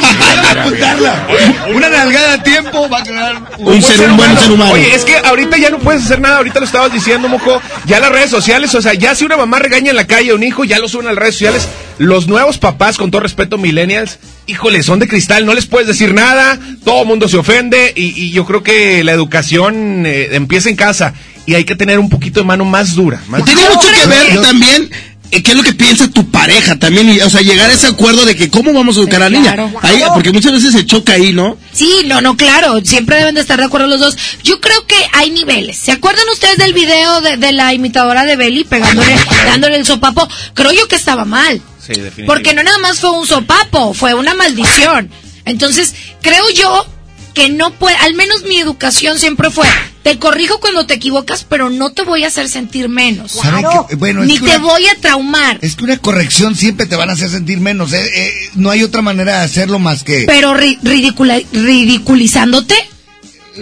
[0.43, 1.27] Apuntarla.
[1.73, 4.71] Una nalgada a tiempo va a crear Un ser- un buen ser humano.
[4.71, 7.99] Oye, es que ahorita ya no puedes hacer nada, ahorita lo estabas diciendo, Moco, ya
[7.99, 10.43] las redes sociales, o sea, ya si una mamá regaña en la calle a un
[10.43, 11.67] hijo, ya lo suben a las redes sociales.
[11.97, 16.13] Los nuevos papás, con todo respeto, millennials, híjole, son de cristal, no les puedes decir
[16.13, 20.69] nada, todo el mundo se ofende y, y yo creo que la educación eh, empieza
[20.69, 21.13] en casa
[21.45, 23.19] y hay que tener un poquito de mano más dura.
[23.27, 24.89] más- Tiene mucho que ver también
[25.29, 28.25] qué es lo que piensa tu pareja también, y, o sea, llegar a ese acuerdo
[28.25, 29.53] de que cómo vamos a educar a la niña.
[29.53, 29.71] claro.
[29.81, 31.57] Ahí, porque muchas veces se choca ahí, ¿no?
[31.71, 34.17] Sí, no, no, claro, siempre deben de estar de acuerdo los dos.
[34.43, 35.77] Yo creo que hay niveles.
[35.77, 40.27] ¿Se acuerdan ustedes del video de, de la imitadora de Belly pegándole, dándole el sopapo?
[40.53, 41.61] Creo yo que estaba mal.
[41.79, 42.25] Sí, definitivamente.
[42.25, 45.09] Porque no nada más fue un sopapo, fue una maldición.
[45.45, 46.85] Entonces, creo yo
[47.33, 49.67] que no puede, al menos mi educación siempre fue,
[50.03, 53.31] te corrijo cuando te equivocas, pero no te voy a hacer sentir menos.
[53.33, 53.95] ¿Saben qué?
[53.95, 55.59] Bueno, es Ni que te una- voy a traumar.
[55.61, 57.93] Es que una corrección siempre te van a hacer sentir menos.
[57.93, 60.23] eh, eh, no hay otra manera de hacerlo más que.
[60.27, 62.75] Pero ri- ridicula- ridiculizándote.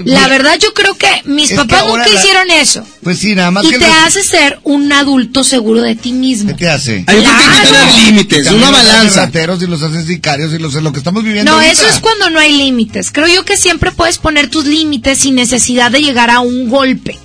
[0.05, 2.85] La verdad yo creo que mis es papás nunca la- hicieron eso.
[3.03, 3.79] Pues sí, nada más Y que.
[3.79, 6.49] te los- hace ser un adulto seguro de ti mismo.
[6.51, 7.03] ¿Qué te hace?
[7.07, 9.25] Hay que tener límites, una los balanza.
[9.25, 11.51] rateros y los haces sicarios y los, lo que estamos viviendo.
[11.51, 11.73] No, ahorita.
[11.73, 13.11] eso es cuando no hay límites.
[13.11, 17.17] Creo yo que siempre puedes poner tus límites sin necesidad de llegar a un golpe.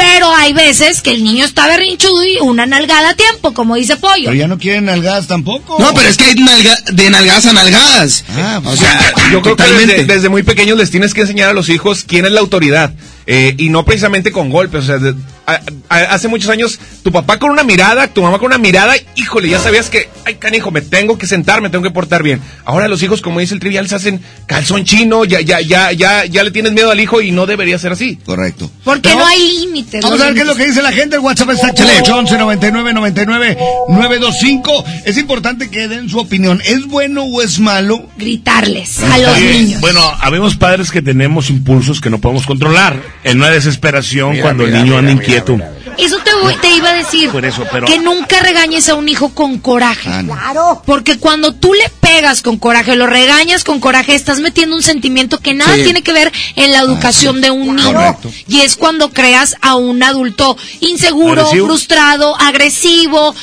[0.00, 3.96] Pero hay veces que el niño está berrinchudo y una nalgada a tiempo, como dice
[3.96, 4.24] Pollo.
[4.26, 5.76] Pero ya no quieren nalgadas tampoco.
[5.78, 8.24] No, pero es que hay nalga- de nalgadas a nalgadas.
[8.36, 9.94] Ah, o sea, Yo creo que totalmente.
[9.98, 12.92] desde, desde muy pequeños les tienes que enseñar a los hijos quién es la autoridad.
[13.30, 14.84] Eh, y no precisamente con golpes.
[14.84, 15.14] O sea, de-
[15.46, 18.94] a- a- hace muchos años, tu papá con una mirada, tu mamá con una mirada,
[19.16, 22.40] híjole, ya sabías que, ay, canijo, me tengo que sentar, me tengo que portar bien.
[22.64, 26.24] Ahora los hijos, como dice el trivial, se hacen calzón chino, ya, ya, ya, ya,
[26.24, 28.16] ya le tienes miedo al hijo y no debería ser así.
[28.24, 28.70] Correcto.
[28.84, 30.02] Porque no, hay límites.
[30.02, 31.16] Vamos a ver qué es lo que dice la gente.
[31.16, 32.00] El WhatsApp está Chale.
[32.10, 33.56] 11 99 99
[33.88, 34.84] 925.
[35.04, 36.60] Es importante que den su opinión.
[36.64, 38.06] ¿Es bueno o es malo?
[38.16, 39.80] Gritarles a los niños.
[39.80, 43.00] Bueno, habemos padres que tenemos impulsos que no podemos controlar.
[43.24, 45.52] En una desesperación Mira, cuando mira, el niño mira, anda mira, inquieto.
[45.56, 47.30] mira, Eso te, voy- te iba a decir.
[47.30, 50.08] Por eso, pero- Que nunca regañes a un hijo con coraje.
[50.08, 50.34] Ah, no.
[50.34, 50.82] Claro.
[50.86, 55.40] Porque cuando tú le pegas con coraje, lo regañas con coraje, estás metiendo un sentimiento
[55.40, 55.82] que nada Sí.
[55.82, 57.92] tiene que ver en la educación de un niño.
[57.92, 58.30] Correcto.
[58.46, 61.66] Y es cuando creas a un adulto inseguro, Agresivo.
[61.66, 63.34] frustrado, agresivo,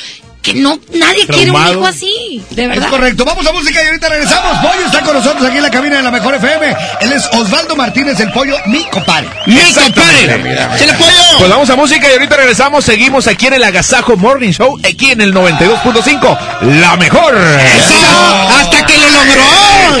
[0.46, 2.88] que no nadie quiere un hijo así, de Es verdad.
[2.88, 3.24] correcto.
[3.24, 4.58] Vamos a música y ahorita regresamos.
[4.58, 6.76] Pollo está con nosotros aquí en la cabina de la Mejor FM.
[7.00, 9.28] Él es Osvaldo Martínez, el pollo, mi compadre.
[9.46, 10.78] ¡Mi compadre!
[10.78, 11.12] ¡Se le pollo!
[11.38, 12.84] Pues vamos a música y ahorita regresamos.
[12.84, 16.38] Seguimos aquí en el Agasajo Morning Show, aquí en el 92.5.
[16.80, 17.34] La mejor.
[17.36, 18.58] ¡Eso!
[18.60, 19.98] ¡Hasta que lo logró!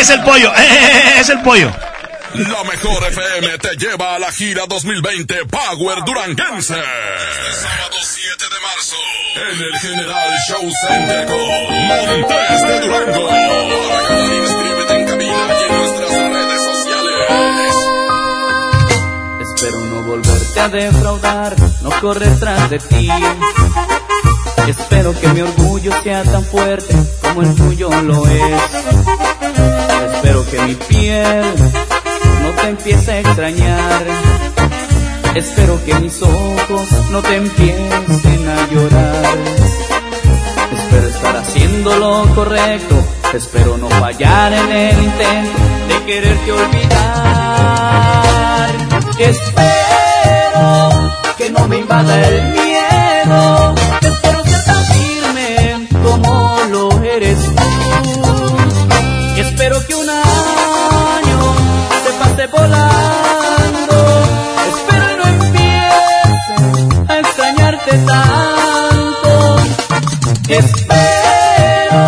[0.00, 0.52] Es el pollo,
[1.20, 1.70] es el pollo.
[2.34, 6.74] La mejor FM te lleva a la gira 2020 Power Duranguense.
[6.74, 8.96] Este sábado 7 de marzo
[9.36, 11.38] en el General Show Center con
[11.86, 13.28] Montes de Durango.
[13.28, 17.74] Para ganar inscríbete en cabina y en nuestras redes sociales.
[19.54, 23.08] Espero no volverte a defraudar, no correr tras de ti.
[24.66, 28.60] Espero que mi orgullo sea tan fuerte como el tuyo lo es.
[30.16, 31.44] Espero que mi piel
[32.44, 34.04] no te empiece a extrañar.
[35.34, 39.38] Espero que mis ojos no te empiecen a llorar.
[40.76, 42.96] Espero estar haciendo lo correcto.
[43.32, 45.58] Espero no fallar en el intento
[45.88, 47.54] de quererte olvidar.
[49.18, 50.90] Espero
[51.38, 53.83] que no me invada el miedo.
[62.46, 63.96] Volando.
[64.68, 66.54] Espero y no empiece
[67.08, 69.56] a extrañarte tanto.
[70.48, 72.02] Espero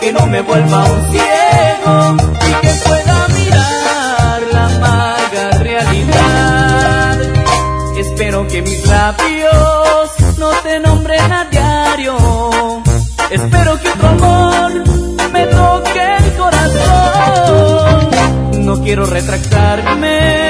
[0.00, 2.16] que no me vuelva un ciego
[2.48, 7.18] y que pueda mirar la amarga realidad.
[7.98, 12.16] Espero que mis labios no te nombren a diario.
[13.30, 14.41] Espero que otro amor
[18.92, 20.41] quiero retractarme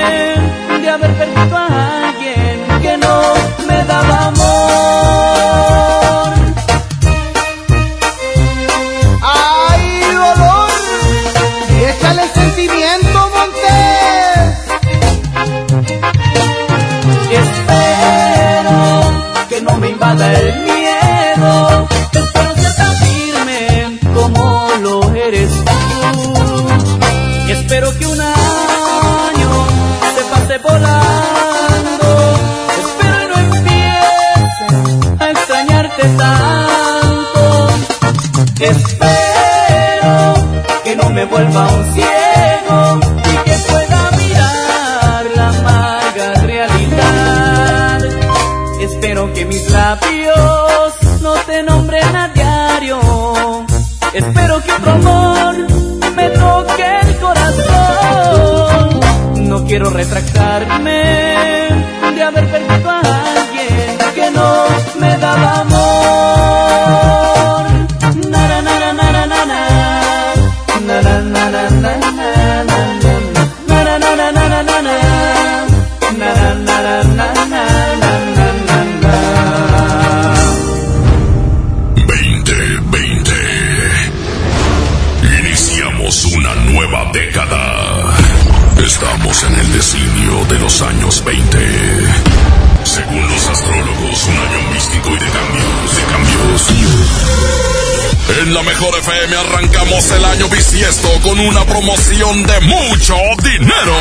[98.42, 103.96] En la mejor FM arrancamos el año bisiesto con una promoción de mucho dinero.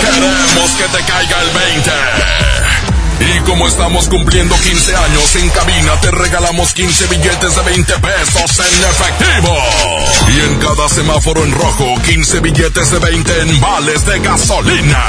[0.00, 1.90] Queremos que te caiga el 20.
[3.20, 8.60] Y como estamos cumpliendo 15 años en cabina, te regalamos 15 billetes de 20 pesos
[8.60, 9.58] en efectivo.
[10.28, 15.04] Y en cada semáforo en rojo, 15 billetes de 20 en vales de gasolina.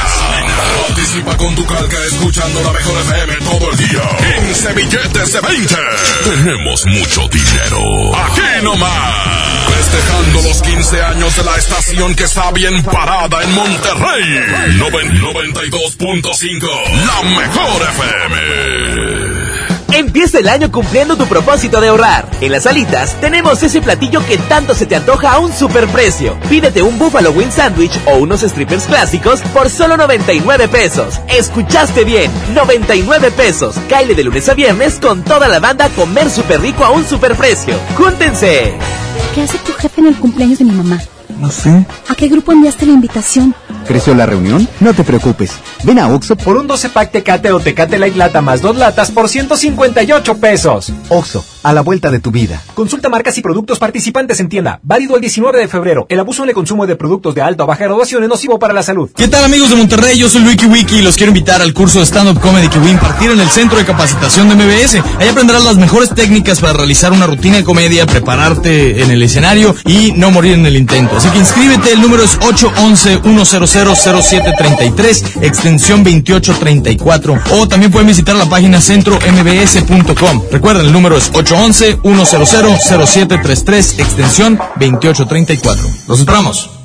[0.87, 4.01] Participa con tu calca escuchando la mejor FM todo el día.
[4.45, 5.75] 15 billetes de 20.
[6.23, 8.15] Tenemos mucho dinero.
[8.15, 9.67] Aquí nomás.
[9.77, 14.77] Festejando los 15 años de la estación que está bien parada en Monterrey.
[14.77, 16.67] Noven- 92.5.
[17.05, 19.46] La mejor FM.
[19.97, 22.29] Empieza el año cumpliendo tu propósito de ahorrar.
[22.39, 26.39] En las alitas tenemos ese platillo que tanto se te antoja a un superprecio.
[26.47, 31.19] Pídete un Buffalo Wing Sandwich o unos strippers clásicos por solo 99 pesos.
[31.27, 33.75] Escuchaste bien, 99 pesos.
[33.89, 37.03] Caile de lunes a viernes con toda la banda a comer súper rico a un
[37.03, 37.73] superprecio.
[37.97, 38.75] ¡Júntense!
[39.33, 41.01] ¿Qué hace tu jefe en el cumpleaños de mi mamá?
[41.39, 41.87] No sé.
[42.07, 43.55] ¿A qué grupo enviaste la invitación?
[43.87, 44.67] ¿Creció la reunión?
[44.79, 45.53] No te preocupes.
[45.87, 49.09] Ven a Oxo Por un 12 pack Tecate o Tecate Light Lata más dos latas
[49.09, 50.91] por 158 pesos.
[51.07, 52.61] Oxo, a la vuelta de tu vida.
[52.77, 54.79] Consulta marcas y productos participantes en tienda.
[54.83, 56.05] Válido el 19 de febrero.
[56.09, 58.71] El abuso en el consumo de productos de alta o baja graduación es nocivo para
[58.71, 59.09] la salud.
[59.15, 60.19] ¿Qué tal amigos de Monterrey?
[60.19, 62.89] Yo soy Wiki Wiki y los quiero invitar al curso de stand-up comedy que voy
[62.89, 65.01] a impartir en el Centro de Capacitación de MBS.
[65.17, 69.73] Ahí aprenderás las mejores técnicas para realizar una rutina de comedia, prepararte en el escenario
[69.83, 71.17] y no morir en el intento.
[71.17, 77.39] Así que inscríbete, el número es 811-100-0733, extensión 2834.
[77.53, 80.43] O también pueden visitar la página centrombs.com.
[80.51, 81.31] Recuerden, el número es
[82.75, 85.83] 0733, extensión 2834.
[86.07, 86.76] Nos entramos.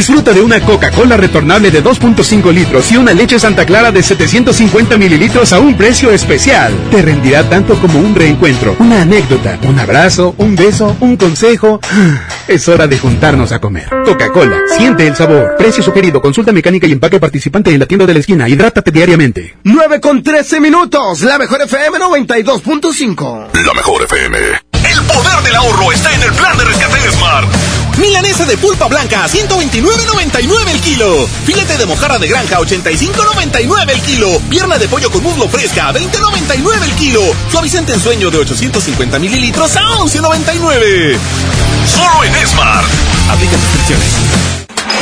[0.00, 4.96] Disfruta de una Coca-Cola retornable de 2.5 litros y una leche Santa Clara de 750
[4.96, 6.72] mililitros a un precio especial.
[6.90, 11.80] Te rendirá tanto como un reencuentro, una anécdota, un abrazo, un beso, un consejo.
[12.48, 13.90] Es hora de juntarnos a comer.
[14.06, 15.54] Coca-Cola, siente el sabor.
[15.58, 18.48] Precio sugerido, consulta mecánica y empaque participante en la tienda de la esquina.
[18.48, 19.56] Hidrátate diariamente.
[19.64, 23.48] 9 con 13 minutos, la mejor FM 92.5.
[23.66, 24.69] La mejor FM.
[25.10, 27.48] El poder del ahorro está en el plan de rescate de Smart.
[27.98, 31.28] Milanesa de pulpa blanca a 129.99 el kilo.
[31.44, 34.40] Filete de mojarra de granja a 85.99 el kilo.
[34.48, 37.20] Pierna de pollo con muslo fresca a 20.99 el kilo.
[37.50, 41.18] Suavicente en sueño de 850 mililitros a 11.99.
[41.86, 42.86] Solo en Smart.
[43.30, 44.08] Aplica restricciones.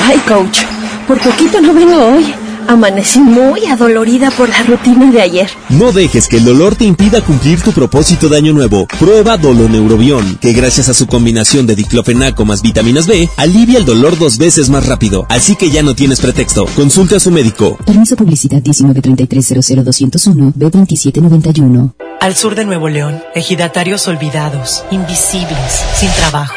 [0.07, 0.61] Ay, coach,
[1.07, 2.35] por poquito no vengo hoy.
[2.69, 5.49] Amanecí muy adolorida por la rutina de ayer.
[5.71, 8.87] No dejes que el dolor te impida cumplir tu propósito de año nuevo.
[8.99, 14.19] Prueba Doloneurobión, que gracias a su combinación de diclofenaco más vitaminas B, alivia el dolor
[14.19, 15.25] dos veces más rápido.
[15.31, 16.67] Así que ya no tienes pretexto.
[16.77, 17.79] Consulta a su médico.
[17.87, 21.95] Permiso publicidad 193300201 B2791.
[22.21, 26.57] Al sur de Nuevo León, ejidatarios olvidados, invisibles, sin trabajo.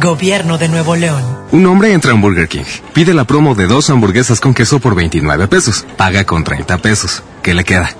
[0.00, 1.22] Gobierno de Nuevo León.
[1.52, 2.64] Un hombre entra a un Burger King.
[2.92, 5.86] Pide la promo de dos hamburguesas con queso por 29 pesos.
[5.96, 7.22] Paga con 30 pesos.
[7.42, 7.90] ¿Qué le queda?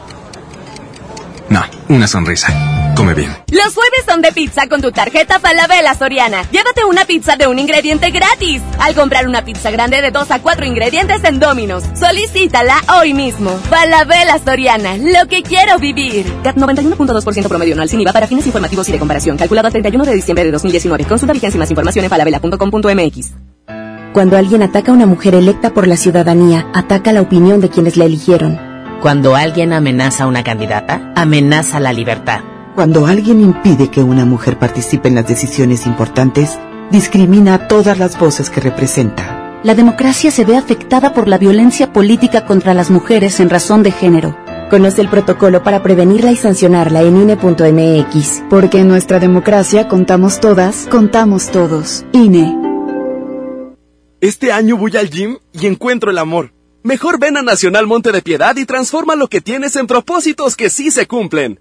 [1.49, 2.84] No, una sonrisa.
[2.97, 3.31] Come bien.
[3.51, 6.43] Los jueves son de pizza con tu tarjeta Falabella Soriana.
[6.51, 8.63] Llévate una pizza de un ingrediente gratis.
[8.79, 11.85] Al comprar una pizza grande de 2 a 4 ingredientes en Domino's.
[11.95, 13.51] Solicítala hoy mismo.
[13.69, 16.27] Falabella Soriana, lo que quiero vivir.
[16.43, 19.37] CAT 91.2% promedio anual sin IVA para fines informativos y de comparación.
[19.37, 21.05] Calculado a 31 de diciembre de 2019.
[21.05, 23.33] Consulta vigencia y más información en falabella.com.mx.
[24.13, 27.97] Cuando alguien ataca a una mujer electa por la ciudadanía, ataca la opinión de quienes
[27.97, 28.61] la eligieron.
[29.03, 32.54] Cuando alguien amenaza a una candidata, amenaza la libertad.
[32.75, 36.59] Cuando alguien impide que una mujer participe en las decisiones importantes,
[36.91, 39.61] discrimina a todas las voces que representa.
[39.63, 43.93] La democracia se ve afectada por la violencia política contra las mujeres en razón de
[43.93, 44.37] género.
[44.71, 48.43] Conoce el protocolo para prevenirla y sancionarla en INE.mx.
[48.51, 52.05] Porque en nuestra democracia contamos todas, contamos todos.
[52.11, 52.59] INE.
[54.21, 56.53] Este año voy al gym y encuentro el amor.
[56.83, 60.71] Mejor ven a Nacional Monte de Piedad y transforma lo que tienes en propósitos que
[60.71, 61.61] sí se cumplen.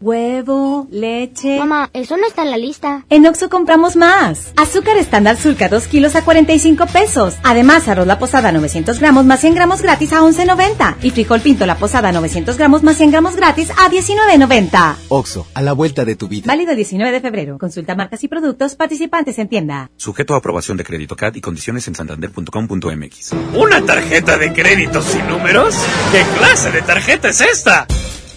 [0.00, 1.58] Huevo, leche.
[1.58, 3.04] Mamá, eso no está en la lista.
[3.10, 4.54] En Oxo compramos más.
[4.56, 7.36] Azúcar estándar Sulca 2 kilos a 45 pesos.
[7.42, 10.96] Además, arroz la posada 900 gramos más 100 gramos gratis a 11.90.
[11.02, 14.96] Y frijol pinto la posada 900 gramos más 100 gramos gratis a 19.90.
[15.10, 16.44] Oxo, a la vuelta de tu vida.
[16.46, 17.58] Válido el 19 de febrero.
[17.58, 19.90] Consulta marcas y productos participantes en tienda.
[19.98, 23.32] Sujeto a aprobación de crédito CAT y condiciones en santander.com.mx.
[23.54, 25.74] ¿Una tarjeta de crédito sin números?
[26.10, 27.86] ¿Qué clase de tarjeta es esta?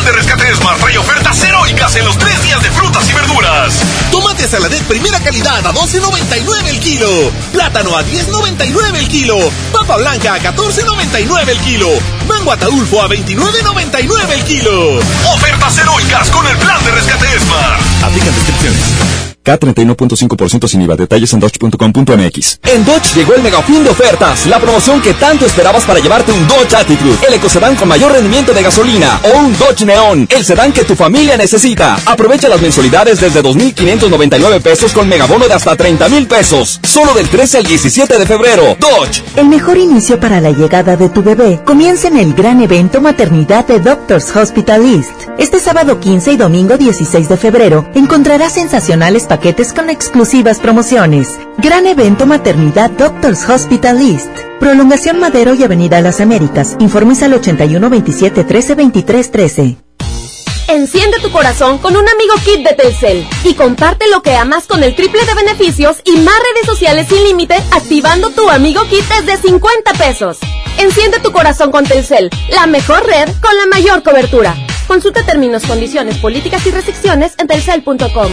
[0.00, 3.12] Plan de rescate de Smart trae ofertas heroicas en los tres días de frutas y
[3.12, 3.74] verduras.
[4.10, 7.32] Tomate saladet primera calidad a 12.99 el kilo.
[7.52, 9.36] Plátano a 10.99 el kilo.
[9.72, 11.88] Papa blanca a 14.99 el kilo.
[12.26, 15.00] Mango ataulfo a 29.99 el kilo.
[15.34, 17.82] Ofertas heroicas con el plan de rescate de Smart.
[18.02, 19.19] Aplican restricciones.
[19.44, 20.96] K31.5% sin IVA.
[20.96, 22.60] Detalles en dodge.com.mx.
[22.64, 26.32] En Dodge llegó el mega fin de ofertas, la promoción que tanto esperabas para llevarte
[26.32, 30.44] un Dodge Attitude, el ecocedán con mayor rendimiento de gasolina, o un Dodge Neon, el
[30.44, 31.98] sedán que tu familia necesita.
[32.06, 36.80] Aprovecha las mensualidades desde 2.599 pesos con megabono de hasta 30.000 pesos.
[36.82, 38.76] Solo del 13 al 17 de febrero.
[38.78, 39.22] Dodge.
[39.36, 43.66] El mejor inicio para la llegada de tu bebé comienza en el gran evento Maternidad
[43.66, 45.10] de Doctors Hospital East.
[45.38, 51.38] Este sábado 15 y domingo 16 de febrero encontrarás sensacionales paquetes con exclusivas promociones.
[51.58, 54.28] Gran evento Maternidad Doctors Hospital East.
[54.58, 56.74] Prolongación Madero y Avenida Las Américas.
[56.80, 59.76] Informes al 81 27 13 23 13.
[60.66, 64.82] Enciende tu corazón con un amigo kit de Telcel y comparte lo que amas con
[64.82, 69.36] el triple de beneficios y más redes sociales sin límite activando tu amigo kit desde
[69.48, 70.38] 50 pesos.
[70.80, 74.56] Enciende tu corazón con Telcel, la mejor red con la mayor cobertura.
[74.88, 78.32] Consulta términos, condiciones, políticas y restricciones en telcel.com.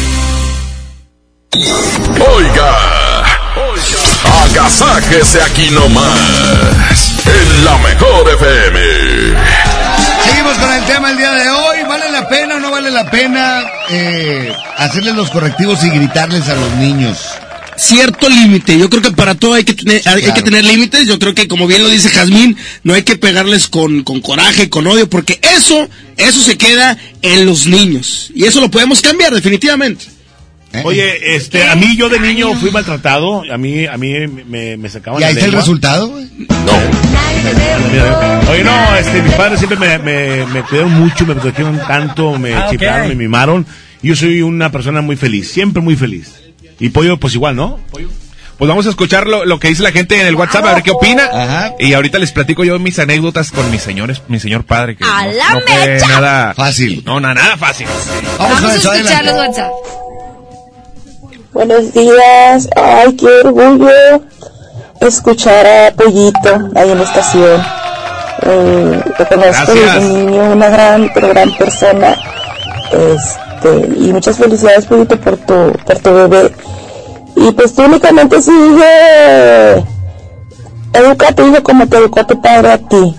[1.53, 3.23] Oiga,
[3.57, 8.79] oiga, agasáquese aquí nomás, en la mejor FM.
[10.25, 11.77] Seguimos con el tema el día de hoy.
[11.89, 16.55] ¿Vale la pena o no vale la pena eh, hacerles los correctivos y gritarles a
[16.55, 17.17] los niños?
[17.75, 18.77] cierto límite.
[18.77, 21.05] Yo creo que para todo hay que tener, hay, hay que tener límites.
[21.05, 24.69] Yo creo que, como bien lo dice Jazmín, no hay que pegarles con, con coraje,
[24.69, 28.31] con odio, porque eso, eso se queda en los niños.
[28.35, 30.20] Y eso lo podemos cambiar, definitivamente.
[30.83, 34.89] Oye, este, a mí yo de niño fui maltratado, a mí, a mí me, me
[34.89, 36.07] sacaban ¿Y la ahí está el resultado?
[36.09, 36.29] güey?
[38.49, 42.53] Oye, no, este, mis padres siempre me, me, me cuidaron mucho, me protegieron tanto, me
[42.53, 42.71] Ah, ok.
[42.71, 43.65] chiflaron, me mimaron.
[44.01, 46.33] Yo soy una persona muy feliz, siempre muy feliz.
[46.79, 47.79] Y Pollo, pues igual, ¿no?
[47.91, 48.09] Pollo.
[48.57, 50.83] Pues vamos a escuchar lo, lo que dice la gente en el WhatsApp, a ver
[50.83, 51.71] qué opina.
[51.79, 54.95] Y ahorita les platico yo mis anécdotas con mis señores, mi señor padre.
[54.95, 56.07] Que ¡A no, la no fue mecha!
[56.07, 57.01] nada fácil.
[57.05, 57.87] No, nada, nada fácil.
[58.37, 59.71] Vamos, a escuchar los WhatsApp.
[61.53, 62.69] Buenos días.
[62.77, 63.89] Ay, qué orgullo
[65.01, 67.61] escuchar a Pollito ahí en la estación.
[68.43, 72.15] Eh, lo conozco desde niño, una gran, pero gran persona.
[72.93, 76.55] Este, y muchas felicidades, Pollito, por tu, por tu bebé.
[77.35, 79.73] Y pues tú únicamente sigue,
[80.93, 83.13] educa a tu hijo como te educó tu padre a ti.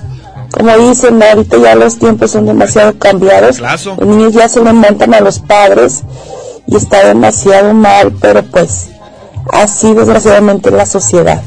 [0.53, 3.59] Como dicen, ahorita ya los tiempos son demasiado cambiados.
[3.61, 6.03] Los niños ya se le montan a los padres
[6.67, 8.89] y está demasiado mal, pero pues
[9.53, 11.43] así desgraciadamente es la sociedad.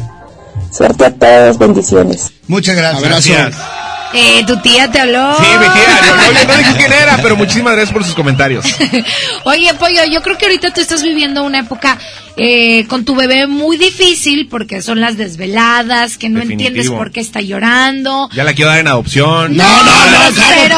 [0.71, 2.31] Suerte a todos, bendiciones.
[2.47, 3.55] Muchas gracias.
[4.13, 5.35] Eh, tu tía te habló.
[5.35, 8.65] Sí, mi tía, no, no, no dije quién era, pero muchísimas gracias por sus comentarios.
[9.43, 11.97] Oye, Pollo, yo creo que ahorita tú estás viviendo una época
[12.37, 16.67] eh, con tu bebé muy difícil porque son las desveladas, que no Definitivo.
[16.69, 18.29] entiendes por qué está llorando.
[18.33, 19.55] Ya la quiero dar en adopción.
[19.55, 20.77] No, no, no, pero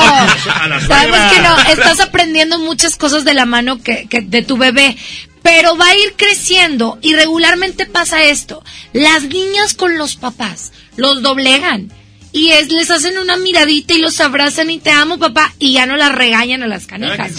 [0.87, 4.97] sabemos que no, estás aprendiendo muchas cosas de la mano que, que de tu bebé,
[5.43, 8.63] pero va a ir creciendo y regularmente pasa esto.
[8.93, 11.91] Las niñas con los papás los doblegan
[12.31, 15.85] y es, les hacen una miradita y los abrazan y te amo papá y ya
[15.85, 17.33] no las regañan a las canijas.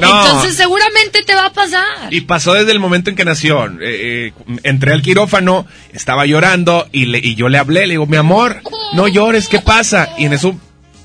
[0.00, 0.24] No.
[0.24, 2.12] Entonces seguramente te va a pasar.
[2.12, 3.66] Y pasó desde el momento en que nació.
[3.66, 8.06] Eh, eh, entré al quirófano, estaba llorando y, le, y yo le hablé, le digo,
[8.06, 8.62] mi amor,
[8.94, 10.10] no llores, ¿qué pasa?
[10.18, 10.58] Y en eso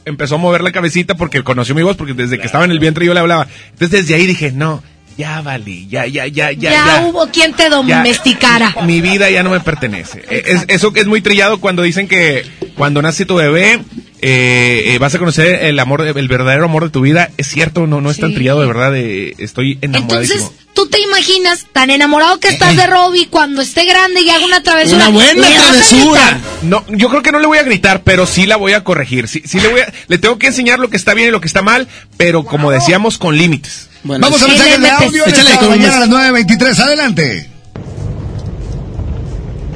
[0.06, 2.80] empezó a mover la cabecita porque conoció mi voz, porque desde que estaba en el
[2.80, 3.48] vientre yo le hablaba.
[3.72, 4.83] Entonces desde ahí dije, no,
[5.19, 6.72] ya valí, ya, ya, ya, ya.
[6.72, 7.06] ya, ya.
[7.06, 8.73] hubo quien te domesticara.
[8.85, 10.23] Mi vida ya no me pertenece.
[10.30, 13.81] Eh, Es, eso que es muy trillado cuando dicen que cuando nace tu bebé
[14.22, 17.31] eh, eh, vas a conocer el amor, el verdadero amor de tu vida.
[17.35, 18.95] Es cierto, no, no es tan trillado de verdad.
[18.95, 20.39] eh, estoy enamoradísimo.
[20.39, 24.45] Entonces, tú te imaginas tan enamorado que estás de Robbie cuando esté grande y haga
[24.45, 25.09] una travesura.
[25.09, 26.39] ¿le vas a gritar?
[26.61, 29.27] No, yo creo que no le voy a gritar, pero sí la voy a corregir.
[29.27, 31.41] Sí, sí le voy a, le tengo que enseñar lo que está bien y lo
[31.41, 33.89] que está mal, pero como decíamos, con límites.
[34.03, 36.79] Vamos a mensajes de audio en esta mañana a las 9.23.
[36.79, 37.49] Adelante.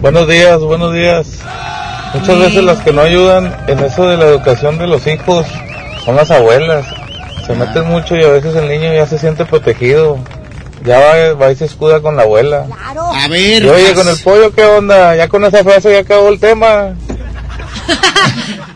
[0.01, 1.27] Buenos días, buenos días.
[2.13, 5.45] Muchas veces las que no ayudan en eso de la educación de los hijos
[6.05, 6.85] son las abuelas.
[7.45, 10.17] Se meten mucho y a veces el niño ya se siente protegido.
[10.85, 12.65] Ya va, va y se escuda con la abuela.
[12.95, 13.63] A ver.
[13.63, 15.15] Y oye, con el pollo, ¿qué onda?
[15.17, 16.95] Ya con esa frase ya acabó el tema.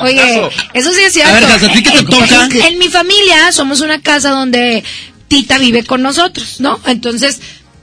[0.00, 1.30] Oye, eso sí es cierto.
[1.30, 2.44] A ver, Jas, ¿a ti qué te En- toca?
[2.46, 4.82] En, en mi familia somos una casa donde
[5.28, 6.78] Tita vive con nosotros, ¿no?
[6.86, 7.40] Entonces,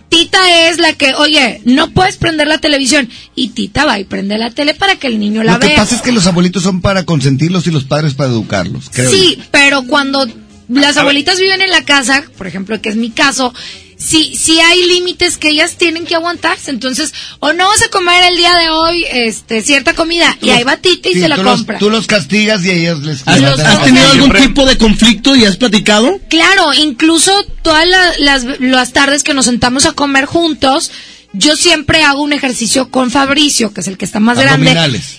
[0.09, 3.09] Tita es la que, oye, no puedes prender la televisión.
[3.35, 5.69] Y Tita va y prende la tele para que el niño la Lo vea.
[5.69, 9.11] que pasa es que los abuelitos son para consentirlos y los padres para educarlos, creo.
[9.11, 10.27] Sí, pero cuando
[10.67, 13.53] las abuelitas viven en la casa, por ejemplo, que es mi caso,
[13.99, 16.71] sí, sí hay límites que ellas tienen que aguantarse.
[16.71, 20.63] Entonces, o no vas a comer el día de hoy este cierta comida, y ahí
[20.63, 21.77] va Tita y Sí, se la tú los- compra.
[21.77, 23.21] tú los castigas y ellos les...
[23.27, 26.19] ¿Has, has tenido algún tipo de conflicto y has platicado?
[26.29, 30.89] Claro, incluso todas la- las, las tardes que nos sentamos a comer juntos,
[31.33, 34.73] yo siempre hago un ejercicio con Fabricio, que es el que está más grande,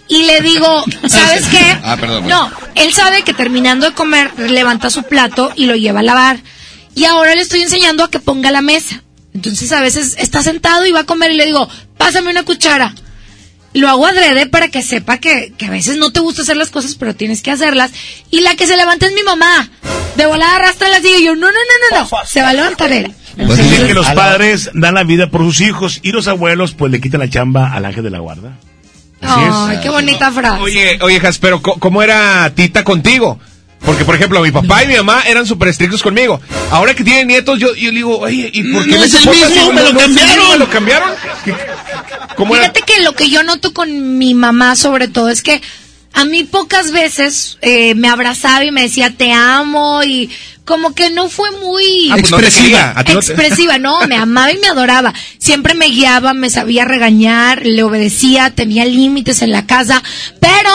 [0.09, 1.79] y le digo, ¿sabes qué?
[1.85, 2.27] Ah, perdón.
[2.27, 6.41] No, él sabe que terminando de comer levanta su plato y lo lleva a lavar.
[6.95, 9.03] Y ahora le estoy enseñando a que ponga la mesa.
[9.33, 12.95] Entonces a veces está sentado y va a comer y le digo, pásame una cuchara.
[13.73, 16.71] Lo hago adrede para que sepa que, que a veces no te gusta hacer las
[16.71, 17.93] cosas, pero tienes que hacerlas.
[18.31, 19.71] Y la que se levanta es mi mamá.
[20.17, 22.19] De volada arrastra la silla y yo, no, no, no, no, no.
[22.27, 23.15] Se va a levantar él.
[23.37, 26.91] Pues dicen que los padres dan la vida por sus hijos y los abuelos pues
[26.91, 28.59] le quitan la chamba al ángel de la guarda.
[29.23, 29.81] Así es.
[29.81, 30.61] Qué bonita frase.
[30.61, 33.39] Oye, oye, Jas, pero co- ¿cómo era Tita contigo?
[33.85, 36.41] Porque, por ejemplo, mi papá y mi mamá eran súper estrictos conmigo.
[36.71, 39.15] Ahora que tienen nietos, yo, yo le digo, oye, ¿y por qué No me es
[39.15, 40.49] el mismo, me lo cambiaron.
[40.51, 41.11] ¿Me lo cambiaron?
[41.45, 41.55] ¿Qué-
[42.37, 42.65] ¿Cómo era?
[42.65, 45.61] Fíjate que lo que yo noto con mi mamá sobre todo es que
[46.13, 50.29] a mí pocas veces eh, me abrazaba y me decía te amo y
[50.65, 53.79] como que no fue muy Ah, pues no te quería, a ti no te- expresiva,
[53.79, 55.13] no, me amaba y me adoraba.
[55.39, 60.03] Siempre me guiaba, me sabía regañar, le obedecía, tenía límites en la casa,
[60.41, 60.71] pero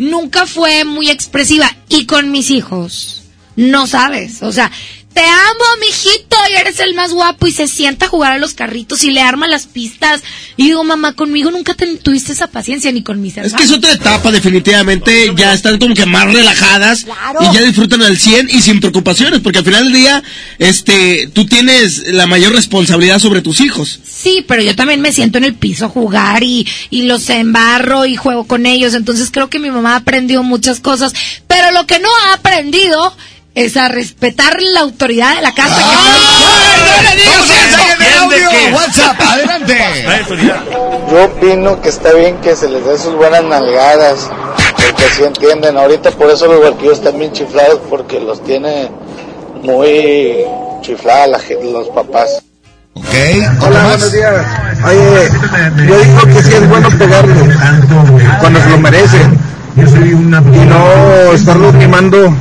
[0.00, 1.70] nunca fue muy expresiva.
[1.88, 3.22] Y con mis hijos,
[3.54, 4.72] no sabes, o sea,
[5.12, 8.54] te amo, mijito, y eres el más guapo, y se sienta a jugar a los
[8.54, 10.22] carritos y le arma las pistas.
[10.56, 13.58] Y digo, mamá, conmigo nunca te- tuviste esa paciencia, ni con mis Es hermanos.
[13.58, 15.32] que es otra etapa, definitivamente.
[15.36, 17.06] Ya están como que más relajadas
[17.40, 20.22] y ya disfrutan al 100 y sin preocupaciones, porque al final del día,
[20.58, 23.98] este, tú tienes la mayor responsabilidad sobre tus hijos.
[24.08, 28.06] Sí, pero yo también me siento en el piso a jugar y, y los embarro
[28.06, 28.94] y juego con ellos.
[28.94, 31.12] Entonces creo que mi mamá ha aprendido muchas cosas.
[31.48, 33.16] Pero lo que no ha aprendido
[33.54, 35.80] es a respetar la autoridad de la casa.
[38.74, 39.78] WhatsApp, adelante.
[41.10, 44.28] Yo opino que está bien que se les dé sus buenas nalgadas,
[44.76, 45.76] porque así entienden.
[45.76, 48.90] Ahorita por eso los barquillos están bien chiflados, porque los tiene
[49.62, 50.44] muy
[50.82, 52.42] chiflada la gen- los papás.
[52.94, 53.04] Ok,
[53.66, 54.46] Hola, buenos días.
[54.84, 55.28] Oye,
[55.88, 57.34] yo digo que sí es bueno pegarle
[58.40, 58.78] cuando se lo
[59.76, 60.08] merecen.
[60.54, 62.34] Y no estarlos mimando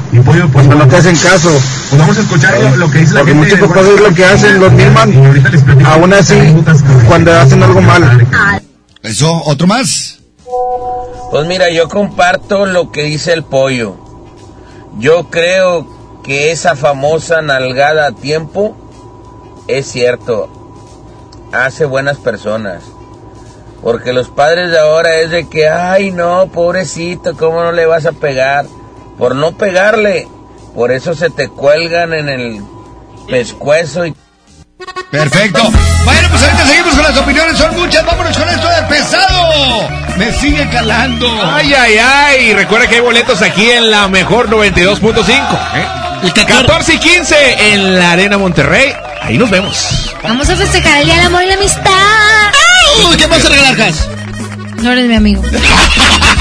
[0.53, 1.49] cuando no te hacen caso.
[1.98, 4.16] vamos a escuchar lo, lo que dice la Porque gente muchos de papás es lo
[4.16, 6.35] que hacen, los miman, aún así,
[7.08, 8.27] cuando hacen algo mal.
[9.03, 10.19] Eso, otro más.
[11.32, 13.95] Pues mira, yo comparto lo que dice el pollo.
[14.98, 15.88] Yo creo
[16.24, 18.75] que esa famosa nalgada a tiempo
[19.67, 20.49] es cierto.
[21.51, 22.83] Hace buenas personas.
[23.82, 28.06] Porque los padres de ahora es de que, ay no, pobrecito, ¿cómo no le vas
[28.06, 28.66] a pegar?
[29.17, 30.27] Por no pegarle.
[30.75, 32.61] Por eso se te cuelgan en el
[33.27, 34.16] pescuezo y...
[35.11, 35.61] Perfecto.
[36.06, 38.06] Bueno, pues ahorita seguimos con las opiniones, son muchas.
[38.06, 39.90] Vámonos con esto de pesado.
[40.17, 41.27] Me sigue calando.
[41.43, 42.53] Ay, ay, ay.
[42.53, 45.59] Recuerda que hay boletos aquí en la mejor 92.5.
[45.75, 45.99] ¿eh?
[46.48, 48.93] 14 y 15 en la Arena Monterrey.
[49.22, 50.14] Ahí nos vemos.
[50.24, 52.68] Vamos a festejar el Día del Amor y la Amistad.
[53.08, 53.94] Uy, ¿Qué vas a regalar?
[54.82, 55.42] No eres mi amigo.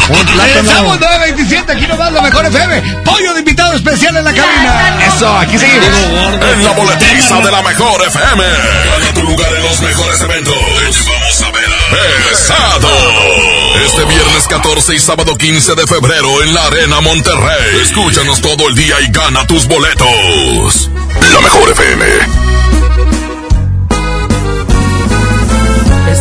[0.09, 3.03] Regresamos 927, aquí nomás la mejor FM.
[3.05, 5.07] Pollo de invitado especial en la cabina.
[5.07, 5.89] Eso, aquí seguimos.
[6.53, 8.45] En la boletiza de la mejor FM.
[8.45, 10.55] Gana tu lugar en los mejores eventos.
[10.55, 11.69] Te llevamos a ver
[12.29, 12.89] Pesado.
[13.85, 17.81] Este viernes 14 y sábado 15 de febrero en la Arena Monterrey.
[17.83, 20.91] Escúchanos todo el día y gana tus boletos.
[21.33, 22.48] La mejor FM.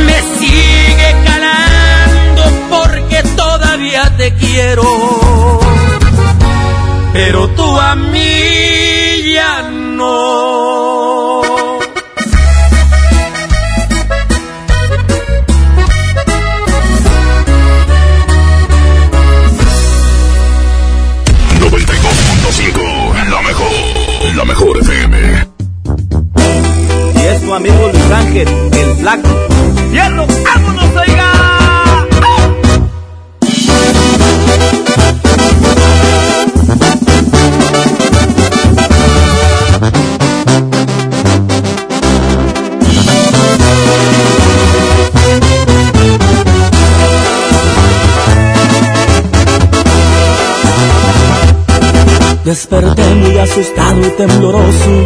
[0.05, 5.59] Me sigue calando porque todavía te quiero.
[7.13, 9.88] Pero tú a mí ya.
[28.31, 29.27] El flaco.
[29.91, 30.27] ¡Hierro!
[30.43, 31.33] ¡Vámonos, oiga!
[52.45, 55.05] Desperté muy asustado y tembloroso.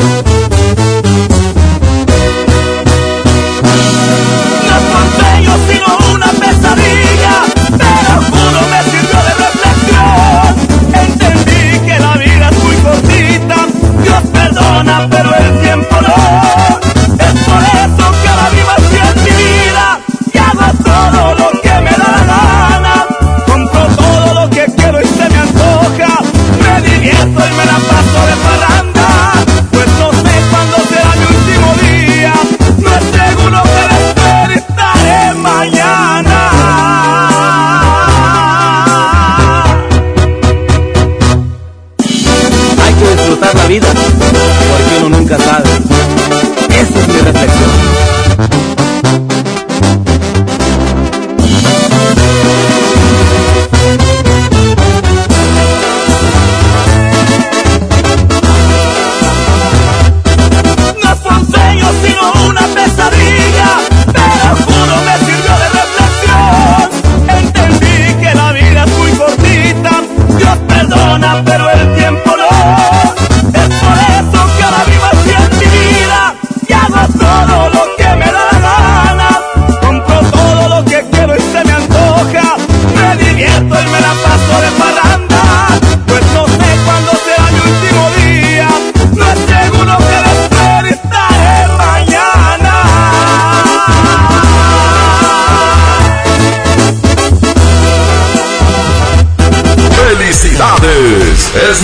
[14.83, 15.10] persona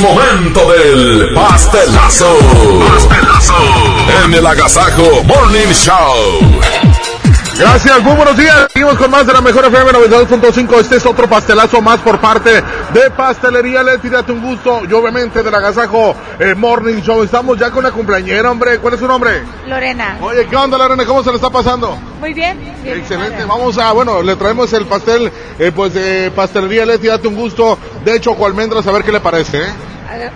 [0.02, 2.38] Momento del pastelazo.
[2.88, 3.56] Pastelazo.
[4.24, 6.62] En el Agasajo Morning Show.
[7.58, 8.68] Gracias, muy buenos días.
[8.88, 10.80] Seguimos con más de la mejor FM 92.5.
[10.80, 14.08] Este es otro pastelazo más por parte de Pastelería Leti.
[14.08, 17.22] Date un gusto y obviamente del Agasajo eh, Morning Show.
[17.22, 18.80] Estamos ya con la cumpleañera, hombre.
[18.80, 19.44] ¿Cuál es su nombre?
[19.66, 20.18] Lorena.
[20.22, 21.06] Oye, ¿qué onda, Lorena?
[21.06, 21.98] ¿Cómo se le está pasando?
[22.22, 22.58] Muy bien.
[22.82, 23.44] bien, Excelente.
[23.44, 27.08] Vamos a, bueno, le traemos el pastel, eh, pues de Pastelería Leti.
[27.08, 28.88] Date un gusto de choco almendras.
[28.88, 29.70] A ver qué le parece, ¿eh?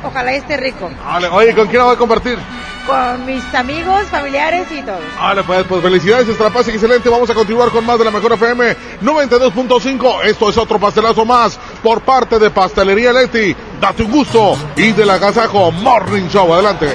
[0.03, 0.89] Ojalá esté rico.
[1.05, 2.37] Vale, Oye, ¿con quién la voy a compartir?
[2.85, 4.99] Con mis amigos, familiares y todos.
[5.17, 7.09] Vale, pues, pues felicidades, Estrapaz, excelente.
[7.09, 10.23] Vamos a continuar con más de la mejor FM 92.5.
[10.25, 13.55] Esto es otro pastelazo más por parte de Pastelería Leti.
[13.79, 16.53] Date un gusto y del Agasajo Morning Show.
[16.53, 16.87] Adelante.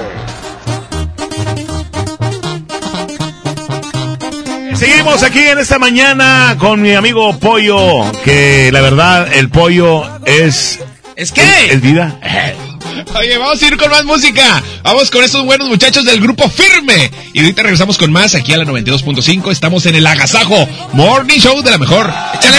[4.77, 10.79] Seguimos aquí en esta mañana con mi amigo Pollo, que la verdad el pollo es...
[11.15, 11.71] ¿Es qué?
[11.71, 12.19] Es, vida.
[13.15, 14.61] Oye, vamos a ir con más música.
[14.83, 17.11] Vamos con estos buenos muchachos del grupo Firme.
[17.33, 19.51] Y ahorita regresamos con más aquí a la 92.5.
[19.51, 22.13] Estamos en el Agasajo Morning Show de la mejor.
[22.35, 22.57] Échale.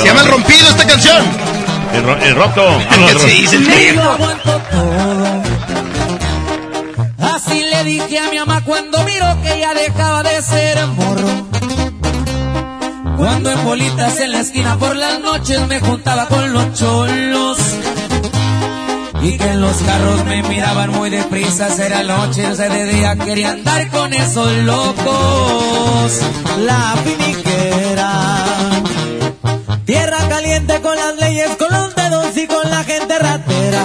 [0.00, 1.24] Se llama El Rompido esta canción.
[1.94, 2.78] El, ro- el roto.
[3.12, 3.56] ¿Qué se dice
[3.90, 5.42] el aguanto todo.
[7.34, 11.46] Así le dije a mi mamá cuando miró que ya dejaba de ser morro.
[13.16, 17.58] Cuando en bolitas en la esquina por las noches me juntaba con los cholos.
[19.26, 23.50] Y que en los carros me miraban muy deprisa, era noche, se de día quería
[23.50, 26.20] andar con esos locos.
[26.64, 28.44] La finiquera.
[29.84, 33.84] Tierra caliente con las leyes, con los dedos y con la gente ratera.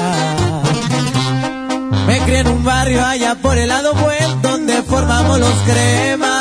[2.05, 6.40] Me crié en un barrio allá por el lado buen donde formamos los cremas.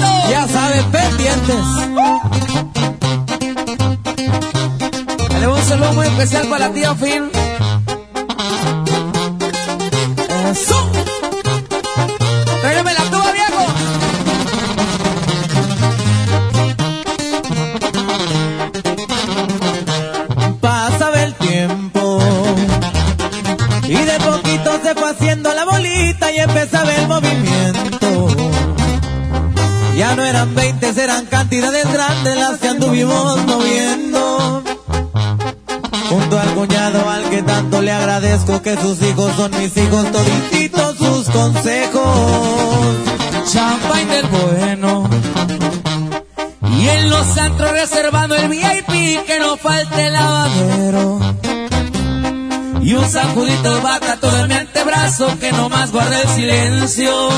[0.29, 1.65] Ya sabes, pendientes.
[5.29, 7.29] Dale un saludo muy especial para la tía Fin.
[10.51, 10.91] Eso.
[12.61, 13.65] Tráigame la tuba, viejo.
[20.61, 22.19] Pasaba el tiempo
[23.83, 27.90] y de poquito se fue haciendo la bolita y empezaba el movimiento.
[30.01, 34.63] Ya no eran 20, eran cantidades grandes las que anduvimos moviendo.
[36.09, 40.97] Junto al cuñado al que tanto le agradezco que sus hijos son mis hijos, todititos
[40.97, 42.97] sus consejos.
[43.53, 45.07] Champagne del bueno.
[46.79, 51.19] Y en los antros reservando el VIP que no falte el lavadero.
[52.81, 57.29] Y un sacudito de vaca todo en mi antebrazo que no más guarda el silencio.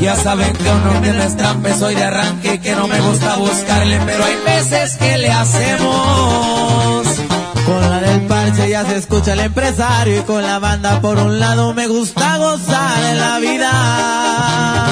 [0.00, 1.22] Ya saben que uno que no
[1.68, 7.06] es soy de arranque que no me gusta buscarle, pero hay veces que le hacemos.
[7.66, 11.38] Con la del parche ya se escucha el empresario y con la banda por un
[11.38, 14.86] lado me gusta gozar en la vida.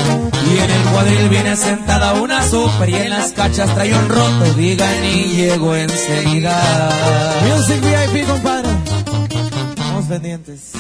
[0.53, 4.55] Y en el cuadril viene sentada una super y en las cachas trae un roto,
[4.57, 6.91] digan y llego enseguida.
[7.49, 8.69] Music VIP, compadre.
[10.09, 10.71] Pendientes.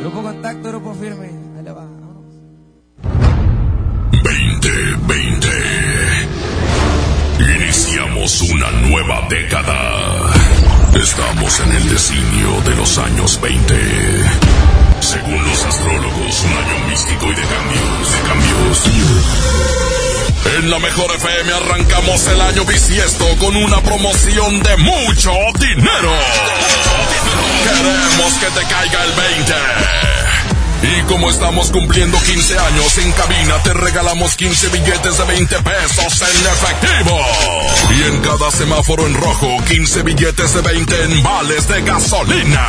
[0.00, 1.45] Grupo Contacto, Grupo Firme.
[4.76, 5.48] 2020.
[7.38, 10.32] Iniciamos una nueva década.
[10.94, 13.74] Estamos en el designio de los años 20.
[15.00, 18.90] Según los astrólogos, un año místico y de cambios, de cambios.
[20.58, 26.12] En la mejor FM arrancamos el año bisiesto con una promoción de mucho dinero.
[27.64, 29.54] Queremos que te caiga el 20.
[30.82, 36.22] Y como estamos cumpliendo 15 años en cabina, te regalamos 15 billetes de 20 pesos
[36.22, 37.20] en efectivo.
[37.90, 42.68] Y en cada semáforo en rojo, 15 billetes de 20 en vales de gasolina.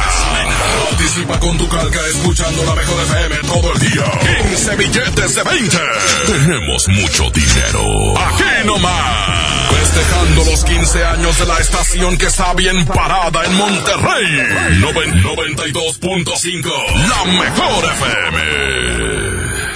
[0.89, 4.05] Participa con tu calca escuchando la mejor FM todo el día.
[4.49, 5.77] 15 billetes de 20.
[6.25, 8.17] Tenemos mucho dinero.
[8.17, 9.66] Aquí nomás.
[9.98, 14.80] Festejando los 15 años de la estación que está bien parada en Monterrey.
[14.80, 16.69] Noven- 92.5.
[17.09, 19.16] La mejor FM.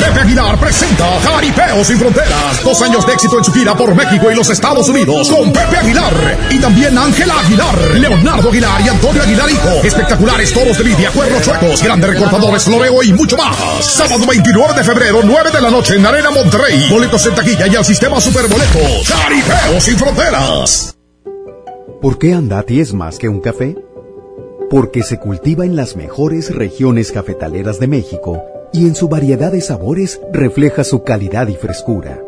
[0.02, 2.64] Pepe Aguilar presenta Jaripeo sin Fronteras.
[2.64, 5.78] Dos años de éxito en su gira por México y los Estados Unidos con Pepe
[5.78, 6.38] Aguilar.
[6.50, 9.70] Y también Ángela Aguilar, Leonardo Aguilar y Antonio Aguilar Hijo.
[9.84, 13.56] Espectaculares toros de lidia, cuernos chuecos, grandes recortadores, floreo y mucho más.
[13.86, 16.90] Sábado 29 de febrero, 9 de la noche en Arena Monterrey.
[16.90, 19.08] Boletos en taquilla y al sistema Superboletos.
[19.08, 20.98] Jaripeo sin Fronteras.
[22.02, 23.78] ¿Por qué Andati es más que un café?
[24.68, 28.44] Porque se cultiva en las mejores regiones cafetaleras de México
[28.74, 32.22] y en su variedad de sabores refleja su calidad y frescura.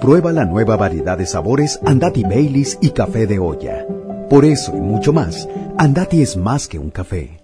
[0.00, 3.86] Prueba la nueva variedad de sabores Andati Baileys y café de olla.
[4.28, 5.48] Por eso y mucho más,
[5.78, 7.43] Andati es más que un café.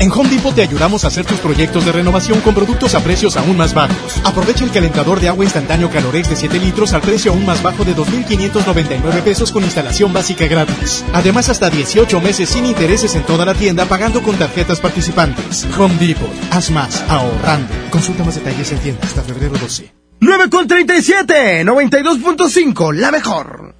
[0.00, 3.36] En Home Depot te ayudamos a hacer tus proyectos de renovación con productos a precios
[3.36, 4.18] aún más bajos.
[4.24, 7.84] Aprovecha el calentador de agua instantáneo Calorex de 7 litros al precio aún más bajo
[7.84, 11.04] de 2.599 pesos con instalación básica gratis.
[11.12, 15.68] Además, hasta 18 meses sin intereses en toda la tienda pagando con tarjetas participantes.
[15.78, 16.30] Home Depot.
[16.50, 17.68] Haz más ahorrando.
[17.90, 19.92] Consulta más detalles en tienda hasta febrero 12.
[20.20, 23.79] 9 con 37, 92.5, la mejor.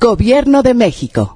[0.00, 1.35] Gobierno de México.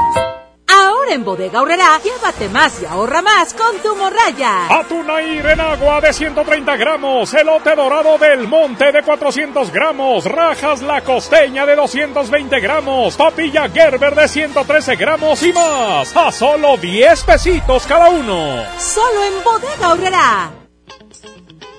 [0.73, 4.67] Ahora en Bodega Aurrera, llévate más y ahorra más con tu morraya.
[4.69, 10.81] Atún Air en agua de 130 gramos, elote dorado del monte de 400 gramos, rajas
[10.81, 16.15] la costeña de 220 gramos, papilla Gerber de 113 gramos y más.
[16.15, 18.63] A solo 10 pesitos cada uno.
[18.77, 20.60] Solo en Bodega Aurrera.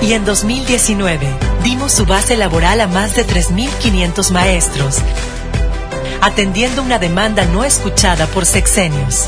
[0.00, 1.26] Y en 2019
[1.64, 4.98] dimos su base laboral a más de 3.500 maestros,
[6.20, 9.26] atendiendo una demanda no escuchada por sexenios.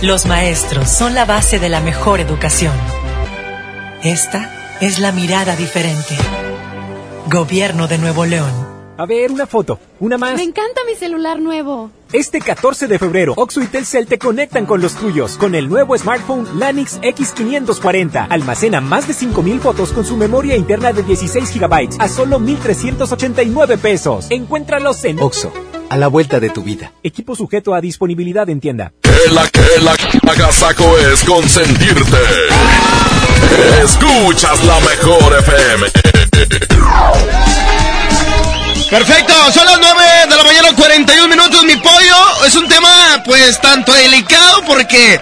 [0.00, 2.72] Los maestros son la base de la mejor educación.
[4.02, 6.16] Esta es la mirada diferente.
[7.30, 8.72] Gobierno de Nuevo León.
[8.98, 10.34] A ver, una foto, una más.
[10.34, 11.90] Me encanta mi celular nuevo.
[12.12, 15.96] Este 14 de febrero, Oxo y Telcel te conectan con los tuyos con el nuevo
[15.96, 18.26] smartphone Lanix X540.
[18.28, 23.78] Almacena más de 5000 fotos con su memoria interna de 16 GB a solo 1389
[23.78, 24.26] pesos.
[24.28, 25.54] Encuéntralos en Oxo,
[25.88, 26.92] a la vuelta de tu vida.
[27.02, 28.92] Equipo sujeto a disponibilidad en tienda.
[29.00, 29.96] Que la que la
[30.30, 32.18] agasaco es consentirte.
[33.82, 35.86] Escuchas la mejor FM.
[38.92, 42.46] Perfecto, son las 9 de la mañana, 41 minutos, mi pollo.
[42.46, 45.18] Es un tema, pues, tanto delicado porque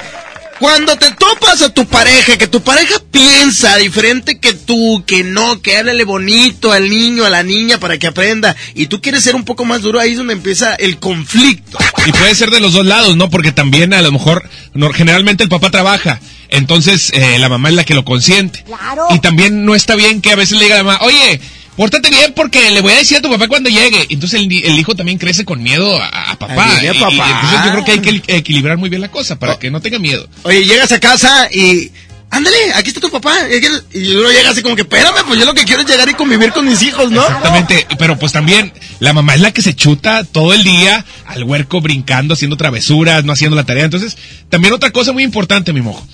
[0.59, 5.63] cuando te topas a tu pareja, que tu pareja piensa diferente que tú, que no,
[5.63, 9.37] que háblale bonito al niño, a la niña para que aprenda, y tú quieres ser
[9.37, 11.79] un poco más duro, ahí es donde empieza el conflicto.
[12.07, 13.31] Y puede ser de los dos lados, ¿no?
[13.31, 17.77] Porque también a lo mejor, no, generalmente el papá trabaja, entonces eh, la mamá es
[17.77, 18.65] la que lo consiente.
[18.65, 19.07] Claro.
[19.11, 21.41] Y también no está bien que a veces le diga a la mamá, oye,
[21.81, 24.07] pórtate bien porque le voy a decir a tu papá cuando llegue.
[24.11, 26.77] Entonces el, el hijo también crece con miedo a, a papá.
[26.77, 27.41] A Y- y papá.
[27.41, 29.81] entonces yo creo que hay que equi- equilibrar muy bien la cosa para que no
[29.81, 30.29] tenga miedo.
[30.43, 31.91] Oye, llegas a casa y...
[32.33, 33.35] Ándale, aquí está tu papá.
[33.93, 36.15] Y uno llega así como que, espérame, pues yo lo que quiero es llegar y
[36.15, 37.23] convivir con mis hijos, ¿no?
[37.23, 41.43] Exactamente, pero pues también la mamá es la que se chuta todo el día al
[41.43, 43.85] huerco brincando, haciendo travesuras, no haciendo la tarea.
[43.85, 44.17] Entonces,
[44.49, 46.07] también otra cosa muy importante, mi mojo.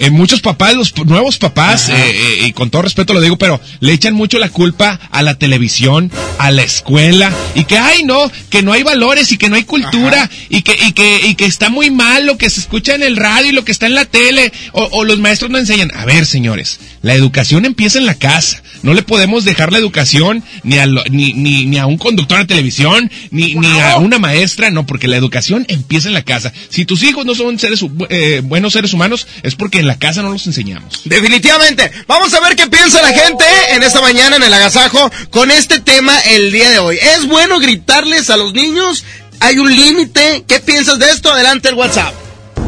[0.00, 3.60] Eh, muchos papás, los nuevos papás, eh, eh, y con todo respeto lo digo, pero
[3.80, 8.30] le echan mucho la culpa a la televisión, a la escuela, y que, ay, no,
[8.48, 11.46] que no hay valores y que no hay cultura, y que, y que, y que
[11.46, 13.94] está muy mal lo que se escucha en el radio y lo que está en
[13.94, 15.90] la tele, o, o los maestros no enseñan.
[15.96, 16.78] A ver, señores,
[17.08, 18.62] la educación empieza en la casa.
[18.82, 22.38] No le podemos dejar la educación ni a, lo- ni, ni, ni a un conductor
[22.38, 26.52] de televisión, ni, ni a una maestra, no, porque la educación empieza en la casa.
[26.68, 30.20] Si tus hijos no son seres, eh, buenos seres humanos, es porque en la casa
[30.22, 31.00] no los enseñamos.
[31.06, 31.90] Definitivamente.
[32.06, 35.80] Vamos a ver qué piensa la gente en esta mañana en el agasajo con este
[35.80, 36.98] tema el día de hoy.
[37.16, 39.04] ¿Es bueno gritarles a los niños?
[39.40, 40.44] ¿Hay un límite?
[40.46, 41.32] ¿Qué piensas de esto?
[41.32, 42.12] Adelante el WhatsApp.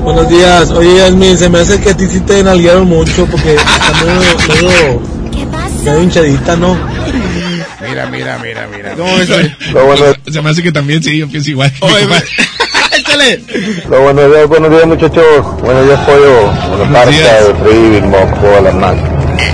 [0.03, 0.71] Buenos días.
[0.71, 4.21] Oye, Yasmin, se me hace que a ti sí te nalguearon mucho porque está medio,
[4.49, 5.03] medio,
[5.85, 6.77] medio hinchadita, ¿no?
[7.87, 8.95] Mira, mira, mira, mira.
[8.95, 11.73] ¿Cómo ves, Se me hace que también sí, yo pienso igual.
[11.81, 12.07] Oye,
[12.97, 13.41] Échale.
[13.89, 15.61] Hola, buenos días, buenos días muchachos.
[15.63, 16.47] Buenos días, pollo.
[16.69, 18.99] Buenos parca, de Freddy, Moco, Alamán.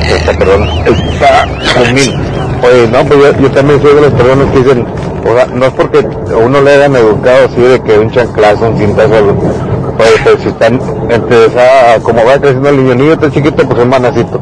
[0.09, 0.69] Esta, perdón.
[0.87, 2.15] Esta, Fermín.
[2.63, 4.87] Oye, no, pues yo, yo también soy de las personas que dicen,
[5.25, 8.71] o sea, no es porque a uno le hayan educado así de que un chanclazo,
[8.71, 9.76] un cintazo, algo.
[9.99, 13.81] Oye, pues si están, entre esa, como va creciendo el niño, niño está chiquito, pues
[13.81, 14.41] es manacito.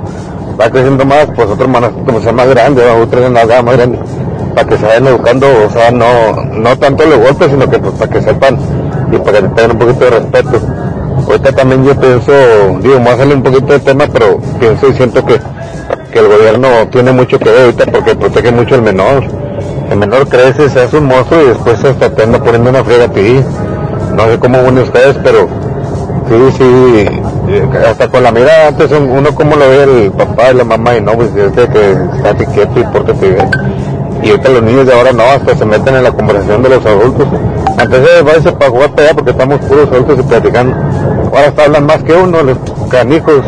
[0.61, 3.77] Va creciendo más, pues otro manacito, pues es más grande, va otro en la más
[3.77, 3.99] grande.
[4.55, 7.95] Para que se vayan educando, o sea, no, no tanto los golpes, sino que pues
[7.95, 8.59] para que sepan
[9.13, 10.61] y para que tengan un poquito de respeto.
[11.27, 12.33] Ahorita también yo pienso,
[12.81, 15.41] digo, me voy a un poquito de tema, pero pienso y siento que,
[16.13, 19.25] que el gobierno tiene mucho que ver ahorita porque protege mucho al menor.
[19.91, 23.05] El menor crece, se hace un monstruo y después hasta te anda poniendo una friega
[23.05, 23.43] a ti.
[24.17, 25.49] No sé cómo unen ustedes, pero
[26.29, 27.07] sí, sí,
[27.49, 30.65] eh, hasta con la mirada antes un- uno como lo ve el papá y la
[30.65, 33.51] mamá y no, pues es de que estate quieto y pórtate bien.
[34.23, 36.87] Y ahorita los niños de ahora no, hasta se meten en la conversación de los
[36.87, 37.27] adultos.
[37.77, 40.77] Antes de váyase para jugar para porque estamos puros adultos y platicando.
[41.27, 42.57] Ahora hasta hablan más que uno, los
[42.89, 43.45] canijos.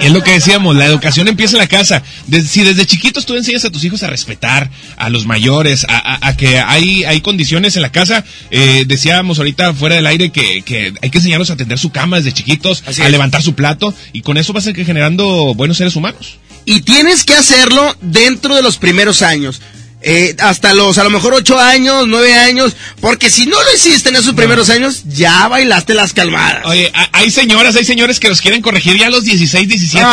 [0.00, 2.02] Es lo que decíamos, la educación empieza en la casa.
[2.46, 6.28] Si desde chiquitos tú enseñas a tus hijos a respetar a los mayores, a, a-
[6.28, 10.62] a que hay, hay condiciones en la casa, eh, decíamos ahorita fuera del aire que,
[10.62, 13.10] que hay que enseñarlos a tender su cama desde chiquitos, Así a es.
[13.10, 16.36] levantar su plato, y con eso vas a ir generando buenos seres humanos.
[16.64, 19.60] Y tienes que hacerlo dentro de los primeros años.
[20.00, 22.76] Eh, hasta los, a lo mejor, ocho años, nueve años.
[23.00, 26.64] Porque si no lo hiciste en esos primeros años, ya bailaste las calmadas.
[26.66, 30.06] Oye, hay señoras, hay señores que los quieren corregir ya a los 16, 17.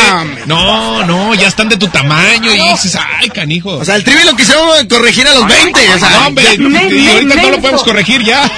[0.48, 0.56] No.
[0.56, 3.74] No, no, ya están de tu tamaño y dices, ay, canijo.
[3.78, 5.90] O sea, el trivi lo quisieron corregir a los 20.
[5.94, 8.52] o sea, no, hombre, y ahorita no lo podemos corregir ya.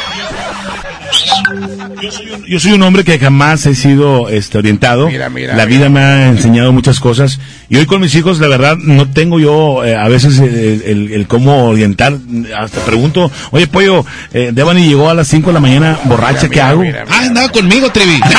[2.48, 5.08] Yo soy un hombre que jamás he sido este, orientado.
[5.10, 7.40] Mira, mira, la vida me ha enseñado muchas cosas.
[7.70, 11.12] Y hoy con mis hijos, la verdad, no tengo yo eh, a veces el, el-
[11.14, 12.18] el cómo orientar.
[12.58, 16.62] Hasta pregunto, oye, pollo, eh, Devani llegó a las 5 de la mañana borracha, ¿qué
[16.62, 16.84] hago?
[17.10, 18.20] Ah, andaba conmigo, Trevi.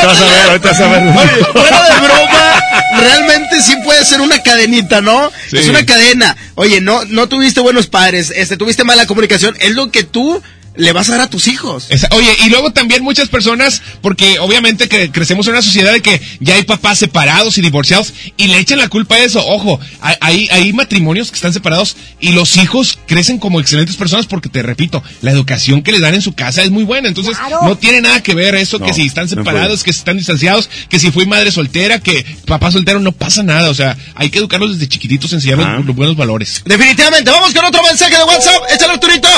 [0.00, 1.02] Ahorita vas a ver, ahorita vas a ver.
[1.02, 2.62] Oye, fuera de broma,
[2.98, 5.30] realmente sí puede ser una cadenita, ¿no?
[5.48, 5.58] Sí.
[5.58, 6.36] Es una cadena.
[6.54, 9.56] Oye, no, no tuviste buenos padres, este, tuviste mala comunicación.
[9.60, 10.42] Es lo que tú
[10.76, 11.86] le vas a dar a tus hijos.
[11.90, 16.00] Esa- Oye, y luego también muchas personas, porque obviamente que crecemos en una sociedad de
[16.00, 19.44] que ya hay papás separados y divorciados y le echan la culpa a eso.
[19.46, 24.48] Ojo, hay, hay, matrimonios que están separados y los hijos crecen como excelentes personas porque
[24.48, 27.08] te repito, la educación que les dan en su casa es muy buena.
[27.08, 29.98] Entonces, no tiene nada que ver eso No, que si están no separados, que si
[29.98, 33.70] están distanciados, que si fui madre soltera, que papá soltero, no pasa nada.
[33.70, 35.80] O sea, hay que educarlos desde chiquititos, enseñarles Ah.
[35.84, 36.62] los buenos valores.
[36.64, 38.62] Definitivamente, vamos con otro mensaje de WhatsApp.
[38.74, 39.28] Échale, Arturito.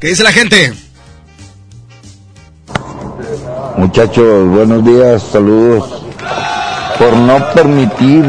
[0.00, 0.72] ¿Qué dice la gente?
[3.76, 6.04] Muchachos, buenos días, saludos.
[7.00, 8.24] Por no permitir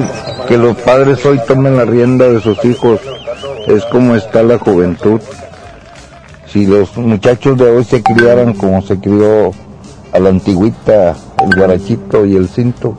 [0.48, 3.00] que los padres hoy tomen la rienda de sus hijos,
[3.68, 5.22] es como está la juventud.
[6.48, 9.52] Si los muchachos de hoy se criaran como se crió
[10.12, 12.98] a la antigüita, el guarachito y el cinto,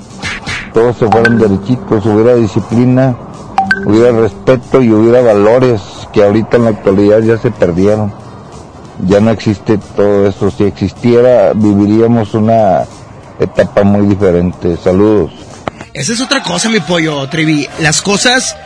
[0.72, 3.16] todos se fueran derechitos, hubiera disciplina,
[3.84, 5.80] hubiera respeto y hubiera valores
[6.12, 8.19] que ahorita en la actualidad ya se perdieron
[9.06, 10.50] ya no existe todo eso.
[10.50, 12.84] Si existiera, viviríamos una
[13.38, 14.76] etapa muy diferente.
[14.82, 15.32] Saludos.
[15.92, 17.68] Esa es otra cosa, mi pollo, Trevi.
[17.80, 18.56] Las cosas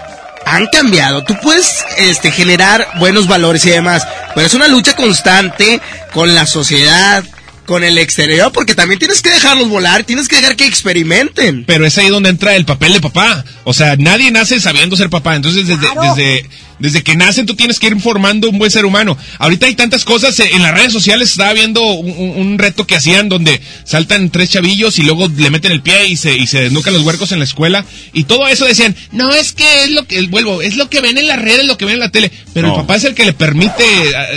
[0.46, 1.24] han cambiado.
[1.24, 5.80] Tú puedes este, generar buenos valores y demás, pero es una lucha constante
[6.12, 7.24] con la sociedad,
[7.66, 11.64] con el exterior, porque también tienes que dejarlos volar, tienes que dejar que experimenten.
[11.66, 13.44] Pero es ahí donde entra el papel de papá.
[13.64, 15.36] O sea, nadie nace sabiendo ser papá.
[15.36, 19.16] Entonces, desde, desde, desde que nacen, tú tienes que ir formando un buen ser humano.
[19.38, 20.38] Ahorita hay tantas cosas.
[20.40, 24.98] eh, En las redes sociales estaba viendo un, reto que hacían donde saltan tres chavillos
[24.98, 27.44] y luego le meten el pie y se, y se desnucan los huercos en la
[27.44, 27.84] escuela.
[28.12, 31.18] Y todo eso decían, no, es que es lo que, vuelvo, es lo que ven
[31.18, 32.30] en las redes, lo que ven en la tele.
[32.52, 32.74] Pero No.
[32.74, 33.84] el papá es el que le permite,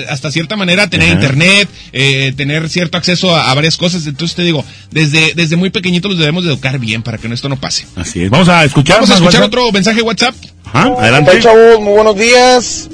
[0.09, 1.15] hasta cierta manera, tener Ajá.
[1.15, 4.05] internet, eh, tener cierto acceso a, a varias cosas.
[4.07, 7.49] Entonces te digo, desde, desde muy pequeñitos los debemos de educar bien para que esto
[7.49, 7.85] no pase.
[7.95, 8.29] Así es.
[8.29, 8.97] Vamos a escuchar.
[8.97, 9.59] Vamos a escuchar WhatsApp.
[9.59, 10.35] otro mensaje de WhatsApp.
[10.65, 11.31] Ajá, adelante.
[11.31, 12.89] Hola chavos, muy buenos días.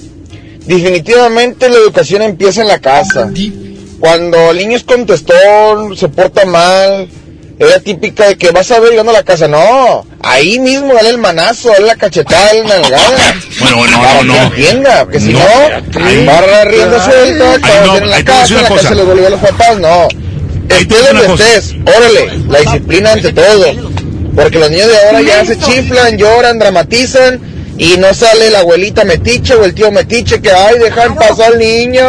[0.66, 3.32] Definitivamente la educación empieza en la casa.
[4.00, 7.08] Cuando el niño es contestón, se porta mal,
[7.66, 9.48] es la típica de que vas a ver llegando a la casa.
[9.48, 13.36] No, ahí mismo dale el manazo, dale la cachetada, dale la nalgada.
[13.60, 14.44] Bueno, bueno, para no, que no.
[14.46, 17.46] entienda, que si No, no, ahí- va a la rienda suelta,
[17.86, 20.08] no, vez en la casa, la casa le vuelve a los papás, no.
[20.70, 23.94] Estés donde estés, órale, la disciplina ante todo.
[24.36, 27.40] Porque los niños de ahora ya se chiflan, lloran, dramatizan
[27.78, 31.60] y no sale la abuelita metiche o el tío metiche que, ay, dejan pasar al
[31.60, 32.04] niño.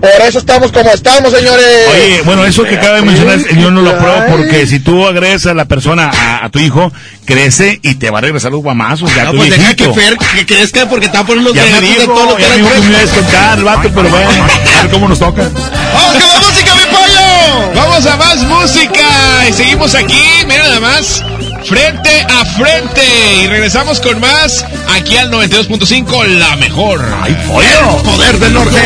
[0.00, 1.64] Por eso estamos como estamos, señores.
[1.92, 5.46] Oye, bueno, eso que acaba de mencionar, yo no lo apruebo porque si tú agredes
[5.46, 6.92] a la persona, a, a tu hijo,
[7.24, 9.14] crece y te va a regresar los guamazos.
[9.14, 11.54] Ya No, tu pues deja que Fer, que crezca porque te va a poner los
[11.54, 13.90] Ya me regalos de dijo, todo lo que ya me iba a descontar el vato,
[13.94, 15.42] pero bueno, a ver cómo nos toca.
[15.42, 17.72] ¡Vamos con la música, mi pollo!
[17.74, 19.48] Vamos a más música.
[19.48, 21.22] Y seguimos aquí, mira nada más.
[21.68, 23.02] Frente a frente.
[23.42, 24.64] Y regresamos con más
[24.94, 27.04] aquí al 92.5, la mejor.
[27.22, 28.02] ¡Ay, pollo!
[28.04, 28.78] Poder del norte.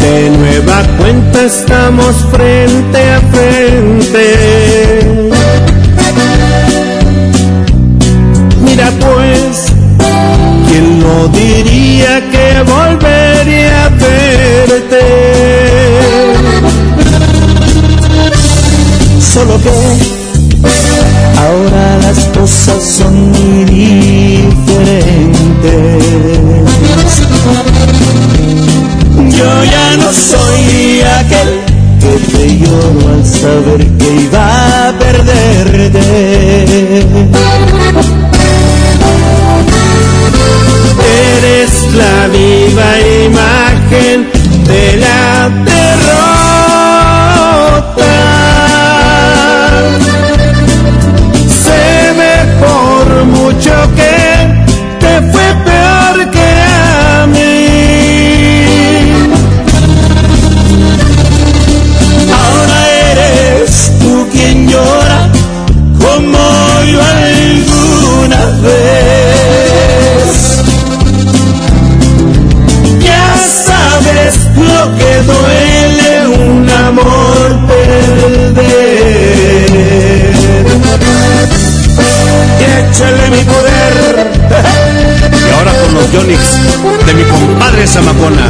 [0.00, 4.36] De nueva cuenta estamos frente a frente.
[8.60, 9.72] Mira pues,
[10.68, 15.00] ¿quién no diría que volvería a verte?
[19.20, 20.21] Solo que
[21.42, 24.22] ahora las cosas son muy diferentes.
[29.36, 31.50] Yo ya no soy aquel
[32.00, 36.06] que te lloró al saber que iba a perderte.
[41.34, 42.90] Eres la viva
[43.26, 44.18] imagen
[44.66, 46.41] de la derrota.
[78.22, 79.70] Perder.
[82.60, 84.04] Y échale mi poder.
[85.32, 86.40] Y ahora con los Yonix
[87.06, 88.48] de mi compadre Zamacona.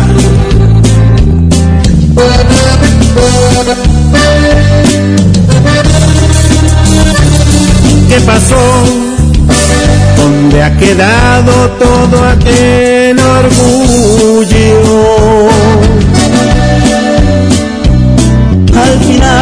[8.09, 8.63] ¿Qué pasó?
[10.17, 14.73] ¿Dónde ha quedado todo aquel orgullo?
[18.77, 19.42] Al final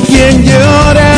[0.00, 1.11] Quien llora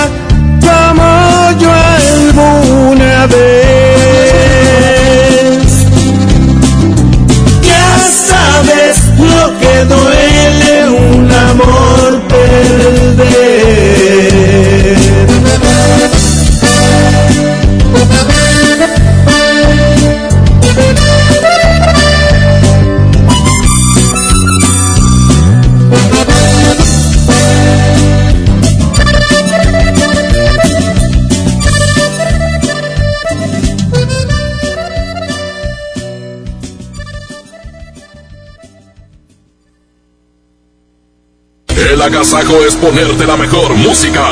[42.14, 44.24] agasajo es ponerte la mejor música.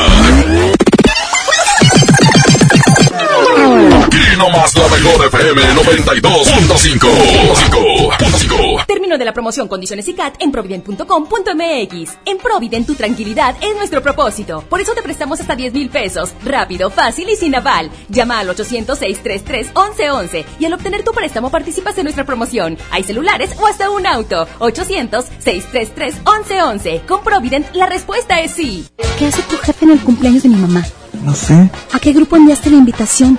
[4.04, 8.71] Aquí nomás la mejor FM 92.5.
[9.12, 12.16] Término de la promoción Condiciones y CAT en provident.com.mx.
[12.24, 14.64] En Provident tu tranquilidad es nuestro propósito.
[14.70, 16.32] Por eso te prestamos hasta 10 mil pesos.
[16.44, 17.90] Rápido, fácil y sin aval.
[18.08, 22.78] Llama al 800-633-1111 y al obtener tu préstamo participas en nuestra promoción.
[22.90, 24.48] Hay celulares o hasta un auto.
[24.60, 27.04] 800-633-1111.
[27.04, 28.86] Con Provident la respuesta es sí.
[29.18, 30.86] ¿Qué hace tu jefe en el cumpleaños de mi mamá?
[31.22, 31.70] No sé.
[31.92, 33.38] ¿A qué grupo enviaste la invitación?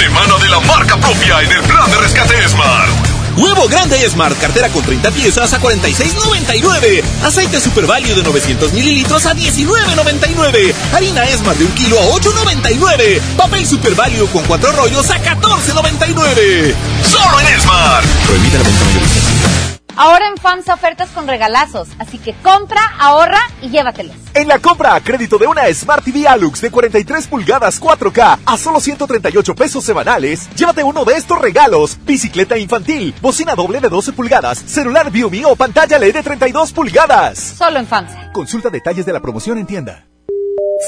[0.00, 2.88] Semana de la marca propia en el plan de rescate Smart.
[3.36, 7.02] Huevo grande Smart, cartera con 30 piezas a 46.99.
[7.22, 10.72] Aceite Super Value de 900 mililitros a 19.99.
[10.94, 13.20] Harina Smart de un kilo a 8.99.
[13.36, 16.74] Papel Super Value con cuatro rollos a 14.99.
[17.02, 18.06] Solo en Smart.
[18.26, 19.59] Prohibida la venta
[19.96, 24.16] Ahora en FAMSA ofertas con regalazos, así que compra, ahorra y llévatelos.
[24.34, 28.56] En la compra a crédito de una Smart TV Alux de 43 pulgadas 4K a
[28.56, 34.12] solo 138 pesos semanales, llévate uno de estos regalos: bicicleta infantil, bocina doble de 12
[34.12, 37.38] pulgadas, celular Viumi o pantalla LED de 32 pulgadas.
[37.38, 38.32] Solo en FAMSA.
[38.32, 40.06] Consulta detalles de la promoción en tienda.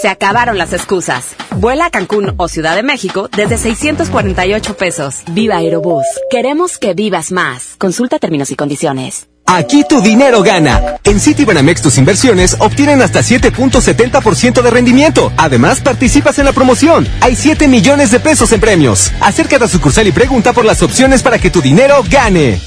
[0.00, 1.34] Se acabaron las excusas.
[1.56, 5.22] Vuela a Cancún o Ciudad de México desde 648 pesos.
[5.30, 6.04] Viva Aerobús.
[6.30, 7.74] Queremos que vivas más.
[7.78, 9.28] Consulta términos y condiciones.
[9.46, 10.96] Aquí tu dinero gana.
[11.04, 15.30] En Citibanamex tus inversiones obtienen hasta 7.70% de rendimiento.
[15.36, 17.06] Además, participas en la promoción.
[17.20, 19.12] Hay 7 millones de pesos en premios.
[19.20, 22.60] Acércate a sucursal y pregunta por las opciones para que tu dinero gane.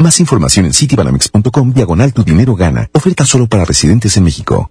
[0.00, 2.88] Más información en citibanamex.com diagonal tu dinero gana.
[2.92, 4.70] Oferta solo para residentes en México.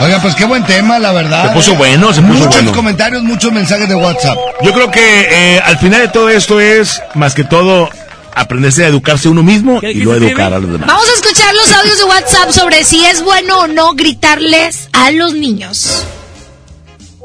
[0.00, 1.48] Oiga, pues qué buen tema, la verdad.
[1.48, 2.72] Se puso bueno, se puso Muchos bueno.
[2.72, 4.36] comentarios, muchos mensajes de WhatsApp.
[4.62, 7.88] Yo creo que eh, al final de todo esto es, más que todo,
[8.34, 10.86] aprenderse a educarse uno mismo y luego educar a los demás.
[10.86, 15.10] Vamos a escuchar los audios de WhatsApp sobre si es bueno o no gritarles a
[15.10, 16.04] los niños.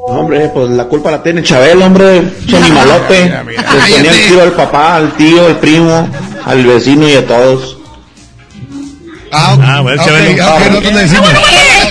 [0.06, 3.24] Hombre, pues la culpa la tiene Chabel, hombre, che animalote.
[3.46, 3.64] Les
[3.96, 6.10] ponía el tiro al papá, al tío, al primo,
[6.46, 7.78] al vecino y a todos.
[9.32, 10.46] Ah, bueno, ok, Chabelo.
[10.56, 11.30] ok, nosotros le decimos.
[11.30, 11.90] Eh,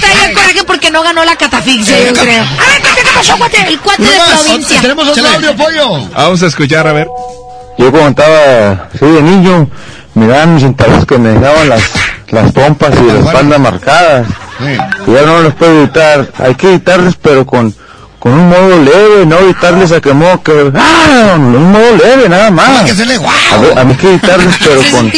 [0.83, 2.43] porque no ganó la catafixia, yo creo.
[2.43, 3.57] A ver, ¿qué te pasó, cuate?
[3.69, 4.81] El cuate de más, provincia.
[4.81, 6.09] Tenemos otro audio, pollo.
[6.15, 7.09] Vamos a escuchar, a ver.
[7.79, 9.69] Yo cuando estaba así de niño,
[10.15, 11.83] miraban mis cintarazos que me dejaban las,
[12.31, 14.27] las pompas y la espalda marcadas.
[15.07, 16.29] Y ya no los puedo evitar.
[16.39, 17.75] Hay que evitarles, pero con,
[18.23, 20.71] con un modo leve, no evitarles a que modo que...
[20.77, 21.35] ¡Ah!
[21.37, 22.85] Un modo leve, nada más.
[22.85, 23.35] que le guau.
[23.53, 25.11] A, ver, a mí hay que evitarles, pero con,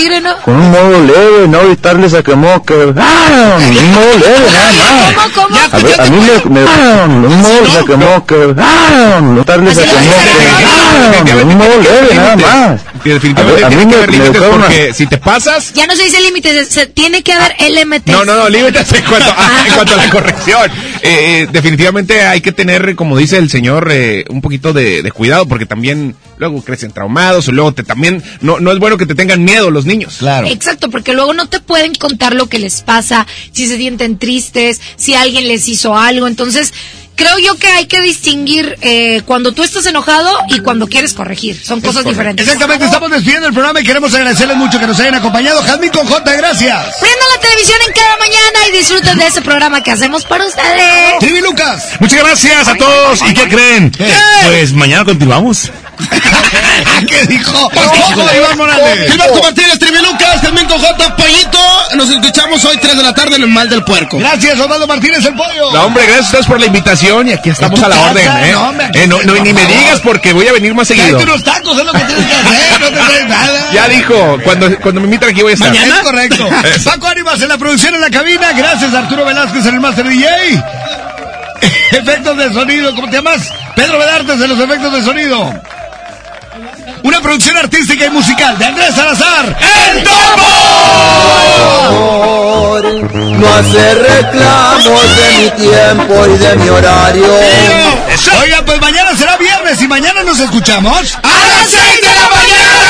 [0.43, 2.95] con un modo leve, no evitarles a que modo que...
[2.97, 3.59] ¡Ah!
[3.59, 5.33] Un modo leve, nada más.
[5.35, 5.57] ¿Cómo, cómo?
[5.71, 6.17] A ver, a mí
[6.49, 6.61] me...
[6.61, 7.05] me ¡Ah!
[7.05, 8.55] Un modo quemó que...
[8.59, 9.21] ¡Ah!
[9.21, 10.65] No evitarles a que modo que...
[10.65, 11.43] ¡Ah!
[11.45, 12.81] Un modo leve, nada más.
[13.03, 15.75] Que definitivamente A ver, a mí que me- me límites porque si te pasas...
[15.75, 18.07] Ya no se dice límites, se, se tiene que haber LMT.
[18.07, 20.71] No, no, no, límites en cuanto a, en cuanto a la corrección.
[21.03, 25.13] Eh, eh, definitivamente hay que tener, como dice el señor, eh, un poquito de, de
[25.13, 29.07] cuidado porque también luego crecen traumados o luego te también no, no es bueno que
[29.07, 30.17] te tengan miedo los niños.
[30.19, 30.47] Claro.
[30.47, 34.81] Exacto, porque luego no te pueden contar lo que les pasa, si se sienten tristes,
[34.97, 36.27] si alguien les hizo algo.
[36.27, 36.73] Entonces,
[37.17, 41.61] creo yo que hay que distinguir eh, cuando tú estás enojado y cuando quieres corregir.
[41.63, 42.47] Son cosas diferentes.
[42.47, 45.63] Exactamente, estamos despidiendo el programa y queremos agradecerles mucho que nos hayan acompañado.
[45.63, 46.97] Jazmín con J, gracias.
[47.01, 51.19] Prendan la televisión en cada mañana y disfruten de ese programa que hacemos para ustedes.
[51.21, 51.91] Trivi Lucas.
[52.01, 53.21] Muchas gracias a todos.
[53.29, 53.93] ¿Y qué creen?
[54.47, 55.71] Pues mañana continuamos.
[57.09, 57.67] ¿Qué dijo?
[57.67, 59.11] Ojo, Iván Morales.
[59.11, 61.59] Gilberto Martínez, Trivilucas, Germín J, Pollito.
[61.95, 64.19] Nos escuchamos hoy 3 de la tarde en el Mal del Puerco.
[64.19, 65.73] Gracias, Osvaldo Martínez, el pollo.
[65.73, 68.27] No, hombre, gracias a ustedes por la invitación y aquí estamos a la casa, orden,
[68.27, 68.53] ¿eh?
[68.53, 71.09] no, hombre, Eh, no, está, no, ni me digas porque voy a venir más seguido.
[71.09, 73.73] Tráete unos tacos, es lo que tienes que hacer, no te traes nada.
[73.73, 75.75] Ya dijo, cuando, cuando me invitan aquí voy a estar.
[75.75, 76.49] Es correcto.
[76.85, 78.53] Paco Ánimas en la producción en la cabina.
[78.53, 80.29] Gracias, Arturo Velázquez en el Master DJ.
[81.93, 83.53] Efectos de sonido, ¿cómo te llamas?
[83.77, 85.63] Pedro Vedartes en los efectos de sonido.
[87.05, 89.55] Una producción artística y musical de Andrés Salazar.
[89.91, 90.49] ¡El Topo!
[93.13, 97.27] No hace reclamos de mi tiempo y de mi horario.
[98.41, 101.19] Oiga, pues mañana será viernes y mañana nos escuchamos.
[101.23, 102.89] ¡A las 6 de la mañana!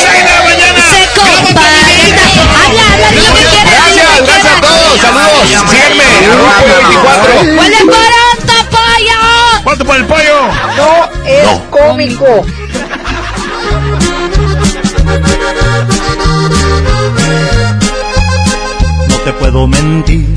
[0.00, 0.80] ¡6 de la mañana!
[0.88, 2.24] Se compadita.
[2.64, 3.68] Habla, habla, di lo que quieras.
[3.70, 4.98] Gracias, gracias a todos.
[5.02, 5.44] Saludos.
[5.70, 6.04] Síganme.
[6.32, 7.36] arroba pollo 24.
[7.60, 9.20] ¡Huele pronto, pollo!
[9.62, 10.48] ¿Cuánto por el pollo?
[10.78, 11.13] No
[11.44, 12.44] es cómico.
[19.08, 20.34] No te puedo mentir,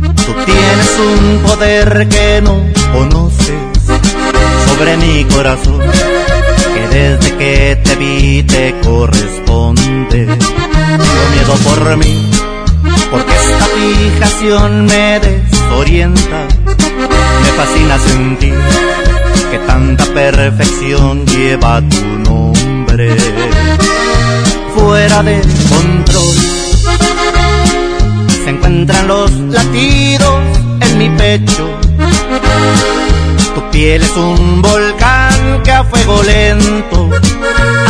[0.00, 3.54] tú tienes un poder que no conoces
[4.66, 5.80] sobre mi corazón,
[6.74, 10.10] que desde que te vi te corresponde.
[10.10, 10.36] Tengo
[11.34, 12.30] miedo por mí,
[13.10, 16.48] porque esta fijación me desorienta.
[17.42, 18.54] Me fascina sentir
[19.50, 23.16] que tanta perfección lleva tu nombre
[24.74, 26.50] fuera de control
[28.44, 30.42] se encuentran los latidos
[30.80, 31.68] en mi pecho.
[33.54, 37.10] Tu piel es un volcán que a fuego lento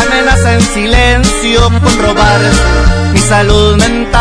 [0.02, 2.40] amenaza en silencio con robar
[3.12, 4.20] mi salud mental.